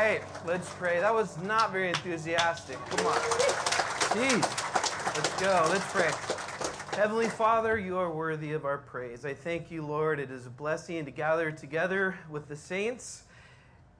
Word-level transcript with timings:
right, 0.00 0.22
let's 0.46 0.68
pray. 0.70 0.98
That 0.98 1.14
was 1.14 1.36
not 1.42 1.72
very 1.72 1.88
enthusiastic. 1.88 2.78
Come 2.86 3.06
on. 3.06 3.16
Jeez. 4.16 4.42
Let's 5.14 5.40
go. 5.40 5.66
Let's 5.68 5.92
pray. 5.92 6.10
Heavenly 6.98 7.28
Father, 7.28 7.78
you 7.78 7.98
are 7.98 8.10
worthy 8.10 8.52
of 8.52 8.64
our 8.64 8.78
praise. 8.78 9.24
I 9.24 9.34
thank 9.34 9.70
you, 9.70 9.84
Lord. 9.84 10.18
It 10.18 10.30
is 10.30 10.46
a 10.46 10.50
blessing 10.50 11.04
to 11.04 11.10
gather 11.10 11.50
together 11.50 12.18
with 12.30 12.48
the 12.48 12.56
saints 12.56 13.24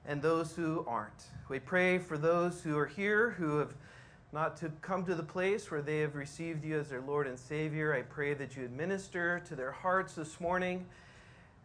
and 0.05 0.21
those 0.21 0.55
who 0.55 0.83
aren't. 0.87 1.25
We 1.49 1.59
pray 1.59 1.99
for 1.99 2.17
those 2.17 2.63
who 2.63 2.77
are 2.77 2.87
here 2.87 3.31
who 3.31 3.57
have 3.59 3.73
not 4.33 4.57
to 4.57 4.69
come 4.81 5.05
to 5.05 5.13
the 5.13 5.23
place 5.23 5.69
where 5.69 5.81
they 5.81 5.99
have 5.99 6.15
received 6.15 6.63
you 6.65 6.79
as 6.79 6.89
their 6.89 7.01
Lord 7.01 7.27
and 7.27 7.37
Savior. 7.37 7.93
I 7.93 8.01
pray 8.01 8.33
that 8.33 8.55
you 8.55 8.65
administer 8.65 9.41
to 9.47 9.55
their 9.55 9.71
hearts 9.71 10.15
this 10.15 10.39
morning. 10.39 10.85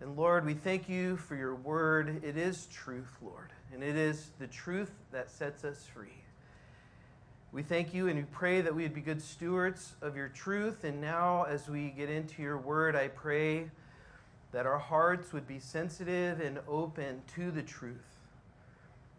And 0.01 0.17
Lord, 0.17 0.45
we 0.45 0.55
thank 0.55 0.89
you 0.89 1.17
for 1.17 1.37
your 1.37 1.55
word. 1.55 2.23
It 2.23 2.37
is 2.37 2.67
truth, 2.67 3.17
Lord, 3.23 3.51
and 3.73 3.83
it 3.83 3.97
is 3.97 4.31
the 4.39 4.47
truth 4.47 4.93
that 5.13 5.31
sets 5.31 5.65
us 5.65 5.87
free. 5.93 6.23
We 7.53 7.63
thank 7.63 7.95
you 7.95 8.09
and 8.09 8.19
we 8.19 8.25
pray 8.33 8.61
that 8.61 8.75
we 8.75 8.83
would 8.83 8.95
be 8.95 9.01
good 9.01 9.23
stewards 9.23 9.95
of 10.03 10.17
your 10.17 10.29
truth. 10.29 10.85
And 10.85 11.01
now, 11.01 11.45
as 11.45 11.69
we 11.69 11.89
get 11.89 12.11
into 12.11 12.43
your 12.43 12.59
word, 12.59 12.95
I 12.95 13.09
pray 13.09 13.71
that 14.53 14.67
our 14.67 14.79
hearts 14.79 15.33
would 15.33 15.47
be 15.47 15.59
sensitive 15.59 16.41
and 16.41 16.59
open 16.69 17.23
to 17.35 17.51
the 17.51 17.63
truth. 17.63 18.17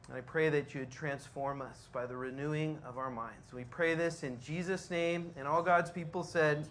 And 0.07 0.17
I 0.17 0.21
pray 0.21 0.49
that 0.49 0.73
you 0.73 0.81
would 0.81 0.91
transform 0.91 1.61
us 1.61 1.89
by 1.91 2.05
the 2.05 2.15
renewing 2.15 2.77
of 2.85 2.97
our 2.97 3.09
minds. 3.09 3.53
We 3.53 3.65
pray 3.65 3.93
this 3.95 4.23
in 4.23 4.39
Jesus' 4.39 4.89
name. 4.89 5.31
And 5.35 5.47
all 5.47 5.61
God's 5.61 5.89
people 5.89 6.23
said, 6.23 6.67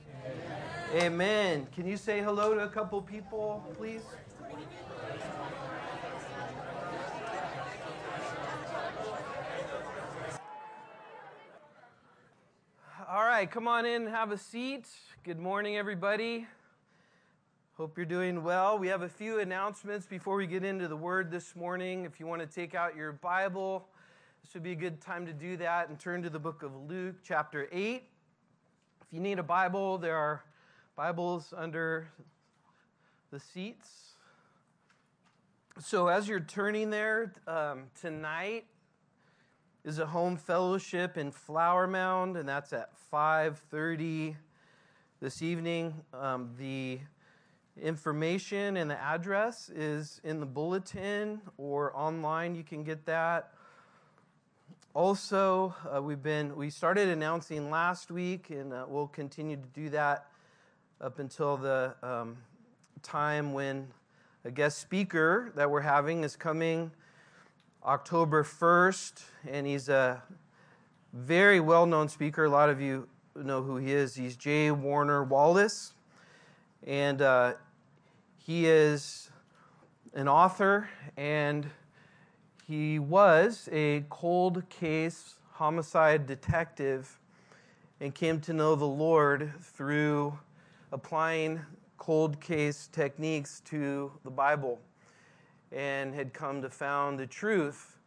Amen. 0.95 1.03
Amen. 1.03 1.67
Can 1.75 1.87
you 1.87 1.97
say 1.97 2.21
hello 2.21 2.55
to 2.55 2.61
a 2.61 2.69
couple 2.69 3.03
people, 3.03 3.63
please? 3.77 4.03
All 13.17 13.25
right, 13.25 13.51
come 13.51 13.67
on 13.67 13.87
in, 13.87 14.09
have 14.09 14.31
a 14.31 14.37
seat. 14.37 14.87
Good 15.25 15.39
morning, 15.39 15.79
everybody. 15.79 16.47
Hope 17.79 17.97
you're 17.97 18.05
doing 18.05 18.45
well. 18.45 18.79
We 18.79 18.89
have 18.89 19.01
a 19.01 19.09
few 19.09 19.41
announcements 19.41 20.05
before 20.05 20.37
we 20.37 20.47
get 20.47 20.63
into 20.63 20.87
the 20.87 20.99
word 20.99 21.31
this 21.31 21.57
morning. 21.57 22.05
If 22.05 22.21
you 22.21 22.27
want 22.27 22.43
to 22.43 22.47
take 22.47 22.75
out 22.75 22.95
your 22.95 23.13
Bible, 23.13 23.89
this 24.45 24.53
would 24.53 24.63
be 24.63 24.73
a 24.73 24.77
good 24.77 25.01
time 25.01 25.25
to 25.25 25.33
do 25.33 25.57
that 25.57 25.89
and 25.89 25.99
turn 25.99 26.23
to 26.25 26.29
the 26.29 26.39
book 26.39 26.63
of 26.63 26.73
Luke, 26.91 27.15
chapter 27.23 27.71
8. 27.73 28.03
If 29.07 29.15
you 29.15 29.21
need 29.21 29.39
a 29.39 29.43
Bible, 29.43 29.97
there 29.97 30.17
are 30.17 30.45
Bibles 30.95 31.55
under 31.57 32.11
the 33.31 33.41
seats. 33.41 33.89
So 35.81 36.09
as 36.09 36.29
you're 36.29 36.39
turning 36.39 36.91
there, 36.91 37.33
um, 37.49 37.85
tonight 37.99 38.67
is 39.87 40.01
a 40.01 40.07
home 40.07 40.37
fellowship 40.37 41.17
in 41.17 41.31
Flower 41.31 41.87
Mound, 41.87 42.37
and 42.37 42.49
that's 42.49 42.73
at 42.73 42.91
5:30 42.97 44.37
this 45.21 45.43
evening. 45.43 46.05
Um, 46.13 46.53
the 46.59 46.99
Information 47.81 48.79
and 48.79 48.91
the 48.91 49.01
address 49.01 49.69
is 49.69 50.21
in 50.25 50.41
the 50.41 50.47
bulletin 50.47 51.43
or 51.59 51.95
online. 51.95 52.55
You 52.55 52.65
can 52.65 52.83
get 52.83 53.05
that. 53.05 53.53
Also, 54.95 55.75
uh, 55.95 56.03
we've 56.03 56.23
been 56.23 56.57
we 56.57 56.71
started 56.71 57.09
announcing 57.09 57.71
last 57.71 58.11
week, 58.11 58.51
and 58.51 58.73
uh, 58.73 58.87
we'll 58.89 59.07
continue 59.07 59.57
to 59.57 59.69
do 59.75 59.91
that 59.91 60.31
up 61.01 61.19
until 61.21 61.59
the 61.59 61.95
um, 62.03 62.39
time 63.03 63.53
when 63.53 63.87
a 64.45 64.51
guest 64.51 64.79
speaker 64.79 65.53
that 65.55 65.71
we're 65.71 65.83
having 65.83 66.25
is 66.25 66.35
coming 66.35 66.91
October 67.87 68.43
1st, 68.43 69.23
and 69.49 69.65
he's 69.65 69.89
a 69.89 70.21
very 71.13 71.61
well 71.61 71.87
known 71.87 72.09
speaker. 72.09 72.45
A 72.45 72.51
lot 72.51 72.69
of 72.69 72.81
you 72.81 73.07
know 73.37 73.63
who 73.63 73.77
he 73.77 73.93
is. 73.93 74.17
He's 74.17 74.37
J. 74.37 74.73
Warner 74.73 75.23
Wallace. 75.23 75.93
And 76.85 77.23
uh, 77.23 77.55
he 78.39 78.67
is 78.67 79.31
an 80.15 80.27
author 80.27 80.89
and 81.17 81.69
he 82.67 82.99
was 82.99 83.69
a 83.71 84.05
cold 84.09 84.69
case 84.69 85.37
homicide 85.53 86.27
detective 86.27 87.21
and 88.01 88.13
came 88.15 88.41
to 88.41 88.53
know 88.53 88.75
the 88.75 88.85
Lord 88.85 89.53
through 89.63 90.37
applying 90.91 91.61
cold 91.99 92.41
case 92.41 92.89
techniques 92.91 93.61
to 93.67 94.11
the 94.25 94.31
Bible 94.31 94.81
and 95.73 96.15
had 96.15 96.33
come 96.33 96.63
to 96.63 96.71
found 96.71 97.19
the 97.19 97.27
truth 97.27 97.99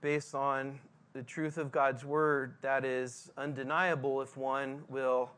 based 0.00 0.34
on 0.34 0.78
the 1.12 1.22
truth 1.22 1.56
of 1.56 1.72
God's 1.72 2.04
word 2.04 2.56
that 2.60 2.84
is 2.84 3.30
undeniable 3.38 4.20
if 4.20 4.36
one 4.36 4.82
will 4.88 5.30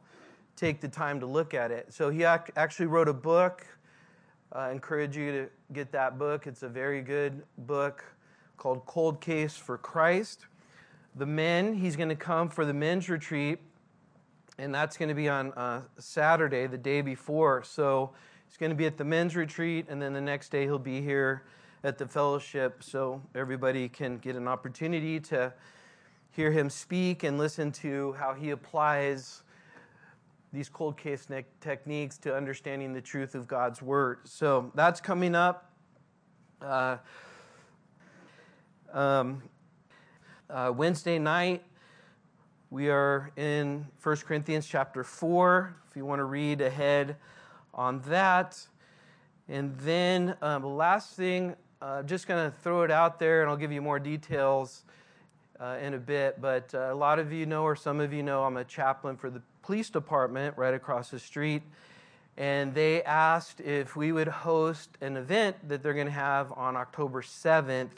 take 0.57 0.81
the 0.81 0.89
time 0.89 1.21
to 1.21 1.27
look 1.27 1.55
at 1.55 1.71
it. 1.71 1.93
So 1.93 2.11
he 2.11 2.25
ac- 2.25 2.53
actually 2.57 2.87
wrote 2.87 3.09
a 3.09 3.15
book 3.15 3.67
I 4.51 4.71
encourage 4.71 5.15
you 5.15 5.31
to 5.31 5.49
get 5.75 5.93
that 5.93 6.19
book. 6.19 6.47
It's 6.47 6.63
a 6.63 6.71
very 6.71 7.03
good 7.03 7.43
book 7.59 8.03
called 8.57 8.87
Cold 8.87 9.21
Case 9.21 9.55
for 9.55 9.77
Christ. 9.77 10.47
The 11.17 11.27
men, 11.27 11.75
he's 11.75 11.97
going 11.97 12.09
to 12.09 12.17
come 12.17 12.49
for 12.49 12.65
the 12.65 12.73
men's 12.73 13.11
retreat, 13.11 13.59
and 14.57 14.75
that's 14.75 14.97
going 14.97 15.11
to 15.11 15.15
be 15.15 15.29
on 15.29 15.53
uh, 15.53 15.83
Saturday, 15.99 16.67
the 16.67 16.79
day 16.79 17.03
before. 17.03 17.63
So 17.63 18.13
he's 18.47 18.57
going 18.57 18.71
to 18.71 18.77
be 18.77 18.87
at 18.87 18.97
the 18.97 19.05
men's 19.05 19.37
retreat, 19.37 19.85
and 19.91 20.01
then 20.01 20.15
the 20.15 20.21
next 20.21 20.51
day 20.51 20.65
he'll 20.65 20.79
be 20.79 21.03
here 21.03 21.45
at 21.85 21.99
the 21.99 22.07
fellowship 22.07 22.83
so 22.83 23.23
everybody 23.35 23.89
can 23.89 24.19
get 24.19 24.37
an 24.37 24.49
opportunity 24.49 25.21
to 25.21 25.53
hear 26.31 26.51
him 26.51 26.69
speak 26.71 27.23
and 27.23 27.39
listen 27.39 27.73
to 27.73 28.13
how 28.13 28.35
he 28.35 28.51
applies 28.51 29.43
these 30.53 30.69
cold 30.69 30.97
case 30.97 31.29
ne- 31.29 31.45
techniques 31.61 32.17
to 32.19 32.35
understanding 32.35 32.93
the 32.93 33.01
truth 33.01 33.35
of 33.35 33.47
God's 33.47 33.83
Word. 33.83 34.21
So 34.25 34.73
that's 34.75 35.01
coming 35.01 35.35
up. 35.35 35.71
Uh, 36.61 36.97
um, 38.93 39.43
uh, 40.51 40.73
Wednesday 40.75 41.19
night, 41.19 41.63
we 42.71 42.89
are 42.89 43.31
in 43.37 43.87
1 44.03 44.17
Corinthians 44.19 44.67
chapter 44.67 45.05
4, 45.05 45.77
if 45.91 45.97
you 45.97 46.05
want 46.05 46.21
to 46.21 46.25
read 46.25 46.61
ahead 46.61 47.17
on 47.75 48.01
that. 48.03 48.59
And 49.49 49.77
then 49.79 50.37
um, 50.43 50.63
the 50.63 50.69
last 50.69 51.15
thing, 51.15 51.55
I'm 51.81 52.01
uh, 52.01 52.03
just 52.03 52.27
going 52.27 52.51
to 52.51 52.57
throw 52.59 52.83
it 52.83 52.91
out 52.91 53.21
there 53.21 53.41
and 53.43 53.49
I'll 53.49 53.57
give 53.57 53.71
you 53.71 53.81
more 53.81 54.01
details 54.01 54.83
uh, 55.61 55.77
in 55.81 55.95
a 55.95 55.99
bit. 55.99 56.41
But 56.41 56.75
uh, 56.75 56.89
a 56.91 56.95
lot 56.95 57.21
of 57.21 57.33
you 57.33 57.47
know, 57.47 57.63
or 57.63 57.77
some 57.77 58.01
of 58.01 58.13
you 58.13 58.25
know, 58.25 58.43
I'm 58.43 58.57
a 58.57 58.65
chaplain 58.65 59.17
for 59.17 59.31
the 59.31 59.41
police 59.63 59.89
department 59.89 60.59
right 60.59 60.75
across 60.75 61.11
the 61.11 61.21
street. 61.21 61.63
And 62.37 62.75
they 62.75 63.05
asked 63.05 63.61
if 63.61 63.95
we 63.95 64.11
would 64.11 64.27
host 64.27 64.91
an 65.01 65.17
event 65.17 65.69
that 65.69 65.85
they're 65.85 65.95
going 65.95 66.09
to 66.09 66.13
have 66.13 66.51
on 66.51 66.75
October 66.75 67.23
7th. 67.23 67.91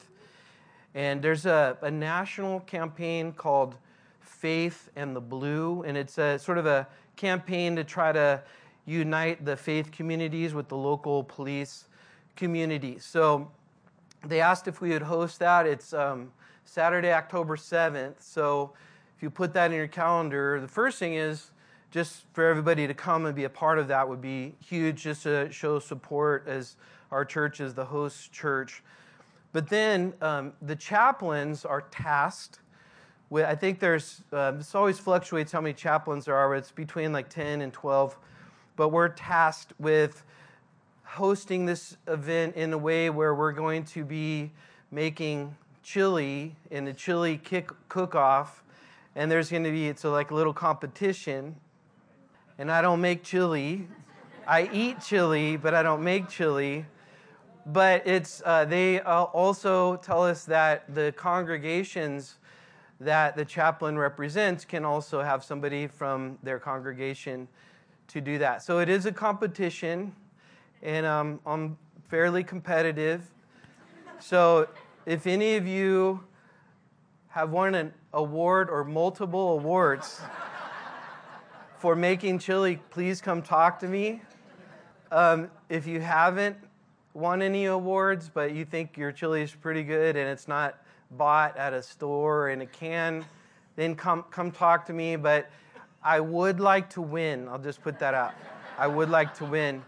And 0.94 1.22
there's 1.22 1.47
a, 1.47 1.78
a 1.80 1.91
national 1.91 2.60
campaign 2.60 3.32
called 3.32 3.76
Faith 4.20 4.91
and 4.94 5.16
the 5.16 5.22
Blue. 5.22 5.84
And 5.84 5.97
it's 5.97 6.18
a 6.18 6.38
sort 6.38 6.58
of 6.58 6.66
a 6.66 6.86
campaign 7.16 7.76
to 7.76 7.84
try 7.84 8.12
to 8.12 8.42
unite 8.84 9.47
the 9.47 9.56
faith 9.56 9.91
communities 9.91 10.52
with 10.52 10.68
the 10.68 10.76
local 10.76 11.24
police 11.24 11.86
community. 12.36 12.98
So 12.98 13.50
they 14.25 14.41
asked 14.41 14.69
if 14.69 14.81
we 14.81 14.91
would 14.91 15.03
host 15.03 15.38
that. 15.38 15.66
It's 15.66 15.92
um, 15.92 16.32
Saturday, 16.64 17.12
October 17.12 17.56
7th. 17.56 18.14
So 18.20 18.72
if 19.16 19.22
you 19.22 19.31
put 19.31 19.53
that 19.54 19.70
in 19.70 19.76
your 19.76 19.88
calendar, 19.88 20.60
the 20.60 20.69
first 20.69 20.98
thing 20.98 21.14
is 21.14 21.50
just 21.91 22.25
for 22.32 22.48
everybody 22.48 22.86
to 22.86 22.94
come 22.94 23.26
and 23.26 23.34
be 23.34 23.44
a 23.44 23.50
part 23.50 23.78
of 23.78 23.88
that 23.88 24.09
would 24.09 24.20
be 24.20 24.54
huge, 24.64 25.03
just 25.03 25.25
to 25.25 25.50
show 25.50 25.78
support 25.78 26.47
as 26.47 26.76
our 27.10 27.25
church 27.25 27.60
is 27.60 27.75
the 27.75 27.84
host 27.84 28.32
church. 28.32 28.83
But 29.53 29.68
then 29.68 30.15
um, 30.21 30.53
the 30.62 30.77
chaplains 30.77 31.65
are 31.65 31.83
tasked 31.91 32.60
with, 33.30 33.44
I 33.44 33.54
think 33.54 33.80
there's, 33.80 34.22
uh, 34.33 34.53
this 34.53 34.74
always 34.74 34.98
fluctuates 34.98 35.50
how 35.53 35.60
many 35.60 35.74
chaplains 35.74 36.27
there 36.27 36.36
are, 36.36 36.54
it's 36.54 36.71
between 36.71 37.12
like 37.12 37.28
10 37.28 37.60
and 37.62 37.72
12. 37.72 38.16
But 38.77 38.91
we're 38.91 39.09
tasked 39.09 39.72
with 39.78 40.22
hosting 41.10 41.66
this 41.66 41.97
event 42.07 42.54
in 42.54 42.72
a 42.72 42.78
way 42.78 43.10
where 43.10 43.34
we're 43.34 43.53
going 43.53 43.84
to 43.84 44.04
be 44.04 44.53
making 44.91 45.57
chili 45.83 46.54
in 46.71 46.84
the 46.84 46.92
chili 46.92 47.36
kick 47.36 47.71
cook-off, 47.89 48.62
and 49.16 49.30
there's 49.30 49.51
going 49.51 49.65
to 49.65 49.72
be 49.72 49.89
it's 49.89 50.04
a, 50.04 50.09
like 50.09 50.30
a 50.30 50.34
little 50.34 50.53
competition. 50.53 51.57
And 52.59 52.71
I 52.71 52.80
don't 52.80 53.01
make 53.01 53.24
chili. 53.24 53.89
I 54.47 54.71
eat 54.72 55.01
chili, 55.01 55.57
but 55.57 55.74
I 55.74 55.83
don't 55.83 56.04
make 56.04 56.28
chili. 56.28 56.86
But 57.66 58.06
it's 58.06 58.41
uh, 58.45 58.65
they 58.65 59.01
also 59.01 59.97
tell 59.97 60.24
us 60.24 60.45
that 60.45 60.95
the 60.95 61.13
congregations 61.16 62.36
that 63.01 63.36
the 63.36 63.45
chaplain 63.45 63.98
represents 63.98 64.65
can 64.65 64.84
also 64.84 65.22
have 65.22 65.42
somebody 65.42 65.86
from 65.86 66.39
their 66.42 66.59
congregation 66.59 67.48
to 68.09 68.21
do 68.21 68.39
that. 68.39 68.63
So 68.63 68.78
it 68.78 68.89
is 68.89 69.06
a 69.06 69.13
competition, 69.13 70.15
and 70.82 71.06
um, 71.06 71.41
I'm 71.47 71.77
fairly 72.09 72.42
competitive. 72.42 73.22
So 74.18 74.68
if 75.06 75.27
any 75.27 75.56
of 75.56 75.66
you 75.66 76.24
have 77.28 77.50
won 77.50 77.74
an 77.74 77.92
award 78.12 78.68
or 78.71 78.84
multiple 78.84 79.53
awards 79.53 80.21
for 81.78 81.94
making 81.94 82.38
chili, 82.38 82.80
please 82.91 83.21
come 83.21 83.42
talk 83.42 83.78
to 83.80 83.88
me. 83.88 84.22
Um, 85.12 85.50
if 85.68 85.86
you 85.86 86.00
haven't 86.00 86.56
won 87.15 87.42
any 87.42 87.66
awards, 87.66 88.30
but 88.32 88.54
you 88.54 88.65
think 88.65 88.97
your 88.97 89.12
chili 89.12 89.42
is 89.42 89.54
pretty 89.54 89.82
good 89.82 90.16
and 90.16 90.28
it's 90.28 90.48
not 90.48 90.78
bought 91.12 91.56
at 91.56 91.72
a 91.72 91.82
store 91.82 92.50
in 92.50 92.60
a 92.60 92.66
can, 92.66 93.24
then 93.77 93.94
come, 93.94 94.24
come 94.30 94.50
talk 94.50 94.86
to 94.86 94.92
me. 94.92 95.16
But 95.16 95.50
I 96.03 96.21
would 96.21 96.60
like 96.60 96.91
to 96.91 97.03
win. 97.03 97.48
I'll 97.48 97.59
just 97.59 97.82
put 97.82 97.98
that 97.98 98.15
out. 98.15 98.34
I 98.78 98.86
would 98.86 99.10
like 99.10 99.34
to 99.34 99.44
win. 99.44 99.82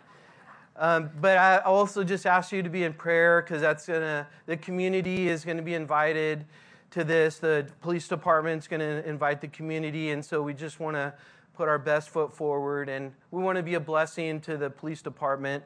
Um, 0.76 1.10
but 1.20 1.36
I 1.36 1.58
also 1.58 2.02
just 2.02 2.26
ask 2.26 2.50
you 2.52 2.62
to 2.62 2.70
be 2.70 2.84
in 2.84 2.94
prayer 2.94 3.42
because 3.42 3.60
that's 3.60 3.86
gonna 3.86 4.26
the 4.46 4.56
community 4.56 5.28
is 5.28 5.44
gonna 5.44 5.62
be 5.62 5.74
invited 5.74 6.46
to 6.92 7.04
this. 7.04 7.38
The 7.38 7.66
police 7.80 8.08
department's 8.08 8.66
gonna 8.66 9.02
invite 9.04 9.40
the 9.40 9.48
community, 9.48 10.10
and 10.10 10.24
so 10.24 10.42
we 10.42 10.54
just 10.54 10.80
want 10.80 10.96
to 10.96 11.12
put 11.54 11.68
our 11.68 11.78
best 11.78 12.08
foot 12.08 12.34
forward, 12.34 12.88
and 12.88 13.12
we 13.30 13.42
want 13.42 13.56
to 13.56 13.62
be 13.62 13.74
a 13.74 13.80
blessing 13.80 14.40
to 14.40 14.56
the 14.56 14.70
police 14.70 15.02
department 15.02 15.62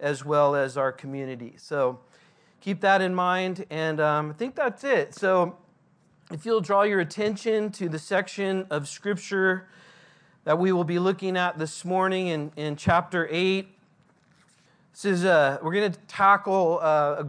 as 0.00 0.24
well 0.24 0.54
as 0.54 0.76
our 0.76 0.92
community. 0.92 1.54
So 1.58 1.98
keep 2.60 2.80
that 2.80 3.02
in 3.02 3.14
mind, 3.14 3.66
and 3.68 4.00
um, 4.00 4.30
I 4.30 4.32
think 4.34 4.54
that's 4.54 4.84
it. 4.84 5.14
So 5.14 5.58
if 6.32 6.46
you'll 6.46 6.60
draw 6.60 6.82
your 6.82 7.00
attention 7.00 7.70
to 7.72 7.88
the 7.88 7.98
section 7.98 8.66
of 8.70 8.88
Scripture 8.88 9.68
that 10.44 10.58
we 10.58 10.72
will 10.72 10.84
be 10.84 10.98
looking 10.98 11.36
at 11.36 11.58
this 11.58 11.84
morning 11.84 12.28
in, 12.28 12.52
in 12.56 12.76
chapter 12.76 13.28
8 13.30 13.75
this 14.96 15.04
is 15.04 15.24
uh, 15.26 15.58
we're 15.60 15.74
going 15.74 15.92
to 15.92 15.98
tackle 16.08 16.78
uh, 16.80 17.16
a 17.18 17.28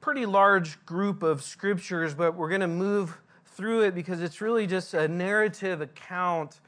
pretty 0.00 0.26
large 0.26 0.86
group 0.86 1.24
of 1.24 1.42
scriptures, 1.42 2.14
but 2.14 2.36
we're 2.36 2.48
going 2.48 2.60
to 2.60 2.68
move 2.68 3.18
through 3.46 3.80
it 3.80 3.96
because 3.96 4.22
it's 4.22 4.40
really 4.40 4.64
just 4.64 4.94
a 4.94 5.08
narrative 5.08 5.80
account 5.80 6.60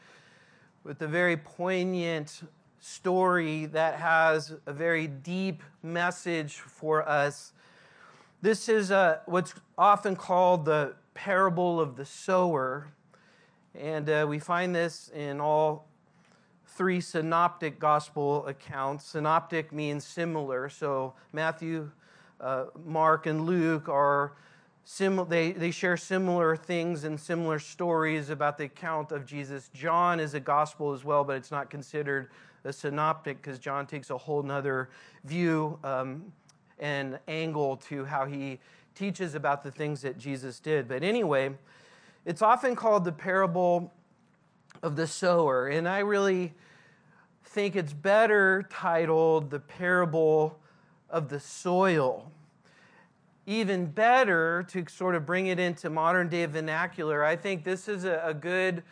with 0.83 1.01
a 1.01 1.07
very 1.07 1.37
poignant 1.37 2.43
story 2.81 3.67
that 3.67 4.01
has 4.01 4.53
a 4.67 4.73
very 4.73 5.07
deep 5.07 5.63
message 5.81 6.55
for 6.55 7.09
us. 7.09 7.53
This 8.41 8.69
is 8.69 8.91
uh, 8.91 9.19
what's 9.27 9.55
often 9.79 10.17
called 10.17 10.65
the 10.65 10.97
parable 11.15 11.81
of 11.81 11.95
the 11.95 12.05
sower. 12.05 12.89
And 13.77 14.11
uh, 14.11 14.27
we 14.29 14.41
find 14.41 14.75
this 14.75 15.09
in 15.15 15.41
all 15.41 15.87
three 16.77 17.01
synoptic 17.01 17.79
gospel 17.79 18.47
accounts. 18.47 19.05
Synoptic 19.05 19.73
means 19.73 20.05
similar, 20.05 20.69
so 20.69 21.15
Matthew, 21.33 21.91
uh, 22.41 22.67
Mark, 22.85 23.27
and 23.27 23.45
Luke 23.45 23.89
are 23.89 24.33
sim- 24.85 25.27
they, 25.29 25.53
they 25.53 25.71
share 25.71 25.97
similar 25.97 26.57
things 26.57 27.05
and 27.05 27.21
similar 27.21 27.59
stories 27.59 28.31
about 28.31 28.57
the 28.57 28.65
account 28.65 29.13
of 29.13 29.27
Jesus. 29.27 29.71
John 29.75 30.19
is 30.19 30.35
a 30.35 30.41
gospel 30.41 30.93
as 30.93 31.05
well, 31.05 31.25
but 31.25 31.37
it's 31.37 31.51
not 31.51 31.69
considered 31.69 32.31
a 32.65 32.73
synoptic 32.73 33.43
because 33.43 33.59
John 33.59 33.87
takes 33.87 34.11
a 34.11 34.17
whole 34.17 34.43
nother 34.43 34.89
view 35.25 35.79
um, 35.85 36.33
and 36.79 37.19
angle 37.29 37.77
to 37.89 38.05
how 38.05 38.25
he 38.25 38.61
teaches 38.95 39.35
about 39.35 39.63
the 39.63 39.71
things 39.71 40.01
that 40.03 40.17
Jesus 40.17 40.59
did. 40.59 40.89
But 40.89 41.03
anyway, 41.03 41.51
it's 42.25 42.41
often 42.43 42.77
called 42.77 43.05
the 43.05 43.13
parable 43.13 43.93
of 44.83 44.97
the 44.97 45.07
sower. 45.07 45.69
And 45.69 45.89
I 45.89 46.01
really 46.01 46.55
think 47.45 47.77
it's 47.77 47.93
better 47.93 48.67
titled 48.71 49.51
The 49.51 49.61
Parable 49.61 50.59
of 51.09 51.29
the 51.29 51.39
Soil. 51.39 52.33
Even 53.47 53.87
better 53.87 54.65
to 54.69 54.85
sort 54.89 55.15
of 55.15 55.27
bring 55.27 55.49
it 55.49 55.59
into 55.59 55.91
modern 55.91 56.29
day 56.29 56.47
vernacular, 56.47 57.25
I 57.25 57.37
think 57.37 57.65
this 57.65 57.89
is 57.89 58.05
a, 58.05 58.23
a 58.25 58.35
good 58.35 58.83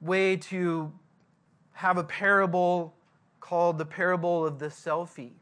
way 0.00 0.36
to 0.36 0.92
have 1.72 1.98
a 1.98 2.04
parable 2.04 2.94
called 3.40 3.78
the 3.78 3.84
parable 3.84 4.46
of 4.46 4.58
the 4.58 4.68
selfie. 4.68 5.32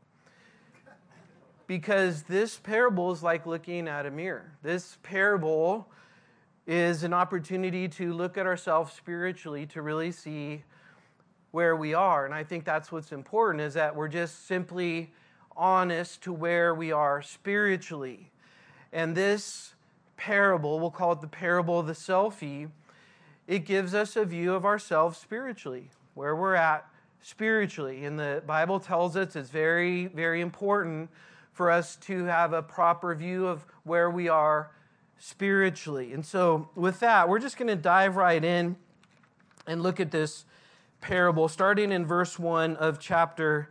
Because 1.66 2.22
this 2.24 2.56
parable 2.56 3.12
is 3.12 3.22
like 3.22 3.46
looking 3.46 3.86
at 3.86 4.06
a 4.06 4.10
mirror. 4.10 4.52
This 4.62 4.98
parable 5.02 5.86
is 6.70 7.02
an 7.02 7.12
opportunity 7.12 7.88
to 7.88 8.12
look 8.12 8.38
at 8.38 8.46
ourselves 8.46 8.92
spiritually 8.92 9.66
to 9.66 9.82
really 9.82 10.12
see 10.12 10.62
where 11.50 11.74
we 11.74 11.94
are. 11.94 12.24
And 12.24 12.32
I 12.32 12.44
think 12.44 12.64
that's 12.64 12.92
what's 12.92 13.10
important 13.10 13.60
is 13.60 13.74
that 13.74 13.96
we're 13.96 14.06
just 14.06 14.46
simply 14.46 15.12
honest 15.56 16.22
to 16.22 16.32
where 16.32 16.72
we 16.72 16.92
are 16.92 17.22
spiritually. 17.22 18.30
And 18.92 19.16
this 19.16 19.74
parable, 20.16 20.78
we'll 20.78 20.92
call 20.92 21.10
it 21.10 21.20
the 21.20 21.26
parable 21.26 21.80
of 21.80 21.88
the 21.88 21.92
selfie, 21.92 22.70
it 23.48 23.64
gives 23.64 23.92
us 23.92 24.14
a 24.14 24.24
view 24.24 24.54
of 24.54 24.64
ourselves 24.64 25.18
spiritually, 25.18 25.90
where 26.14 26.36
we're 26.36 26.54
at 26.54 26.86
spiritually. 27.20 28.04
And 28.04 28.16
the 28.16 28.44
Bible 28.46 28.78
tells 28.78 29.16
us 29.16 29.34
it's 29.34 29.50
very, 29.50 30.06
very 30.06 30.40
important 30.40 31.10
for 31.52 31.68
us 31.68 31.96
to 31.96 32.26
have 32.26 32.52
a 32.52 32.62
proper 32.62 33.12
view 33.16 33.48
of 33.48 33.66
where 33.82 34.08
we 34.08 34.28
are 34.28 34.70
spiritually. 35.20 36.12
And 36.12 36.24
so, 36.24 36.70
with 36.74 36.98
that, 37.00 37.28
we're 37.28 37.38
just 37.38 37.56
going 37.56 37.68
to 37.68 37.76
dive 37.76 38.16
right 38.16 38.42
in 38.42 38.76
and 39.66 39.82
look 39.82 40.00
at 40.00 40.10
this 40.10 40.46
parable, 41.00 41.46
starting 41.46 41.92
in 41.92 42.06
verse 42.06 42.38
1 42.38 42.76
of 42.76 42.98
chapter 42.98 43.70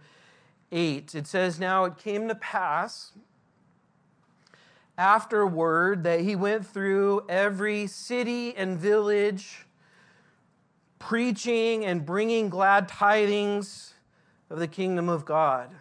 8. 0.71 1.15
It 1.15 1.27
says, 1.27 1.59
Now 1.59 1.85
it 1.85 1.97
came 1.97 2.27
to 2.27 2.35
pass 2.35 3.13
afterward 4.97 6.03
that 6.03 6.21
he 6.21 6.35
went 6.35 6.65
through 6.65 7.25
every 7.27 7.87
city 7.87 8.55
and 8.55 8.77
village, 8.77 9.65
preaching 10.99 11.83
and 11.83 12.05
bringing 12.05 12.49
glad 12.49 12.87
tidings 12.87 13.95
of 14.51 14.59
the 14.59 14.67
kingdom 14.67 15.09
of 15.09 15.25
God. 15.25 15.71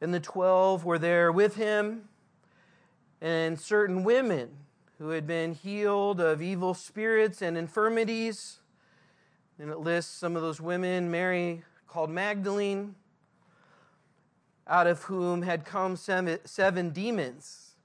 And 0.00 0.14
the 0.14 0.20
twelve 0.20 0.84
were 0.84 0.98
there 0.98 1.30
with 1.30 1.56
him 1.56 2.08
and 3.24 3.58
certain 3.58 4.04
women 4.04 4.50
who 4.98 5.08
had 5.08 5.26
been 5.26 5.54
healed 5.54 6.20
of 6.20 6.42
evil 6.42 6.74
spirits 6.74 7.40
and 7.40 7.56
infirmities. 7.56 8.58
And 9.58 9.70
it 9.70 9.78
lists 9.78 10.14
some 10.14 10.36
of 10.36 10.42
those 10.42 10.60
women 10.60 11.10
Mary 11.10 11.62
called 11.88 12.10
Magdalene, 12.10 12.96
out 14.66 14.86
of 14.86 15.04
whom 15.04 15.40
had 15.40 15.64
come 15.64 15.96
seven 15.96 16.90
demons, 16.90 17.76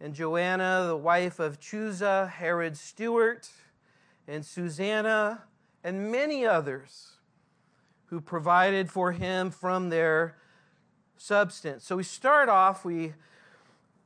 and 0.00 0.12
Joanna, 0.12 0.86
the 0.88 0.96
wife 0.96 1.38
of 1.38 1.60
Chuza, 1.60 2.28
Herod's 2.28 2.80
steward, 2.80 3.46
and 4.26 4.44
Susanna, 4.44 5.44
and 5.84 6.10
many 6.10 6.44
others 6.44 7.12
who 8.06 8.20
provided 8.20 8.90
for 8.90 9.12
him 9.12 9.52
from 9.52 9.90
their 9.90 10.36
substance. 11.16 11.84
So 11.84 11.96
we 11.96 12.02
start 12.02 12.48
off, 12.48 12.84
we 12.84 13.12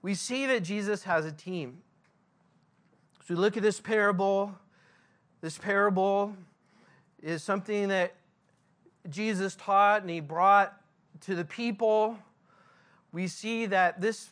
we 0.03 0.15
see 0.15 0.47
that 0.47 0.63
Jesus 0.63 1.05
has 1.05 1.25
a 1.25 1.33
team. 1.33 1.83
So 3.27 3.35
we 3.35 3.41
look 3.41 3.57
at 3.57 3.63
this 3.63 3.81
parable. 3.81 4.55
This 5.41 5.59
parable 5.59 6.35
is 7.23 7.43
something 7.43 7.89
that 7.89 8.15
Jesus 9.09 9.57
taught 9.57 10.03
and 10.03 10.11
he 10.11 10.21
brought 10.21 10.75
to 11.23 11.35
the 11.35 11.45
people. 11.45 12.19
We 13.13 13.27
see 13.27 13.67
that 13.67 14.01
this 14.01 14.31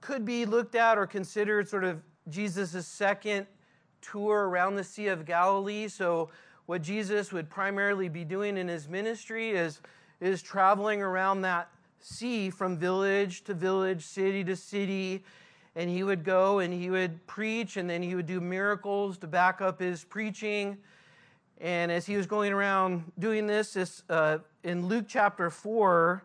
could 0.00 0.24
be 0.24 0.44
looked 0.44 0.74
at 0.74 0.96
or 0.98 1.06
considered 1.06 1.68
sort 1.68 1.84
of 1.84 2.00
Jesus' 2.28 2.86
second 2.86 3.46
tour 4.00 4.48
around 4.48 4.76
the 4.76 4.84
Sea 4.84 5.08
of 5.08 5.24
Galilee. 5.24 5.88
So, 5.88 6.30
what 6.66 6.82
Jesus 6.82 7.32
would 7.32 7.48
primarily 7.48 8.10
be 8.10 8.24
doing 8.24 8.58
in 8.58 8.68
his 8.68 8.88
ministry 8.88 9.50
is, 9.50 9.80
is 10.20 10.42
traveling 10.42 11.00
around 11.00 11.40
that 11.40 11.70
sea 12.00 12.50
from 12.50 12.76
village 12.76 13.44
to 13.44 13.54
village, 13.54 14.04
city 14.04 14.44
to 14.44 14.56
city. 14.56 15.24
And 15.76 15.88
he 15.88 16.02
would 16.02 16.24
go 16.24 16.58
and 16.58 16.72
he 16.74 16.90
would 16.90 17.24
preach, 17.26 17.76
and 17.76 17.88
then 17.88 18.02
he 18.02 18.14
would 18.14 18.26
do 18.26 18.40
miracles 18.40 19.18
to 19.18 19.26
back 19.26 19.60
up 19.60 19.80
his 19.80 20.04
preaching. 20.04 20.78
And 21.60 21.90
as 21.90 22.06
he 22.06 22.16
was 22.16 22.26
going 22.26 22.52
around 22.52 23.12
doing 23.18 23.46
this, 23.46 23.74
this 23.74 24.02
uh, 24.08 24.38
in 24.64 24.86
Luke 24.86 25.06
chapter 25.08 25.50
4, 25.50 26.22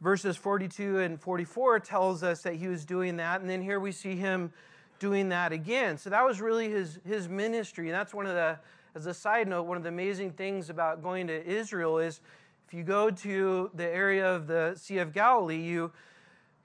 verses 0.00 0.36
42 0.36 0.98
and 0.98 1.20
44 1.20 1.80
tells 1.80 2.22
us 2.22 2.42
that 2.42 2.54
he 2.54 2.68
was 2.68 2.84
doing 2.84 3.16
that. 3.16 3.40
And 3.40 3.48
then 3.48 3.62
here 3.62 3.80
we 3.80 3.92
see 3.92 4.16
him 4.16 4.52
doing 4.98 5.30
that 5.30 5.52
again. 5.52 5.98
So 5.98 6.10
that 6.10 6.24
was 6.24 6.40
really 6.40 6.70
his, 6.70 6.98
his 7.06 7.28
ministry. 7.28 7.88
And 7.88 7.94
that's 7.94 8.14
one 8.14 8.26
of 8.26 8.34
the, 8.34 8.58
as 8.94 9.06
a 9.06 9.14
side 9.14 9.48
note, 9.48 9.64
one 9.64 9.76
of 9.76 9.82
the 9.82 9.88
amazing 9.88 10.32
things 10.32 10.70
about 10.70 11.02
going 11.02 11.26
to 11.26 11.46
Israel 11.46 11.98
is 11.98 12.20
if 12.66 12.74
you 12.74 12.82
go 12.82 13.10
to 13.10 13.70
the 13.74 13.86
area 13.86 14.34
of 14.34 14.46
the 14.46 14.74
Sea 14.76 14.98
of 14.98 15.12
Galilee, 15.12 15.60
you 15.60 15.92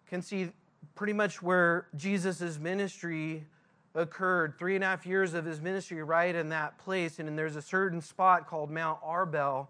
can 0.08 0.22
see 0.22 0.50
pretty 0.96 1.14
much 1.14 1.42
where 1.42 1.88
Jesus' 1.96 2.58
ministry 2.58 3.46
occurred. 3.96 4.56
Three 4.58 4.76
and 4.76 4.84
a 4.84 4.88
half 4.88 5.06
years 5.06 5.34
of 5.34 5.46
his 5.46 5.62
ministry 5.62 6.02
right 6.04 6.34
in 6.34 6.50
that 6.50 6.78
place. 6.78 7.20
And 7.20 7.38
there's 7.38 7.56
a 7.56 7.62
certain 7.62 8.02
spot 8.02 8.48
called 8.48 8.72
Mount 8.72 9.02
Arbel. 9.02 9.68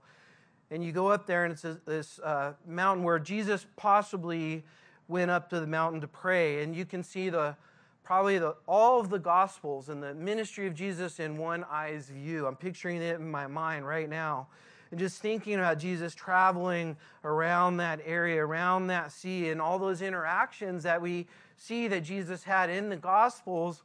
And 0.71 0.83
you 0.83 0.91
go 0.91 1.07
up 1.07 1.25
there, 1.25 1.45
and 1.45 1.51
it's 1.51 1.65
this 1.86 2.19
uh, 2.19 2.53
mountain 2.67 3.03
where 3.03 3.17
Jesus 3.17 3.65
possibly 3.75 4.63
went 5.07 5.31
up 5.31 5.50
to 5.50 5.59
the 5.59 5.67
mountain 5.67 6.00
to 6.01 6.07
pray. 6.07 6.62
And 6.63 6.75
you 6.75 6.86
can 6.86 7.03
see 7.03 7.29
the 7.29 7.55
probably 8.03 8.39
the, 8.39 8.55
all 8.67 9.00
of 9.00 9.09
the 9.09 9.19
Gospels 9.19 9.89
and 9.89 10.01
the 10.01 10.15
ministry 10.15 10.65
of 10.65 10.74
Jesus 10.74 11.19
in 11.19 11.38
one 11.38 11.63
eye's 11.65 12.09
view. 12.09 12.48
I'm 12.48 12.55
picturing 12.55 13.01
it 13.01 13.19
in 13.19 13.29
my 13.29 13.45
mind 13.45 13.86
right 13.88 14.09
now. 14.09 14.48
And 14.91 15.00
just 15.00 15.22
thinking 15.22 15.55
about 15.55 15.77
Jesus 15.77 16.15
traveling 16.15 16.98
around 17.24 17.77
that 17.77 18.00
area, 18.05 18.43
around 18.43 18.88
that 18.88 19.12
sea, 19.12 19.50
and 19.50 19.62
all 19.62 19.77
those 19.77 20.01
interactions 20.01 20.84
that 20.84 21.01
we 21.01 21.27
see 21.58 21.88
that 21.88 22.01
Jesus 22.01 22.43
had 22.43 22.69
in 22.69 22.89
the 22.89 22.96
Gospels. 22.96 23.84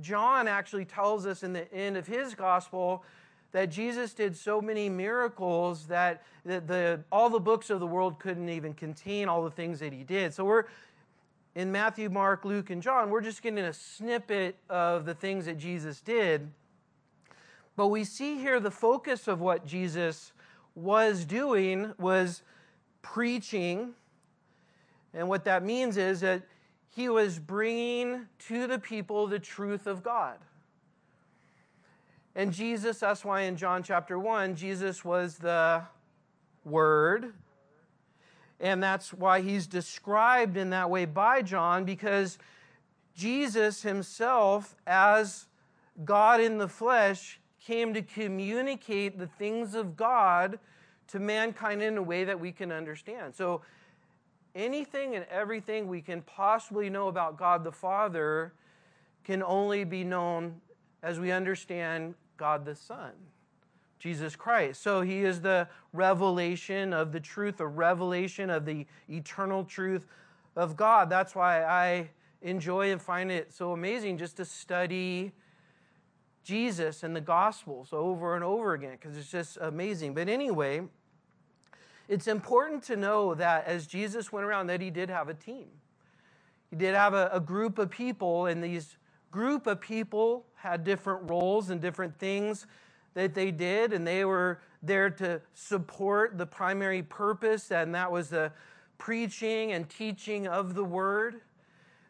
John 0.00 0.48
actually 0.48 0.84
tells 0.84 1.26
us 1.26 1.42
in 1.42 1.52
the 1.52 1.72
end 1.72 1.96
of 1.96 2.06
his 2.06 2.34
Gospel 2.34 3.04
that 3.52 3.70
Jesus 3.70 4.12
did 4.12 4.36
so 4.36 4.60
many 4.60 4.88
miracles 4.88 5.86
that 5.86 6.24
the, 6.44 6.60
the, 6.60 7.00
all 7.12 7.30
the 7.30 7.40
books 7.40 7.70
of 7.70 7.78
the 7.78 7.86
world 7.86 8.18
couldn't 8.18 8.48
even 8.48 8.74
contain 8.74 9.28
all 9.28 9.44
the 9.44 9.50
things 9.50 9.78
that 9.78 9.92
he 9.92 10.02
did. 10.02 10.34
So 10.34 10.44
we're 10.44 10.64
in 11.54 11.70
Matthew, 11.70 12.10
Mark, 12.10 12.44
Luke, 12.44 12.70
and 12.70 12.82
John, 12.82 13.10
we're 13.10 13.20
just 13.20 13.42
getting 13.42 13.60
a 13.60 13.72
snippet 13.72 14.56
of 14.68 15.04
the 15.04 15.14
things 15.14 15.46
that 15.46 15.56
Jesus 15.56 16.00
did. 16.00 16.50
But 17.76 17.88
we 17.88 18.04
see 18.04 18.38
here 18.38 18.60
the 18.60 18.70
focus 18.70 19.26
of 19.26 19.40
what 19.40 19.66
Jesus 19.66 20.32
was 20.74 21.24
doing 21.24 21.92
was 21.98 22.42
preaching. 23.02 23.94
And 25.12 25.28
what 25.28 25.44
that 25.44 25.64
means 25.64 25.96
is 25.96 26.20
that 26.20 26.42
he 26.90 27.08
was 27.08 27.38
bringing 27.38 28.26
to 28.48 28.66
the 28.66 28.78
people 28.78 29.26
the 29.26 29.38
truth 29.38 29.86
of 29.86 30.02
God. 30.02 30.38
And 32.36 32.52
Jesus, 32.52 32.98
that's 32.98 33.24
why 33.24 33.42
in 33.42 33.56
John 33.56 33.82
chapter 33.82 34.18
1, 34.18 34.56
Jesus 34.56 35.04
was 35.04 35.38
the 35.38 35.82
Word. 36.64 37.32
And 38.60 38.82
that's 38.82 39.12
why 39.12 39.40
he's 39.40 39.66
described 39.66 40.56
in 40.56 40.70
that 40.70 40.90
way 40.90 41.04
by 41.04 41.42
John, 41.42 41.84
because 41.84 42.38
Jesus 43.14 43.82
himself, 43.82 44.74
as 44.86 45.46
God 46.04 46.40
in 46.40 46.58
the 46.58 46.68
flesh, 46.68 47.40
came 47.64 47.94
to 47.94 48.02
communicate 48.02 49.18
the 49.18 49.26
things 49.26 49.74
of 49.74 49.96
God 49.96 50.58
to 51.08 51.18
mankind 51.18 51.82
in 51.82 51.96
a 51.96 52.02
way 52.02 52.24
that 52.24 52.38
we 52.38 52.52
can 52.52 52.70
understand. 52.70 53.34
So, 53.34 53.62
anything 54.54 55.16
and 55.16 55.24
everything 55.30 55.88
we 55.88 56.00
can 56.00 56.22
possibly 56.22 56.88
know 56.88 57.08
about 57.08 57.38
God 57.38 57.64
the 57.64 57.72
Father 57.72 58.52
can 59.24 59.42
only 59.42 59.84
be 59.84 60.04
known 60.04 60.60
as 61.02 61.18
we 61.18 61.32
understand 61.32 62.14
God 62.36 62.64
the 62.64 62.74
Son, 62.74 63.12
Jesus 63.98 64.36
Christ. 64.36 64.82
So, 64.82 65.00
He 65.00 65.20
is 65.20 65.40
the 65.40 65.68
revelation 65.92 66.92
of 66.92 67.12
the 67.12 67.20
truth, 67.20 67.60
a 67.60 67.66
revelation 67.66 68.50
of 68.50 68.66
the 68.66 68.86
eternal 69.08 69.64
truth 69.64 70.06
of 70.54 70.76
God. 70.76 71.08
That's 71.08 71.34
why 71.34 71.64
I 71.64 72.10
enjoy 72.42 72.92
and 72.92 73.00
find 73.00 73.32
it 73.32 73.52
so 73.54 73.72
amazing 73.72 74.18
just 74.18 74.36
to 74.36 74.44
study 74.44 75.32
Jesus 76.44 77.02
and 77.02 77.16
the 77.16 77.20
Gospels 77.20 77.88
over 77.92 78.34
and 78.34 78.44
over 78.44 78.74
again 78.74 78.92
because 79.00 79.16
it's 79.16 79.30
just 79.30 79.56
amazing. 79.60 80.14
But 80.14 80.28
anyway, 80.28 80.82
it's 82.08 82.28
important 82.28 82.82
to 82.84 82.96
know 82.96 83.34
that 83.34 83.66
as 83.66 83.86
Jesus 83.86 84.30
went 84.30 84.46
around, 84.46 84.66
that 84.66 84.80
he 84.80 84.90
did 84.90 85.08
have 85.08 85.28
a 85.28 85.34
team. 85.34 85.68
He 86.70 86.76
did 86.76 86.94
have 86.94 87.14
a, 87.14 87.30
a 87.32 87.40
group 87.40 87.78
of 87.78 87.90
people, 87.90 88.46
and 88.46 88.62
these 88.62 88.96
group 89.30 89.66
of 89.66 89.80
people 89.80 90.44
had 90.54 90.84
different 90.84 91.28
roles 91.28 91.70
and 91.70 91.80
different 91.80 92.18
things 92.18 92.66
that 93.14 93.34
they 93.34 93.50
did, 93.50 93.92
and 93.92 94.06
they 94.06 94.24
were 94.24 94.60
there 94.82 95.08
to 95.08 95.40
support 95.54 96.36
the 96.36 96.46
primary 96.46 97.02
purpose, 97.02 97.70
and 97.70 97.94
that 97.94 98.10
was 98.10 98.28
the 98.28 98.52
preaching 98.98 99.72
and 99.72 99.88
teaching 99.88 100.46
of 100.46 100.74
the 100.74 100.84
word. 100.84 101.40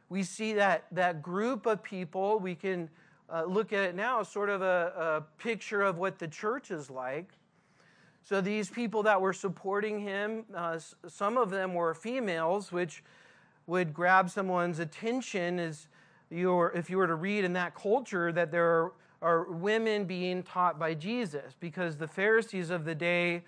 We 0.08 0.22
see 0.22 0.54
that 0.54 0.86
that 0.92 1.22
group 1.22 1.66
of 1.66 1.82
people, 1.82 2.38
we 2.38 2.54
can 2.54 2.90
uh, 3.32 3.44
look 3.44 3.72
at 3.72 3.84
it 3.84 3.94
now 3.94 4.20
as 4.20 4.28
sort 4.28 4.50
of 4.50 4.62
a, 4.62 4.92
a 4.96 5.42
picture 5.42 5.82
of 5.82 5.98
what 5.98 6.18
the 6.18 6.28
church 6.28 6.70
is 6.70 6.90
like. 6.90 7.32
So 8.22 8.40
these 8.40 8.70
people 8.70 9.02
that 9.02 9.20
were 9.20 9.32
supporting 9.32 10.00
him, 10.00 10.44
uh, 10.54 10.78
some 11.06 11.36
of 11.36 11.50
them 11.50 11.74
were 11.74 11.92
females, 11.94 12.72
which 12.72 13.04
would 13.66 13.92
grab 13.92 14.30
someone's 14.30 14.78
attention 14.78 15.58
as 15.58 15.88
you 16.30 16.62
if 16.74 16.88
you 16.88 16.96
were 16.96 17.06
to 17.06 17.14
read 17.14 17.44
in 17.44 17.52
that 17.52 17.74
culture 17.74 18.32
that 18.32 18.50
there 18.50 18.64
are, 18.64 18.92
are 19.20 19.52
women 19.52 20.04
being 20.04 20.42
taught 20.42 20.78
by 20.78 20.94
Jesus, 20.94 21.54
because 21.60 21.96
the 21.96 22.08
Pharisees 22.08 22.70
of 22.70 22.84
the 22.84 22.94
day 22.94 23.42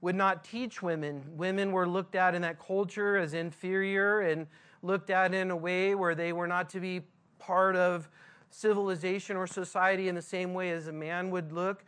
would 0.00 0.14
not 0.14 0.44
teach 0.44 0.82
women. 0.82 1.22
Women 1.30 1.72
were 1.72 1.88
looked 1.88 2.14
at 2.14 2.34
in 2.34 2.42
that 2.42 2.58
culture 2.58 3.16
as 3.16 3.32
inferior 3.32 4.20
and 4.20 4.46
looked 4.82 5.08
at 5.08 5.32
in 5.32 5.50
a 5.50 5.56
way 5.56 5.94
where 5.94 6.14
they 6.14 6.34
were 6.34 6.46
not 6.46 6.68
to 6.70 6.80
be 6.80 7.00
part 7.38 7.74
of 7.74 8.10
civilization 8.54 9.36
or 9.36 9.46
society 9.46 10.08
in 10.08 10.14
the 10.14 10.22
same 10.22 10.54
way 10.54 10.70
as 10.70 10.86
a 10.86 10.92
man 10.92 11.30
would 11.30 11.52
look 11.52 11.84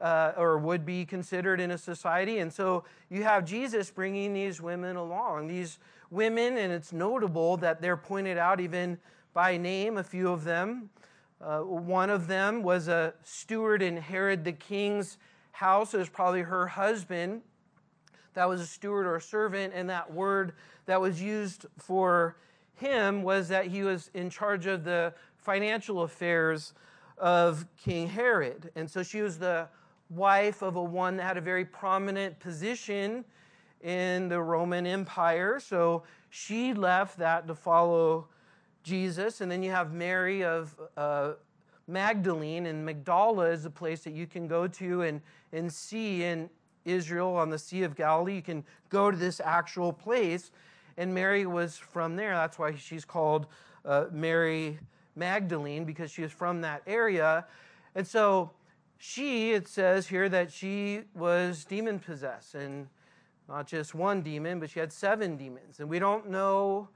uh, 0.00 0.32
or 0.36 0.56
would 0.58 0.86
be 0.86 1.04
considered 1.04 1.60
in 1.60 1.70
a 1.70 1.78
society. 1.78 2.38
And 2.38 2.50
so 2.52 2.84
you 3.10 3.22
have 3.22 3.44
Jesus 3.44 3.90
bringing 3.90 4.32
these 4.32 4.60
women 4.60 4.96
along. 4.96 5.48
These 5.48 5.78
women, 6.10 6.56
and 6.56 6.72
it's 6.72 6.92
notable 6.92 7.58
that 7.58 7.82
they're 7.82 7.96
pointed 7.96 8.38
out 8.38 8.60
even 8.60 8.98
by 9.34 9.58
name, 9.58 9.98
a 9.98 10.04
few 10.04 10.30
of 10.30 10.44
them. 10.44 10.88
Uh, 11.40 11.60
one 11.60 12.08
of 12.08 12.26
them 12.26 12.62
was 12.62 12.88
a 12.88 13.12
steward 13.22 13.82
in 13.82 13.98
Herod 13.98 14.44
the 14.44 14.52
king's 14.52 15.18
house. 15.52 15.92
It 15.92 15.98
was 15.98 16.08
probably 16.08 16.42
her 16.42 16.66
husband 16.66 17.42
that 18.32 18.48
was 18.48 18.60
a 18.60 18.66
steward 18.66 19.06
or 19.06 19.16
a 19.16 19.20
servant, 19.20 19.72
and 19.74 19.88
that 19.90 20.12
word 20.12 20.52
that 20.86 21.00
was 21.00 21.20
used 21.20 21.66
for 21.78 22.36
him 22.74 23.22
was 23.22 23.48
that 23.48 23.66
he 23.66 23.82
was 23.82 24.10
in 24.14 24.30
charge 24.30 24.66
of 24.66 24.84
the 24.84 25.12
financial 25.46 26.02
affairs 26.02 26.74
of 27.18 27.64
King 27.76 28.08
Herod. 28.08 28.72
And 28.74 28.90
so 28.90 29.04
she 29.04 29.22
was 29.22 29.38
the 29.38 29.68
wife 30.10 30.60
of 30.60 30.74
a 30.74 30.82
one 30.82 31.16
that 31.16 31.22
had 31.22 31.36
a 31.36 31.40
very 31.40 31.64
prominent 31.64 32.40
position 32.40 33.24
in 33.80 34.28
the 34.28 34.42
Roman 34.42 34.88
Empire. 34.88 35.60
So 35.60 36.02
she 36.30 36.74
left 36.74 37.16
that 37.18 37.46
to 37.46 37.54
follow 37.54 38.26
Jesus. 38.82 39.40
And 39.40 39.48
then 39.48 39.62
you 39.62 39.70
have 39.70 39.92
Mary 39.92 40.42
of 40.42 40.74
uh, 40.96 41.34
Magdalene, 41.86 42.66
and 42.66 42.84
Magdala 42.84 43.48
is 43.50 43.64
a 43.66 43.70
place 43.70 44.02
that 44.02 44.14
you 44.14 44.26
can 44.26 44.48
go 44.48 44.66
to 44.66 45.02
and, 45.02 45.20
and 45.52 45.72
see 45.72 46.24
in 46.24 46.50
Israel 46.84 47.36
on 47.36 47.50
the 47.50 47.58
Sea 47.58 47.84
of 47.84 47.94
Galilee. 47.94 48.34
You 48.34 48.42
can 48.42 48.64
go 48.88 49.12
to 49.12 49.16
this 49.16 49.38
actual 49.38 49.92
place. 49.92 50.50
And 50.96 51.14
Mary 51.14 51.46
was 51.46 51.76
from 51.76 52.16
there. 52.16 52.34
That's 52.34 52.58
why 52.58 52.74
she's 52.74 53.04
called 53.04 53.46
uh, 53.84 54.06
Mary 54.10 54.80
Magdalene 55.16 55.84
because 55.84 56.10
she 56.10 56.22
was 56.22 56.32
from 56.32 56.60
that 56.60 56.82
area. 56.86 57.46
And 57.94 58.06
so 58.06 58.50
she, 58.98 59.52
it 59.52 59.68
says 59.68 60.06
here 60.06 60.28
that 60.28 60.52
she 60.52 61.02
was 61.14 61.64
demon 61.64 61.98
possessed 61.98 62.54
and 62.54 62.88
not 63.48 63.66
just 63.66 63.94
one 63.94 64.22
demon, 64.22 64.60
but 64.60 64.70
she 64.70 64.80
had 64.80 64.92
seven 64.92 65.36
demons. 65.36 65.80
And 65.80 65.88
we 65.88 65.98
don't 65.98 66.28
know 66.28 66.88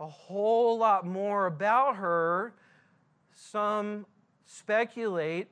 a 0.00 0.06
whole 0.06 0.78
lot 0.78 1.06
more 1.06 1.46
about 1.46 1.96
her. 1.96 2.54
Some 3.34 4.06
speculate, 4.46 5.48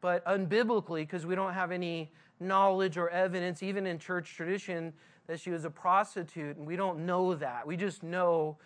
but 0.00 0.24
unbiblically, 0.24 1.02
because 1.02 1.26
we 1.26 1.34
don't 1.34 1.54
have 1.54 1.70
any 1.70 2.12
knowledge 2.40 2.96
or 2.96 3.08
evidence, 3.10 3.62
even 3.62 3.86
in 3.86 3.98
church 3.98 4.34
tradition, 4.34 4.92
that 5.26 5.38
she 5.40 5.50
was 5.50 5.64
a 5.64 5.70
prostitute. 5.70 6.56
And 6.56 6.66
we 6.66 6.74
don't 6.74 7.06
know 7.06 7.34
that. 7.34 7.66
We 7.66 7.76
just 7.76 8.02
know 8.02 8.56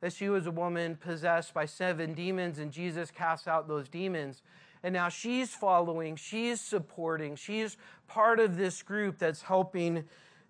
that 0.00 0.12
she 0.12 0.28
was 0.28 0.46
a 0.46 0.50
woman 0.50 0.96
possessed 0.96 1.52
by 1.52 1.66
seven 1.66 2.14
demons, 2.14 2.58
and 2.58 2.72
Jesus 2.72 3.10
cast 3.10 3.46
out 3.46 3.68
those 3.68 3.88
demons. 3.88 4.42
And 4.82 4.94
now 4.94 5.08
she's 5.08 5.54
following, 5.54 6.16
she's 6.16 6.60
supporting, 6.60 7.36
she's 7.36 7.76
part 8.08 8.40
of 8.40 8.56
this 8.56 8.82
group 8.82 9.18
that's 9.18 9.42
helping 9.42 10.04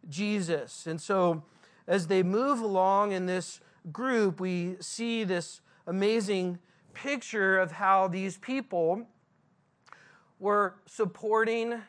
Jesus. 0.09 0.87
And 0.87 1.01
so, 1.01 1.43
as 1.87 2.07
they 2.07 2.23
move 2.23 2.61
along 2.61 3.13
in 3.13 3.27
this 3.27 3.61
group, 3.91 4.41
we 4.41 4.77
see 4.81 5.25
this 5.25 5.61
amazing 5.87 6.59
picture 6.95 7.59
of 7.59 7.73
how 7.73 8.07
these 8.07 8.39
people 8.39 9.07
were 10.39 10.77
supporting 10.87 11.83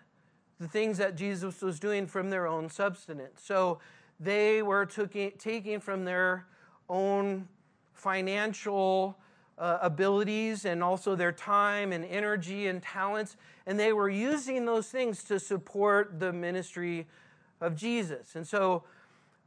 the 0.60 0.68
things 0.68 0.98
that 0.98 1.16
Jesus 1.16 1.62
was 1.62 1.80
doing 1.80 2.08
from 2.08 2.30
their 2.30 2.48
own 2.48 2.70
substance. 2.70 3.42
So 3.44 3.80
they 4.20 4.62
were 4.62 4.86
taking 4.86 5.80
from 5.80 6.06
their 6.06 6.46
own 6.92 7.48
financial 7.94 9.18
uh, 9.58 9.78
abilities 9.82 10.66
and 10.66 10.84
also 10.84 11.16
their 11.16 11.32
time 11.32 11.92
and 11.92 12.04
energy 12.06 12.68
and 12.68 12.82
talents. 12.82 13.38
And 13.66 13.80
they 13.80 13.94
were 13.94 14.10
using 14.10 14.66
those 14.66 14.88
things 14.88 15.24
to 15.26 15.40
support 15.40 16.20
the 16.20 16.34
ministry 16.34 17.08
of 17.62 17.76
Jesus. 17.76 18.36
And 18.36 18.46
so, 18.46 18.84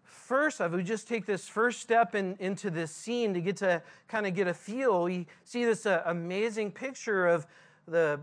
first, 0.04 0.60
if 0.60 0.72
we 0.72 0.82
just 0.82 1.08
take 1.08 1.26
this 1.26 1.48
first 1.48 1.80
step 1.80 2.14
in, 2.14 2.36
into 2.38 2.70
this 2.70 2.92
scene 2.92 3.34
to 3.34 3.40
get 3.40 3.56
to 3.58 3.82
kind 4.08 4.26
of 4.26 4.34
get 4.34 4.46
a 4.46 4.54
feel, 4.54 5.04
we 5.04 5.26
see 5.44 5.64
this 5.64 5.84
uh, 5.84 6.02
amazing 6.06 6.70
picture 6.70 7.26
of 7.26 7.46
the 7.86 8.20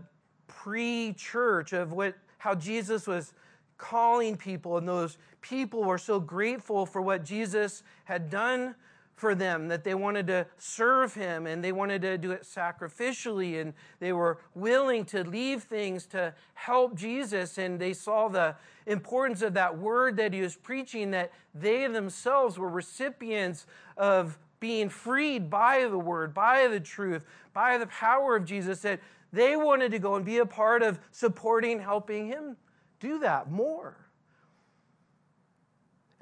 pre-church 0.48 1.72
of 1.72 1.92
what 1.92 2.14
how 2.38 2.54
Jesus 2.54 3.06
was 3.06 3.34
calling 3.78 4.36
people, 4.36 4.78
and 4.78 4.88
those 4.88 5.18
people 5.42 5.84
were 5.84 5.98
so 5.98 6.18
grateful 6.18 6.86
for 6.86 7.02
what 7.02 7.24
Jesus 7.24 7.82
had 8.04 8.30
done 8.30 8.74
for 9.22 9.36
them, 9.36 9.68
that 9.68 9.84
they 9.84 9.94
wanted 9.94 10.26
to 10.26 10.44
serve 10.58 11.14
him 11.14 11.46
and 11.46 11.62
they 11.62 11.70
wanted 11.70 12.02
to 12.02 12.18
do 12.18 12.32
it 12.32 12.42
sacrificially 12.42 13.60
and 13.60 13.72
they 14.00 14.12
were 14.12 14.40
willing 14.56 15.04
to 15.04 15.22
leave 15.22 15.62
things 15.62 16.06
to 16.06 16.34
help 16.54 16.96
Jesus. 16.96 17.56
And 17.56 17.78
they 17.78 17.92
saw 17.92 18.26
the 18.26 18.56
importance 18.84 19.40
of 19.40 19.54
that 19.54 19.78
word 19.78 20.16
that 20.16 20.32
he 20.32 20.40
was 20.40 20.56
preaching, 20.56 21.12
that 21.12 21.30
they 21.54 21.86
themselves 21.86 22.58
were 22.58 22.68
recipients 22.68 23.64
of 23.96 24.40
being 24.58 24.88
freed 24.88 25.48
by 25.48 25.86
the 25.88 25.98
word, 25.98 26.34
by 26.34 26.66
the 26.66 26.80
truth, 26.80 27.24
by 27.54 27.78
the 27.78 27.86
power 27.86 28.34
of 28.34 28.44
Jesus, 28.44 28.80
that 28.80 28.98
they 29.32 29.54
wanted 29.54 29.92
to 29.92 30.00
go 30.00 30.16
and 30.16 30.24
be 30.24 30.38
a 30.38 30.46
part 30.46 30.82
of 30.82 30.98
supporting, 31.12 31.78
helping 31.78 32.26
him 32.26 32.56
do 32.98 33.20
that 33.20 33.52
more. 33.52 34.01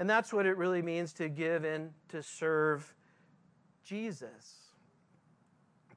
And 0.01 0.09
that's 0.09 0.33
what 0.33 0.47
it 0.47 0.57
really 0.57 0.81
means 0.81 1.13
to 1.13 1.29
give 1.29 1.63
and 1.63 1.91
to 2.09 2.23
serve 2.23 2.95
Jesus. 3.85 4.57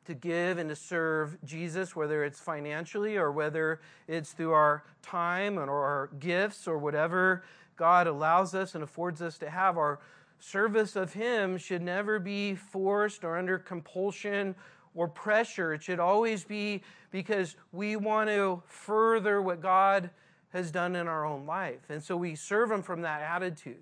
To 0.04 0.14
give 0.14 0.58
and 0.58 0.70
to 0.70 0.76
serve 0.76 1.38
Jesus, 1.46 1.96
whether 1.96 2.26
it's 2.26 2.38
financially 2.38 3.16
or 3.16 3.32
whether 3.32 3.80
it's 4.10 4.34
through 4.34 4.52
our 4.52 4.84
time 5.02 5.58
or 5.58 5.72
our 5.72 6.10
gifts 6.20 6.68
or 6.68 6.78
whatever 6.78 7.46
God 7.78 8.06
allows 8.08 8.54
us 8.54 8.76
and 8.76 8.84
affords 8.84 9.22
us 9.22 9.38
to 9.38 9.50
have, 9.50 9.78
our 9.78 10.02
service 10.38 10.98
of 10.98 11.14
Him 11.14 11.58
should 11.58 11.82
never 11.82 12.20
be 12.20 12.56
forced 12.56 13.24
or 13.24 13.38
under 13.38 13.58
compulsion 13.58 14.54
or 14.96 15.08
pressure. 15.08 15.74
It 15.74 15.82
should 15.82 16.02
always 16.02 16.44
be 16.44 16.84
because 17.10 17.56
we 17.72 17.96
want 17.96 18.30
to 18.30 18.62
further 18.68 19.42
what 19.42 19.62
God 19.62 20.10
has 20.50 20.72
done 20.72 20.98
in 20.98 21.08
our 21.08 21.26
own 21.26 21.46
life. 21.46 21.90
And 21.90 22.04
so 22.04 22.18
we 22.18 22.36
serve 22.36 22.70
Him 22.70 22.84
from 22.84 23.04
that 23.04 23.22
attitude. 23.22 23.82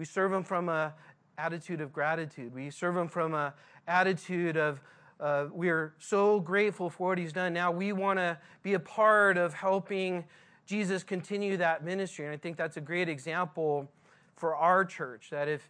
We 0.00 0.06
serve 0.06 0.32
Him 0.32 0.44
from 0.44 0.70
an 0.70 0.92
attitude 1.36 1.82
of 1.82 1.92
gratitude. 1.92 2.54
We 2.54 2.70
serve 2.70 2.96
Him 2.96 3.06
from 3.06 3.34
an 3.34 3.52
attitude 3.86 4.56
of 4.56 4.80
uh, 5.20 5.48
we 5.52 5.68
are 5.68 5.92
so 5.98 6.40
grateful 6.40 6.88
for 6.88 7.08
what 7.08 7.18
He's 7.18 7.34
done. 7.34 7.52
Now 7.52 7.70
we 7.70 7.92
want 7.92 8.18
to 8.18 8.38
be 8.62 8.72
a 8.72 8.80
part 8.80 9.36
of 9.36 9.52
helping 9.52 10.24
Jesus 10.64 11.02
continue 11.02 11.58
that 11.58 11.84
ministry. 11.84 12.24
And 12.24 12.32
I 12.32 12.38
think 12.38 12.56
that's 12.56 12.78
a 12.78 12.80
great 12.80 13.10
example 13.10 13.90
for 14.36 14.56
our 14.56 14.86
church 14.86 15.28
that 15.32 15.48
if 15.48 15.68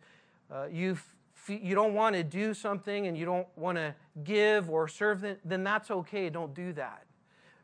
uh, 0.49 0.67
you 0.71 0.97
you 1.49 1.75
don't 1.75 1.95
want 1.95 2.15
to 2.15 2.23
do 2.23 2.55
something 2.55 3.09
and 3.09 3.19
you 3.19 3.25
don't 3.25 3.49
want 3.57 3.79
to 3.79 3.97
give 4.23 4.71
or 4.71 4.87
serve, 4.87 5.23
them, 5.23 5.39
then 5.45 5.65
that's 5.65 5.91
okay. 5.91 6.31
Don't 6.31 6.55
do 6.55 6.73
that. 6.75 7.05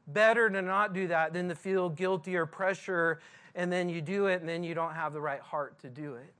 Better 0.09 0.51
to 0.51 0.63
not 0.63 0.95
do 0.95 1.07
that 1.07 1.33
than 1.33 1.49
to 1.49 1.55
feel 1.55 1.91
guilty 1.91 2.35
or 2.35 2.45
pressure 2.45 3.21
and 3.55 3.73
then 3.73 3.89
you 3.89 4.03
do 4.03 4.27
it 4.27 4.41
and 4.41 4.49
then 4.49 4.65
you 4.65 4.75
don't 4.75 4.95
have 4.95 5.13
the 5.13 5.21
right 5.21 5.41
heart 5.41 5.79
to 5.79 5.89
do 5.89 6.15
it. 6.15 6.35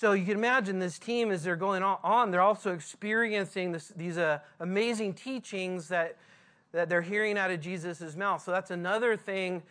So 0.00 0.12
you 0.12 0.24
can 0.24 0.38
imagine 0.38 0.78
this 0.78 0.98
team 0.98 1.30
as 1.30 1.44
they're 1.44 1.56
going 1.56 1.82
on, 1.82 2.30
they're 2.30 2.40
also 2.40 2.72
experiencing 2.72 3.72
this, 3.72 3.88
these 3.88 4.16
uh, 4.16 4.38
amazing 4.58 5.12
teachings 5.12 5.88
that, 5.88 6.16
that 6.72 6.88
they're 6.88 7.02
hearing 7.02 7.36
out 7.36 7.50
of 7.50 7.60
Jesus' 7.60 8.16
mouth. 8.16 8.42
So 8.42 8.50
that's 8.50 8.70
another 8.70 9.14
thing 9.14 9.62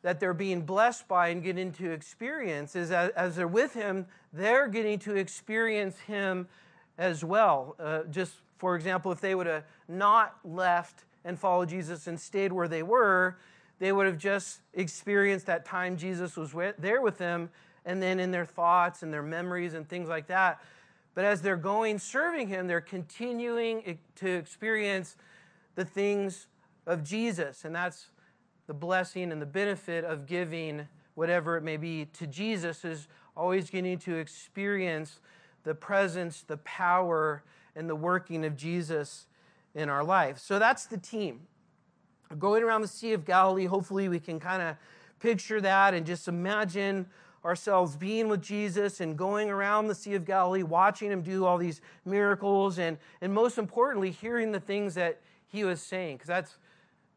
that 0.00 0.18
they're 0.18 0.32
being 0.32 0.62
blessed 0.62 1.06
by 1.08 1.28
and 1.28 1.42
getting 1.42 1.72
to 1.72 1.90
experience 1.90 2.74
is 2.74 2.90
as, 2.90 3.10
as 3.10 3.36
they're 3.36 3.46
with 3.46 3.74
him, 3.74 4.06
they're 4.32 4.66
getting 4.66 4.98
to 5.00 5.14
experience 5.14 5.98
him 5.98 6.48
as 6.96 7.22
well. 7.22 7.76
Uh, 7.78 8.04
just 8.04 8.32
for 8.56 8.76
example, 8.76 9.12
if 9.12 9.20
they 9.20 9.34
would 9.34 9.46
have 9.46 9.64
not 9.88 10.38
left 10.42 11.04
and 11.22 11.38
followed 11.38 11.68
Jesus 11.68 12.06
and 12.06 12.18
stayed 12.18 12.50
where 12.50 12.66
they 12.66 12.82
were, 12.82 13.36
they 13.78 13.92
would 13.92 14.06
have 14.06 14.16
just 14.16 14.60
experienced 14.72 15.44
that 15.44 15.66
time 15.66 15.98
Jesus 15.98 16.34
was 16.34 16.54
with, 16.54 16.76
there 16.78 17.02
with 17.02 17.18
them 17.18 17.50
and 17.86 18.02
then 18.02 18.20
in 18.20 18.32
their 18.32 18.44
thoughts 18.44 19.02
and 19.02 19.12
their 19.12 19.22
memories 19.22 19.72
and 19.72 19.88
things 19.88 20.08
like 20.08 20.26
that. 20.26 20.60
But 21.14 21.24
as 21.24 21.40
they're 21.40 21.56
going 21.56 21.98
serving 21.98 22.48
Him, 22.48 22.66
they're 22.66 22.82
continuing 22.82 23.98
to 24.16 24.28
experience 24.28 25.16
the 25.76 25.84
things 25.84 26.48
of 26.86 27.02
Jesus. 27.02 27.64
And 27.64 27.74
that's 27.74 28.10
the 28.66 28.74
blessing 28.74 29.32
and 29.32 29.40
the 29.40 29.46
benefit 29.46 30.04
of 30.04 30.26
giving 30.26 30.88
whatever 31.14 31.56
it 31.56 31.62
may 31.62 31.78
be 31.78 32.04
to 32.12 32.26
Jesus, 32.26 32.84
is 32.84 33.08
always 33.34 33.70
getting 33.70 33.98
to 34.00 34.16
experience 34.16 35.20
the 35.64 35.74
presence, 35.74 36.42
the 36.42 36.58
power, 36.58 37.42
and 37.74 37.88
the 37.88 37.96
working 37.96 38.44
of 38.44 38.54
Jesus 38.56 39.26
in 39.74 39.88
our 39.88 40.04
life. 40.04 40.38
So 40.38 40.58
that's 40.58 40.86
the 40.86 40.98
team. 40.98 41.40
Going 42.38 42.62
around 42.62 42.82
the 42.82 42.88
Sea 42.88 43.14
of 43.14 43.24
Galilee, 43.24 43.64
hopefully 43.66 44.08
we 44.08 44.20
can 44.20 44.38
kind 44.38 44.60
of 44.60 44.76
picture 45.18 45.60
that 45.60 45.94
and 45.94 46.04
just 46.04 46.28
imagine 46.28 47.06
ourselves 47.46 47.96
being 47.96 48.28
with 48.28 48.42
Jesus 48.42 49.00
and 49.00 49.16
going 49.16 49.48
around 49.48 49.86
the 49.86 49.94
Sea 49.94 50.14
of 50.14 50.24
Galilee, 50.24 50.64
watching 50.64 51.10
him 51.10 51.22
do 51.22 51.46
all 51.46 51.56
these 51.56 51.80
miracles, 52.04 52.78
and, 52.78 52.98
and 53.20 53.32
most 53.32 53.56
importantly, 53.56 54.10
hearing 54.10 54.50
the 54.50 54.60
things 54.60 54.94
that 54.94 55.20
he 55.46 55.62
was 55.64 55.80
saying, 55.80 56.16
because 56.16 56.26
that's 56.26 56.56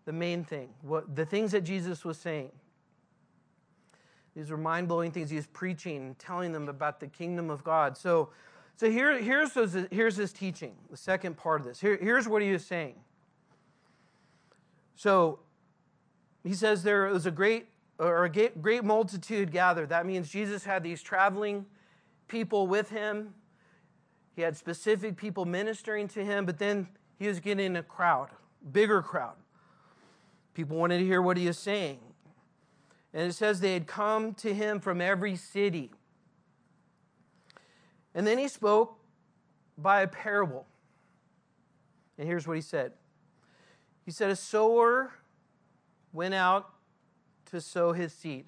the 0.05 0.13
main 0.13 0.43
thing. 0.43 0.69
What, 0.81 1.15
the 1.15 1.25
things 1.25 1.51
that 1.51 1.61
Jesus 1.61 2.05
was 2.05 2.17
saying. 2.17 2.51
These 4.35 4.51
were 4.51 4.57
mind 4.57 4.87
blowing 4.87 5.11
things. 5.11 5.31
He 5.31 5.35
was 5.35 5.47
preaching, 5.47 6.15
telling 6.19 6.51
them 6.51 6.69
about 6.69 6.99
the 6.99 7.07
kingdom 7.07 7.49
of 7.49 7.63
God. 7.63 7.97
So, 7.97 8.29
so 8.77 8.89
here, 8.89 9.19
here's, 9.19 9.53
here's 9.91 10.15
his 10.15 10.31
teaching, 10.31 10.75
the 10.91 10.97
second 10.97 11.37
part 11.37 11.59
of 11.59 11.67
this. 11.67 11.81
Here, 11.81 11.97
here's 11.99 12.27
what 12.27 12.41
he 12.41 12.51
was 12.51 12.65
saying. 12.65 12.95
So 14.95 15.39
he 16.43 16.53
says 16.53 16.83
there 16.83 17.07
was 17.07 17.25
a 17.25 17.31
great 17.31 17.67
or 17.99 18.23
a 18.23 18.29
great 18.29 18.83
multitude 18.85 19.51
gathered. 19.51 19.89
That 19.89 20.05
means 20.05 20.29
Jesus 20.29 20.63
had 20.63 20.83
these 20.83 21.01
traveling 21.01 21.65
people 22.27 22.65
with 22.65 22.89
him. 22.89 23.33
He 24.35 24.41
had 24.41 24.55
specific 24.55 25.17
people 25.17 25.43
ministering 25.43 26.07
to 26.09 26.23
him, 26.23 26.45
but 26.45 26.57
then 26.57 26.87
he 27.19 27.27
was 27.27 27.41
getting 27.41 27.75
a 27.75 27.83
crowd, 27.83 28.29
bigger 28.71 29.01
crowd. 29.01 29.35
People 30.53 30.77
wanted 30.77 30.99
to 30.99 31.05
hear 31.05 31.21
what 31.21 31.35
he 31.35 31.47
was 31.47 31.59
saying. 31.59 31.99
And 33.13 33.29
it 33.29 33.33
says 33.33 33.59
they 33.59 33.73
had 33.73 33.85
come 33.85 34.33
to 34.35 34.53
him 34.53 34.79
from 34.79 35.01
every 35.01 35.35
city. 35.35 35.91
And 38.15 38.25
then 38.25 38.37
he 38.37 38.47
spoke 38.47 38.97
by 39.77 40.01
a 40.01 40.07
parable. 40.07 40.65
And 42.17 42.27
here's 42.27 42.47
what 42.47 42.55
he 42.55 42.61
said 42.61 42.93
He 44.05 44.11
said, 44.11 44.29
A 44.29 44.35
sower 44.35 45.13
went 46.13 46.33
out 46.33 46.69
to 47.49 47.61
sow 47.61 47.93
his 47.93 48.13
seed. 48.13 48.45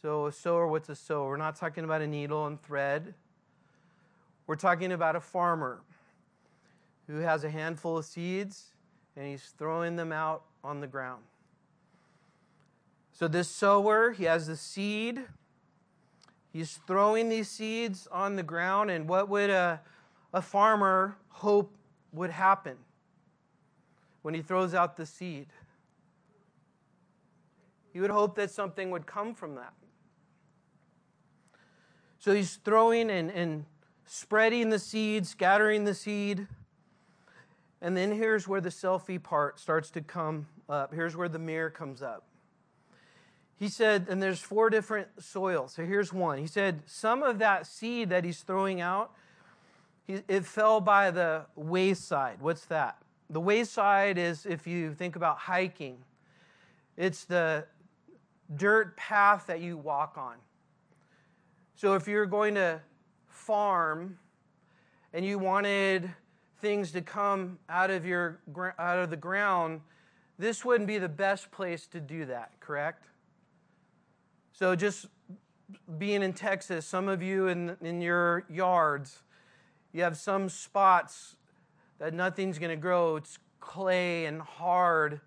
So, 0.00 0.26
a 0.26 0.32
sower, 0.32 0.68
what's 0.68 0.88
a 0.88 0.94
sower? 0.94 1.28
We're 1.28 1.36
not 1.36 1.56
talking 1.56 1.84
about 1.84 2.02
a 2.02 2.06
needle 2.06 2.46
and 2.46 2.62
thread. 2.62 3.14
We're 4.46 4.56
talking 4.56 4.92
about 4.92 5.16
a 5.16 5.20
farmer 5.20 5.80
who 7.06 7.18
has 7.18 7.42
a 7.42 7.50
handful 7.50 7.98
of 7.98 8.04
seeds 8.04 8.74
and 9.16 9.26
he's 9.26 9.52
throwing 9.58 9.96
them 9.96 10.12
out 10.12 10.44
on 10.62 10.80
the 10.80 10.86
ground. 10.86 11.22
So, 13.12 13.26
this 13.26 13.48
sower, 13.48 14.12
he 14.12 14.24
has 14.24 14.46
the 14.46 14.56
seed. 14.56 15.24
He's 16.52 16.78
throwing 16.86 17.28
these 17.28 17.48
seeds 17.48 18.06
on 18.12 18.36
the 18.36 18.42
ground, 18.42 18.90
and 18.90 19.08
what 19.08 19.28
would 19.28 19.50
a, 19.50 19.80
a 20.32 20.40
farmer 20.40 21.16
hope 21.28 21.74
would 22.12 22.30
happen 22.30 22.76
when 24.22 24.34
he 24.34 24.40
throws 24.40 24.74
out 24.74 24.96
the 24.96 25.04
seed? 25.04 25.48
He 27.98 28.00
would 28.00 28.12
hope 28.12 28.36
that 28.36 28.52
something 28.52 28.92
would 28.92 29.06
come 29.06 29.34
from 29.34 29.56
that. 29.56 29.72
So 32.20 32.32
he's 32.32 32.54
throwing 32.54 33.10
and, 33.10 33.28
and 33.28 33.64
spreading 34.06 34.70
the 34.70 34.78
seed, 34.78 35.26
scattering 35.26 35.82
the 35.82 35.94
seed. 35.94 36.46
And 37.82 37.96
then 37.96 38.12
here's 38.12 38.46
where 38.46 38.60
the 38.60 38.68
selfie 38.68 39.20
part 39.20 39.58
starts 39.58 39.90
to 39.90 40.00
come 40.00 40.46
up. 40.68 40.94
Here's 40.94 41.16
where 41.16 41.28
the 41.28 41.40
mirror 41.40 41.70
comes 41.70 42.00
up. 42.00 42.22
He 43.58 43.68
said, 43.68 44.06
and 44.08 44.22
there's 44.22 44.38
four 44.38 44.70
different 44.70 45.08
soils. 45.18 45.72
So 45.72 45.84
here's 45.84 46.12
one. 46.12 46.38
He 46.38 46.46
said, 46.46 46.84
some 46.86 47.24
of 47.24 47.40
that 47.40 47.66
seed 47.66 48.10
that 48.10 48.22
he's 48.22 48.42
throwing 48.42 48.80
out, 48.80 49.10
it 50.06 50.44
fell 50.44 50.80
by 50.80 51.10
the 51.10 51.46
wayside. 51.56 52.36
What's 52.40 52.64
that? 52.66 52.98
The 53.28 53.40
wayside 53.40 54.18
is 54.18 54.46
if 54.46 54.68
you 54.68 54.94
think 54.94 55.16
about 55.16 55.38
hiking, 55.38 55.98
it's 56.96 57.24
the 57.24 57.66
dirt 58.56 58.96
path 58.96 59.46
that 59.46 59.60
you 59.60 59.76
walk 59.76 60.16
on. 60.16 60.36
So 61.74 61.94
if 61.94 62.08
you're 62.08 62.26
going 62.26 62.54
to 62.54 62.80
farm 63.26 64.18
and 65.12 65.24
you 65.24 65.38
wanted 65.38 66.10
things 66.60 66.90
to 66.92 67.00
come 67.00 67.58
out 67.68 67.90
of 67.90 68.04
your 68.04 68.40
out 68.78 68.98
of 68.98 69.10
the 69.10 69.16
ground, 69.16 69.80
this 70.38 70.64
wouldn't 70.64 70.88
be 70.88 70.98
the 70.98 71.08
best 71.08 71.50
place 71.50 71.86
to 71.88 72.00
do 72.00 72.26
that, 72.26 72.52
correct? 72.60 73.06
So 74.52 74.74
just 74.74 75.06
being 75.98 76.22
in 76.22 76.32
Texas, 76.32 76.86
some 76.86 77.08
of 77.08 77.22
you 77.22 77.48
in, 77.48 77.76
in 77.80 78.00
your 78.00 78.44
yards, 78.48 79.22
you 79.92 80.02
have 80.02 80.16
some 80.16 80.48
spots 80.48 81.36
that 81.98 82.14
nothing's 82.14 82.58
going 82.58 82.70
to 82.70 82.80
grow. 82.80 83.16
It's 83.16 83.38
clay 83.60 84.26
and 84.26 84.40
hard 84.40 85.20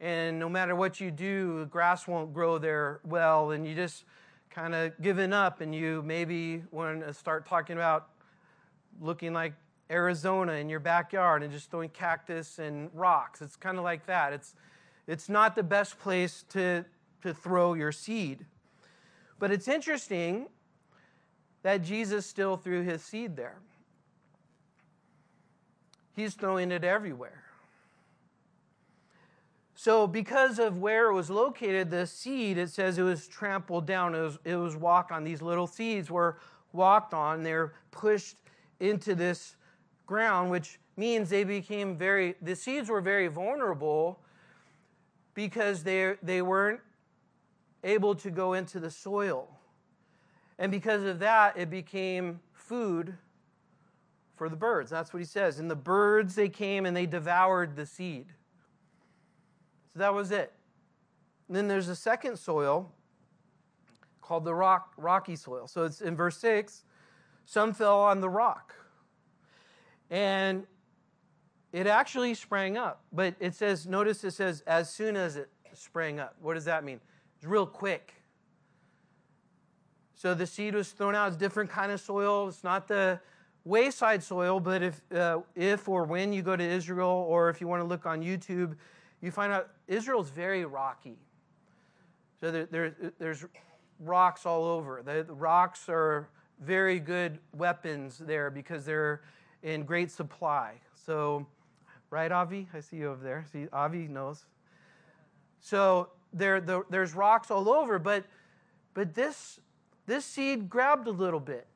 and 0.00 0.38
no 0.38 0.48
matter 0.48 0.74
what 0.74 0.98
you 1.00 1.10
do, 1.10 1.60
the 1.60 1.66
grass 1.66 2.08
won't 2.08 2.32
grow 2.32 2.58
there 2.58 3.00
well, 3.04 3.50
and 3.50 3.66
you 3.66 3.74
just 3.74 4.04
kind 4.50 4.74
of 4.74 5.00
given 5.00 5.32
up 5.32 5.60
and 5.60 5.74
you 5.74 6.02
maybe 6.04 6.62
want 6.70 7.00
to 7.06 7.12
start 7.12 7.46
talking 7.46 7.76
about 7.76 8.08
looking 9.00 9.32
like 9.32 9.52
Arizona 9.90 10.54
in 10.54 10.68
your 10.68 10.80
backyard 10.80 11.42
and 11.42 11.52
just 11.52 11.70
throwing 11.70 11.90
cactus 11.90 12.58
and 12.58 12.90
rocks. 12.94 13.42
It's 13.42 13.56
kind 13.56 13.76
of 13.76 13.84
like 13.84 14.06
that. 14.06 14.32
It's, 14.32 14.54
it's 15.06 15.28
not 15.28 15.54
the 15.54 15.62
best 15.62 15.98
place 15.98 16.44
to, 16.50 16.84
to 17.22 17.34
throw 17.34 17.74
your 17.74 17.92
seed. 17.92 18.46
But 19.38 19.50
it's 19.50 19.68
interesting 19.68 20.46
that 21.62 21.82
Jesus 21.82 22.26
still 22.26 22.56
threw 22.56 22.82
his 22.82 23.02
seed 23.02 23.36
there. 23.36 23.58
He's 26.14 26.34
throwing 26.34 26.72
it 26.72 26.84
everywhere. 26.84 27.42
So, 29.82 30.06
because 30.06 30.58
of 30.58 30.76
where 30.76 31.08
it 31.08 31.14
was 31.14 31.30
located, 31.30 31.90
the 31.90 32.06
seed, 32.06 32.58
it 32.58 32.68
says 32.68 32.98
it 32.98 33.02
was 33.02 33.26
trampled 33.26 33.86
down. 33.86 34.14
It 34.14 34.20
was, 34.20 34.38
it 34.44 34.56
was 34.56 34.76
walked 34.76 35.10
on. 35.10 35.24
These 35.24 35.40
little 35.40 35.66
seeds 35.66 36.10
were 36.10 36.36
walked 36.74 37.14
on. 37.14 37.42
They're 37.42 37.72
pushed 37.90 38.36
into 38.80 39.14
this 39.14 39.56
ground, 40.04 40.50
which 40.50 40.78
means 40.98 41.30
they 41.30 41.44
became 41.44 41.96
very, 41.96 42.34
the 42.42 42.54
seeds 42.54 42.90
were 42.90 43.00
very 43.00 43.28
vulnerable 43.28 44.20
because 45.32 45.82
they, 45.82 46.14
they 46.22 46.42
weren't 46.42 46.80
able 47.82 48.14
to 48.16 48.30
go 48.30 48.52
into 48.52 48.80
the 48.80 48.90
soil. 48.90 49.48
And 50.58 50.70
because 50.70 51.04
of 51.04 51.20
that, 51.20 51.56
it 51.56 51.70
became 51.70 52.40
food 52.52 53.14
for 54.36 54.50
the 54.50 54.56
birds. 54.56 54.90
That's 54.90 55.14
what 55.14 55.20
he 55.20 55.24
says. 55.24 55.58
And 55.58 55.70
the 55.70 55.74
birds, 55.74 56.34
they 56.34 56.50
came 56.50 56.84
and 56.84 56.94
they 56.94 57.06
devoured 57.06 57.76
the 57.76 57.86
seed. 57.86 58.26
So 59.92 60.00
that 60.00 60.14
was 60.14 60.30
it. 60.30 60.52
And 61.48 61.56
then 61.56 61.68
there's 61.68 61.88
a 61.88 61.96
second 61.96 62.38
soil 62.38 62.92
called 64.20 64.44
the 64.44 64.54
rock, 64.54 64.92
rocky 64.96 65.36
soil. 65.36 65.66
So 65.66 65.84
it's 65.84 66.00
in 66.00 66.14
verse 66.14 66.36
6 66.38 66.84
some 67.50 67.72
fell 67.72 68.00
on 68.00 68.20
the 68.20 68.28
rock. 68.28 68.74
And 70.08 70.66
it 71.72 71.88
actually 71.88 72.34
sprang 72.34 72.76
up. 72.76 73.02
But 73.12 73.34
it 73.40 73.56
says, 73.56 73.88
notice 73.88 74.22
it 74.22 74.32
says, 74.32 74.62
as 74.68 74.88
soon 74.88 75.16
as 75.16 75.34
it 75.34 75.50
sprang 75.72 76.20
up. 76.20 76.36
What 76.40 76.54
does 76.54 76.64
that 76.66 76.84
mean? 76.84 77.00
It's 77.36 77.46
real 77.46 77.66
quick. 77.66 78.14
So 80.14 80.32
the 80.32 80.46
seed 80.46 80.76
was 80.76 80.90
thrown 80.90 81.16
out. 81.16 81.28
It's 81.28 81.36
different 81.36 81.70
kind 81.70 81.90
of 81.90 82.00
soil. 82.00 82.46
It's 82.46 82.62
not 82.62 82.86
the 82.86 83.18
wayside 83.64 84.22
soil, 84.22 84.60
but 84.60 84.82
if, 84.82 85.00
uh, 85.12 85.40
if 85.56 85.88
or 85.88 86.04
when 86.04 86.32
you 86.32 86.42
go 86.42 86.54
to 86.54 86.64
Israel, 86.64 87.26
or 87.28 87.50
if 87.50 87.60
you 87.60 87.66
want 87.66 87.80
to 87.80 87.86
look 87.86 88.06
on 88.06 88.22
YouTube, 88.22 88.76
you 89.20 89.30
find 89.30 89.52
out 89.52 89.70
Israel's 89.86 90.30
very 90.30 90.64
rocky. 90.64 91.18
So 92.40 92.50
there, 92.50 92.66
there, 92.66 92.94
there's 93.18 93.44
rocks 93.98 94.46
all 94.46 94.64
over. 94.64 95.02
The, 95.04 95.24
the 95.24 95.34
rocks 95.34 95.88
are 95.88 96.28
very 96.60 96.98
good 96.98 97.38
weapons 97.54 98.18
there 98.18 98.50
because 98.50 98.84
they're 98.84 99.22
in 99.62 99.84
great 99.84 100.10
supply. 100.10 100.74
So, 101.06 101.46
right, 102.10 102.32
Avi? 102.32 102.68
I 102.72 102.80
see 102.80 102.96
you 102.96 103.10
over 103.10 103.22
there. 103.22 103.44
See, 103.52 103.66
Avi 103.72 104.08
knows. 104.08 104.46
So 105.60 106.08
there, 106.32 106.60
the, 106.60 106.82
there's 106.88 107.14
rocks 107.14 107.50
all 107.50 107.68
over, 107.68 107.98
but 107.98 108.24
but 108.94 109.14
this 109.14 109.60
this 110.06 110.24
seed 110.24 110.68
grabbed 110.68 111.06
a 111.06 111.12
little 111.12 111.40
bit. 111.40 111.66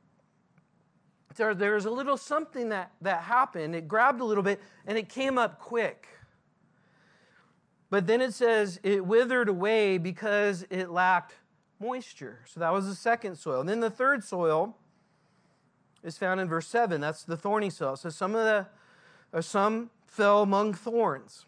There, 1.36 1.54
there's 1.54 1.84
a 1.84 1.90
little 1.90 2.16
something 2.16 2.70
that, 2.70 2.92
that 3.00 3.22
happened. 3.22 3.74
It 3.74 3.88
grabbed 3.88 4.20
a 4.20 4.24
little 4.24 4.42
bit 4.42 4.60
and 4.86 4.96
it 4.96 5.08
came 5.08 5.38
up 5.38 5.58
quick. 5.58 6.08
But 7.94 8.08
then 8.08 8.20
it 8.20 8.34
says 8.34 8.80
it 8.82 9.06
withered 9.06 9.48
away 9.48 9.98
because 9.98 10.66
it 10.68 10.90
lacked 10.90 11.34
moisture. 11.78 12.40
So 12.44 12.58
that 12.58 12.72
was 12.72 12.88
the 12.88 12.94
second 12.96 13.36
soil. 13.36 13.60
And 13.60 13.68
then 13.68 13.78
the 13.78 13.88
third 13.88 14.24
soil 14.24 14.76
is 16.02 16.18
found 16.18 16.40
in 16.40 16.48
verse 16.48 16.66
7. 16.66 17.00
That's 17.00 17.22
the 17.22 17.36
thorny 17.36 17.70
soil. 17.70 17.94
So 17.94 18.08
some 18.08 18.34
of 18.34 18.42
the 18.42 18.66
or 19.32 19.42
some 19.42 19.90
fell 20.08 20.42
among 20.42 20.74
thorns. 20.74 21.46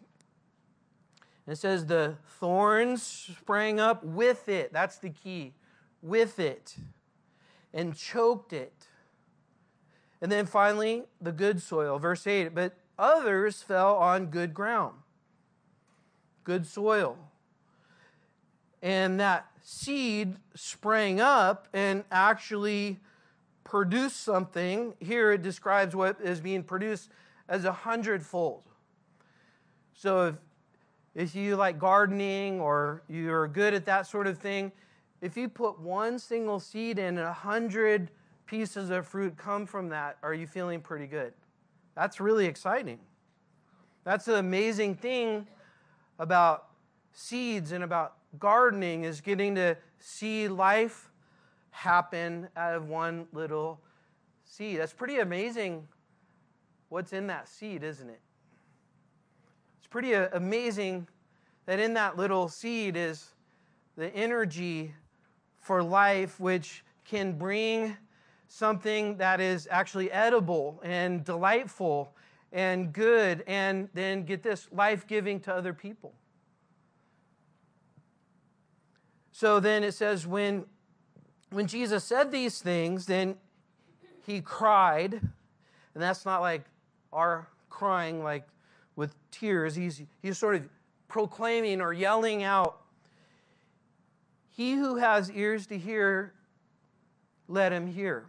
And 1.45 1.51
it 1.51 1.57
says 1.57 1.85
the 1.85 2.15
thorns 2.39 3.03
sprang 3.03 3.81
up 3.81 4.05
with 4.05 4.47
it. 4.47 4.71
That's 4.71 4.99
the 4.99 5.09
key. 5.09 5.53
With 6.01 6.39
it. 6.39 6.77
And 7.73 7.93
choked 7.93 8.53
it. 8.53 8.87
And 10.21 10.31
then 10.31 10.45
finally, 10.45 11.03
the 11.19 11.33
good 11.33 11.61
soil, 11.61 11.99
verse 11.99 12.25
8. 12.25 12.55
But 12.55 12.77
others 12.97 13.61
fell 13.63 13.97
on 13.97 14.27
good 14.27 14.53
ground 14.53 14.93
good 16.47 16.65
soil. 16.65 17.17
And 18.81 19.19
that 19.19 19.47
seed 19.61 20.37
sprang 20.55 21.19
up 21.19 21.67
and 21.73 22.05
actually 22.09 23.01
produced 23.65 24.21
something. 24.23 24.93
Here 25.01 25.33
it 25.33 25.41
describes 25.41 25.93
what 25.93 26.21
is 26.23 26.39
being 26.39 26.63
produced 26.63 27.09
as 27.49 27.65
a 27.65 27.73
hundredfold. 27.73 28.63
So 29.93 30.27
if, 30.27 30.35
if 31.15 31.35
you 31.35 31.57
like 31.57 31.79
gardening 31.79 32.61
or 32.61 33.03
you're 33.09 33.49
good 33.49 33.73
at 33.73 33.85
that 33.87 34.07
sort 34.07 34.25
of 34.25 34.37
thing, 34.37 34.71
if 35.19 35.35
you 35.35 35.49
put 35.49 35.81
one 35.81 36.17
single 36.17 36.61
seed 36.61 36.97
in 36.97 37.17
a 37.17 37.33
hundred 37.33 38.09
pieces 38.45 38.89
of 38.89 39.05
fruit 39.05 39.35
come 39.35 39.65
from 39.65 39.89
that, 39.89 40.17
are 40.23 40.33
you 40.33 40.47
feeling 40.47 40.79
pretty 40.79 41.07
good? 41.07 41.33
That's 41.93 42.21
really 42.21 42.45
exciting. 42.45 42.99
That's 44.05 44.29
an 44.29 44.35
amazing 44.35 44.95
thing 44.95 45.45
about 46.19 46.67
seeds 47.11 47.71
and 47.71 47.83
about 47.83 48.15
gardening 48.39 49.03
is 49.03 49.21
getting 49.21 49.55
to 49.55 49.77
see 49.99 50.47
life 50.47 51.11
happen 51.71 52.47
out 52.55 52.75
of 52.75 52.89
one 52.89 53.27
little 53.33 53.79
seed. 54.45 54.79
That's 54.79 54.93
pretty 54.93 55.19
amazing 55.19 55.87
what's 56.89 57.13
in 57.13 57.27
that 57.27 57.47
seed, 57.47 57.83
isn't 57.83 58.09
it? 58.09 58.19
It's 59.77 59.87
pretty 59.87 60.15
uh, 60.15 60.29
amazing 60.33 61.07
that 61.65 61.79
in 61.79 61.93
that 61.93 62.17
little 62.17 62.47
seed 62.47 62.95
is 62.95 63.33
the 63.95 64.13
energy 64.15 64.93
for 65.59 65.83
life, 65.83 66.39
which 66.39 66.83
can 67.05 67.33
bring 67.37 67.95
something 68.47 69.17
that 69.17 69.41
is 69.41 69.67
actually 69.69 70.11
edible 70.11 70.79
and 70.83 71.23
delightful 71.23 72.13
and 72.51 72.93
good, 72.93 73.43
and 73.47 73.89
then 73.93 74.23
get 74.23 74.43
this 74.43 74.67
life 74.71 75.05
giving 75.07 75.39
to 75.41 75.53
other 75.53 75.73
people. 75.73 76.13
So 79.31 79.59
then 79.59 79.83
it 79.83 79.93
says, 79.93 80.25
when, 80.25 80.65
when 81.51 81.67
Jesus 81.67 82.03
said 82.03 82.31
these 82.31 82.59
things, 82.59 83.05
then 83.05 83.35
he 84.25 84.41
cried, 84.41 85.13
and 85.13 86.03
that's 86.03 86.25
not 86.25 86.41
like 86.41 86.63
our 87.13 87.47
crying, 87.69 88.23
like 88.23 88.47
with 88.95 89.15
tears. 89.31 89.75
He's, 89.75 90.01
he's 90.21 90.37
sort 90.37 90.55
of 90.55 90.67
proclaiming 91.07 91.81
or 91.81 91.93
yelling 91.93 92.43
out, 92.43 92.81
He 94.49 94.73
who 94.73 94.95
has 94.95 95.31
ears 95.31 95.67
to 95.67 95.77
hear, 95.77 96.33
let 97.47 97.71
him 97.71 97.87
hear. 97.87 98.25